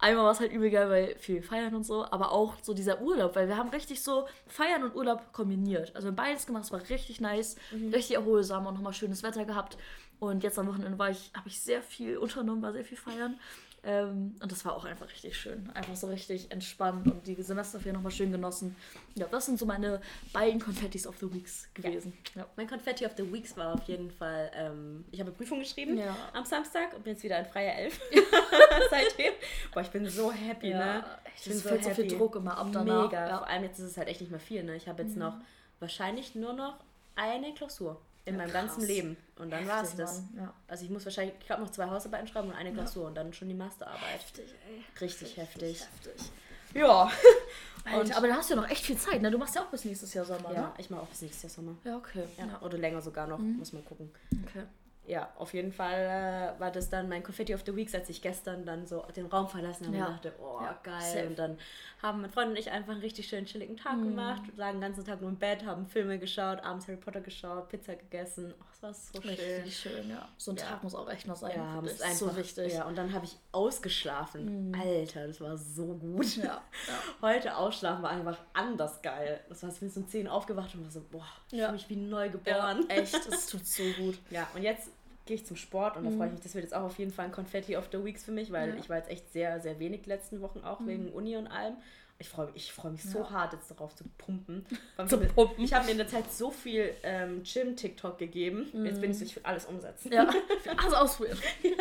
Einmal 0.00 0.24
war 0.24 0.32
es 0.32 0.40
halt 0.40 0.52
übel 0.52 0.70
geil, 0.70 0.88
weil 0.88 1.14
viel 1.18 1.42
feiern 1.42 1.74
und 1.74 1.84
so, 1.84 2.04
aber 2.10 2.32
auch 2.32 2.54
so 2.62 2.72
dieser 2.72 3.00
Urlaub, 3.02 3.36
weil 3.36 3.48
wir 3.48 3.56
haben 3.58 3.68
richtig 3.68 4.02
so 4.02 4.26
Feiern 4.46 4.82
und 4.82 4.94
Urlaub 4.94 5.32
kombiniert. 5.32 5.94
Also 5.94 6.06
wir 6.06 6.10
haben 6.12 6.16
beides 6.16 6.46
gemacht, 6.46 6.64
es 6.64 6.72
war 6.72 6.80
richtig 6.88 7.20
nice, 7.20 7.56
Mhm. 7.70 7.92
richtig 7.92 8.16
erholsam 8.16 8.66
und 8.66 8.74
nochmal 8.74 8.94
schönes 8.94 9.22
Wetter 9.22 9.44
gehabt. 9.44 9.76
Und 10.18 10.42
jetzt 10.42 10.58
am 10.58 10.66
Wochenende 10.68 10.98
war 10.98 11.10
ich, 11.10 11.30
habe 11.34 11.48
ich 11.48 11.60
sehr 11.60 11.82
viel 11.82 12.16
unternommen, 12.18 12.62
war 12.62 12.72
sehr 12.72 12.84
viel 12.84 12.98
feiern. 12.98 13.38
Ähm, 13.82 14.36
und 14.42 14.52
das 14.52 14.64
war 14.64 14.74
auch 14.76 14.84
einfach 14.84 15.08
richtig 15.08 15.36
schön. 15.36 15.70
Einfach 15.72 15.96
so 15.96 16.06
richtig 16.08 16.50
entspannt 16.52 17.06
und 17.06 17.26
die 17.26 17.40
Semesterferien 17.42 17.94
nochmal 17.94 18.12
schön 18.12 18.30
genossen. 18.30 18.76
Ja, 19.14 19.26
das 19.30 19.46
sind 19.46 19.58
so 19.58 19.64
meine 19.64 20.00
beiden 20.32 20.60
Konfettis 20.60 21.06
of 21.06 21.16
the 21.18 21.32
Weeks 21.32 21.66
gewesen. 21.72 22.12
Ja. 22.34 22.46
Mein 22.56 22.68
Konfetti 22.68 23.06
of 23.06 23.12
the 23.16 23.32
Weeks 23.32 23.56
war 23.56 23.74
auf 23.74 23.82
jeden 23.84 24.10
Fall, 24.10 24.50
ähm, 24.54 25.04
ich 25.10 25.20
habe 25.20 25.30
Prüfung 25.30 25.60
geschrieben 25.60 25.96
Ja. 25.96 26.14
am 26.34 26.44
Samstag 26.44 26.94
und 26.94 27.04
bin 27.04 27.14
jetzt 27.14 27.22
wieder 27.22 27.36
ein 27.36 27.46
freier 27.46 27.74
Elf. 27.78 27.98
Seitdem. 28.90 29.32
Boah, 29.72 29.80
ich 29.80 29.90
bin 29.90 30.06
so 30.08 30.30
happy, 30.30 30.70
ne? 30.70 31.02
Ich 31.36 31.44
bin 31.44 31.58
fällt 31.58 31.84
so 31.84 31.90
viel 31.90 32.08
Druck 32.08 32.36
immer 32.36 32.58
ab 32.58 32.68
danach. 32.72 33.04
Mega. 33.04 33.26
Ja. 33.28 33.32
Mhm. 33.34 33.38
Vor 33.38 33.48
allem 33.48 33.62
jetzt 33.64 33.78
ist 33.78 33.86
es 33.92 33.96
halt 33.96 34.08
echt 34.08 34.20
nicht 34.20 34.30
mehr 34.30 34.40
viel, 34.40 34.62
ne? 34.62 34.76
Ich 34.76 34.88
habe 34.88 35.02
jetzt 35.02 35.16
noch 35.16 35.34
wahrscheinlich 35.78 36.34
nur 36.34 36.52
noch 36.52 36.76
eine 37.16 37.54
Klausur 37.54 38.00
in 38.30 38.36
meinem 38.38 38.50
krass. 38.50 38.66
ganzen 38.66 38.86
Leben. 38.86 39.16
Und 39.38 39.50
dann 39.50 39.66
war 39.68 39.82
es 39.82 39.94
das. 39.96 40.22
Ja. 40.36 40.52
Also 40.68 40.84
ich 40.84 40.90
muss 40.90 41.04
wahrscheinlich, 41.04 41.34
ich 41.40 41.46
glaube 41.46 41.62
noch 41.62 41.70
zwei 41.70 41.86
Hausarbeiten 41.86 42.26
schreiben 42.26 42.48
und 42.48 42.54
eine 42.54 42.72
Klausur 42.72 43.06
und 43.06 43.14
dann 43.14 43.32
schon 43.32 43.48
die 43.48 43.54
Masterarbeit. 43.54 44.00
Heftig, 44.14 44.54
ey. 44.68 44.82
Richtig 45.00 45.36
heftig. 45.36 45.80
heftig. 46.04 46.30
Ja. 46.74 47.10
Alter, 47.84 48.16
aber 48.18 48.28
da 48.28 48.34
hast 48.36 48.50
du 48.50 48.54
ja 48.54 48.60
noch 48.60 48.68
echt 48.68 48.84
viel 48.84 48.96
Zeit, 48.98 49.22
ne? 49.22 49.30
Du 49.30 49.38
machst 49.38 49.54
ja 49.54 49.62
auch 49.62 49.66
bis 49.68 49.84
nächstes 49.86 50.12
Jahr 50.14 50.24
Sommer, 50.24 50.52
Ja, 50.52 50.60
ne? 50.60 50.72
ich 50.78 50.90
mache 50.90 51.00
auch 51.02 51.06
bis 51.08 51.22
nächstes 51.22 51.42
Jahr 51.42 51.50
Sommer. 51.50 51.76
Ja, 51.84 51.96
okay. 51.96 52.24
Ja. 52.36 52.46
Ja. 52.46 52.60
Oder 52.62 52.76
länger 52.78 53.00
sogar 53.00 53.26
noch, 53.26 53.38
Mhm. 53.38 53.56
muss 53.56 53.72
man 53.72 53.84
gucken. 53.84 54.10
okay. 54.46 54.64
Ja, 55.10 55.28
auf 55.38 55.54
jeden 55.54 55.72
Fall 55.72 56.54
äh, 56.56 56.60
war 56.60 56.70
das 56.70 56.88
dann 56.88 57.08
mein 57.08 57.24
Confetti 57.24 57.52
of 57.52 57.62
the 57.66 57.74
Week, 57.74 57.92
als 57.92 58.08
ich 58.08 58.22
gestern 58.22 58.64
dann 58.64 58.86
so 58.86 59.04
den 59.16 59.26
Raum 59.26 59.48
verlassen 59.48 59.88
habe 59.88 59.96
Ja. 59.96 60.06
und 60.06 60.12
dachte, 60.12 60.32
oh, 60.40 60.60
Ja, 60.62 60.78
geil. 60.84 61.00
safe. 61.00 61.26
Und 61.26 61.36
dann 61.36 61.58
haben 62.00 62.20
mein 62.20 62.30
Freund 62.30 62.50
und 62.50 62.56
ich 62.56 62.70
einfach 62.70 62.92
einen 62.92 63.00
richtig 63.00 63.26
schönen, 63.28 63.44
chilligen 63.44 63.76
Tag 63.76 63.96
Mhm. 63.96 64.10
gemacht, 64.10 64.42
lagen 64.56 64.76
den 64.80 64.82
ganzen 64.82 65.04
Tag 65.04 65.20
nur 65.20 65.30
im 65.30 65.36
Bett, 65.36 65.64
haben 65.64 65.84
Filme 65.88 66.16
geschaut, 66.20 66.60
abends 66.62 66.86
Harry 66.86 66.96
Potter 66.96 67.20
geschaut, 67.20 67.68
Pizza 67.68 67.96
gegessen. 67.96 68.54
Oh, 68.60 68.64
es 68.72 68.82
war 68.84 68.94
so 68.94 69.20
schön. 69.20 69.30
Richtig 69.30 69.76
schön, 69.76 70.08
ja. 70.10 70.28
So 70.38 70.52
ein 70.52 70.56
Ja. 70.58 70.64
Tag 70.64 70.84
muss 70.84 70.94
auch 70.94 71.10
echt 71.10 71.26
noch 71.26 71.34
sein. 71.36 71.52
Ja, 71.56 71.80
es 71.80 71.86
ich. 71.86 71.92
ist 71.96 72.02
einfach 72.02 72.16
so 72.30 72.36
wichtig. 72.36 72.72
Ja, 72.74 72.84
und 72.84 72.96
dann 72.96 73.12
habe 73.12 73.24
ich 73.24 73.36
ausgeschlafen. 73.50 74.74
Alter, 74.80 75.26
das 75.26 75.40
war 75.40 75.56
so 75.56 75.86
gut. 75.94 76.36
Ja. 76.36 76.62
Heute 77.22 77.56
ausschlafen 77.56 78.02
war 78.02 78.10
einfach 78.10 78.38
anders 78.52 79.02
geil. 79.02 79.40
Das 79.48 79.62
war, 79.62 79.70
ich 79.70 79.80
bin 79.80 79.90
so 79.90 80.00
um 80.00 80.08
10 80.08 80.28
aufgewacht 80.28 80.74
und 80.74 80.84
war 80.84 80.90
so, 80.90 81.00
boah, 81.10 81.26
ich 81.50 81.58
fühle 81.58 81.72
mich 81.72 81.88
wie 81.88 81.96
neu 81.96 82.28
geboren. 82.30 82.88
echt, 82.88 83.14
das 83.28 83.46
tut 83.48 83.66
so 83.66 83.82
gut. 83.98 84.18
Ja, 84.30 84.46
und 84.54 84.62
jetzt 84.62 84.90
gehe 85.30 85.36
ich 85.36 85.46
zum 85.46 85.56
Sport 85.56 85.96
und 85.96 86.02
da 86.04 86.10
freue 86.10 86.26
ich 86.26 86.32
mich, 86.32 86.40
das 86.42 86.54
wird 86.56 86.64
jetzt 86.64 86.74
auch 86.74 86.82
auf 86.82 86.98
jeden 86.98 87.12
Fall 87.12 87.26
ein 87.26 87.30
Confetti 87.30 87.76
of 87.76 87.88
the 87.92 88.04
Weeks 88.04 88.24
für 88.24 88.32
mich, 88.32 88.50
weil 88.50 88.70
Mhm. 88.70 88.74
Ja. 88.74 88.80
ich 88.80 88.90
war 88.90 88.96
jetzt 88.96 89.08
echt 89.08 89.32
sehr, 89.32 89.60
sehr 89.60 89.78
wenig 89.78 90.02
die 90.02 90.08
letzten 90.08 90.40
Wochen 90.40 90.58
auch 90.64 90.84
wegen 90.86 91.08
Uni 91.12 91.36
und 91.36 91.46
allem. 91.46 91.76
Ich 92.20 92.28
freue 92.28 92.46
mich, 92.46 92.56
ich 92.56 92.72
freu 92.72 92.90
mich 92.90 93.02
so 93.02 93.20
Ja. 93.20 93.30
hart 93.30 93.54
jetzt 93.54 93.70
darauf 93.70 93.94
zu 93.96 94.04
pumpen. 94.18 94.64
Zu 95.08 95.18
pumpen. 95.18 95.64
Ich 95.64 95.72
habe 95.72 95.86
mir 95.86 95.92
in 95.92 95.98
der 95.98 96.06
Zeit 96.06 96.30
so 96.30 96.50
viel 96.50 96.94
ähm, 97.02 97.42
Gym-TikTok 97.42 98.18
gegeben. 98.18 98.68
Jetzt 98.84 99.00
bin 99.00 99.10
ich 99.10 99.22
ich 99.22 99.34
will 99.36 99.42
alles 99.44 99.64
umsetzen. 99.64 100.12
Ja, 100.12 100.28
alles 100.76 100.92
ausprobieren. 100.92 101.38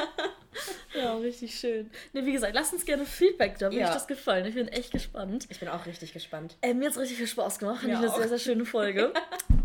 Ja. 0.95 1.15
richtig 1.17 1.57
schön. 1.59 1.91
Ne, 2.11 2.25
wie 2.25 2.31
gesagt, 2.33 2.53
lasst 2.55 2.73
uns 2.73 2.83
gerne 2.83 3.05
Feedback 3.05 3.59
da, 3.59 3.69
wie 3.69 3.77
Ja. 3.77 3.87
euch 3.87 3.93
das 3.93 4.07
gefallen. 4.07 4.45
Ich 4.47 4.55
bin 4.55 4.67
echt 4.67 4.91
gespannt. 4.91 5.45
Ich 5.49 5.59
bin 5.59 5.69
auch 5.69 5.85
richtig 5.85 6.11
gespannt. 6.11 6.57
Äh, 6.61 6.73
mir 6.73 6.85
hat 6.87 6.93
es 6.93 6.99
richtig 6.99 7.17
viel 7.19 7.27
Spaß 7.27 7.59
gemacht. 7.59 7.81
Fand 7.81 7.91
ich 7.91 7.97
eine 7.97 8.09
auch. 8.11 8.17
sehr, 8.17 8.27
sehr 8.27 8.39
schöne 8.39 8.65
Folge. 8.65 9.13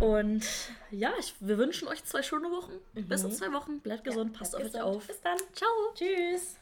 Und 0.01 0.45
ja, 0.91 1.13
ich, 1.19 1.35
wir 1.41 1.57
wünschen 1.57 1.89
euch 1.89 2.05
zwei 2.05 2.23
schöne 2.23 2.51
Wochen. 2.51 2.73
Bis 2.93 3.25
in 3.25 3.33
zwei 3.33 3.53
Wochen. 3.53 3.81
Bleibt 3.81 4.05
gesund, 4.05 4.35
passt 4.35 4.55
auf 4.55 4.63
euch 4.63 4.81
auf. 4.81 5.07
Bis 5.07 5.21
dann. 5.23 5.39
Ciao. 5.55 5.71
Tschüss. 5.95 6.57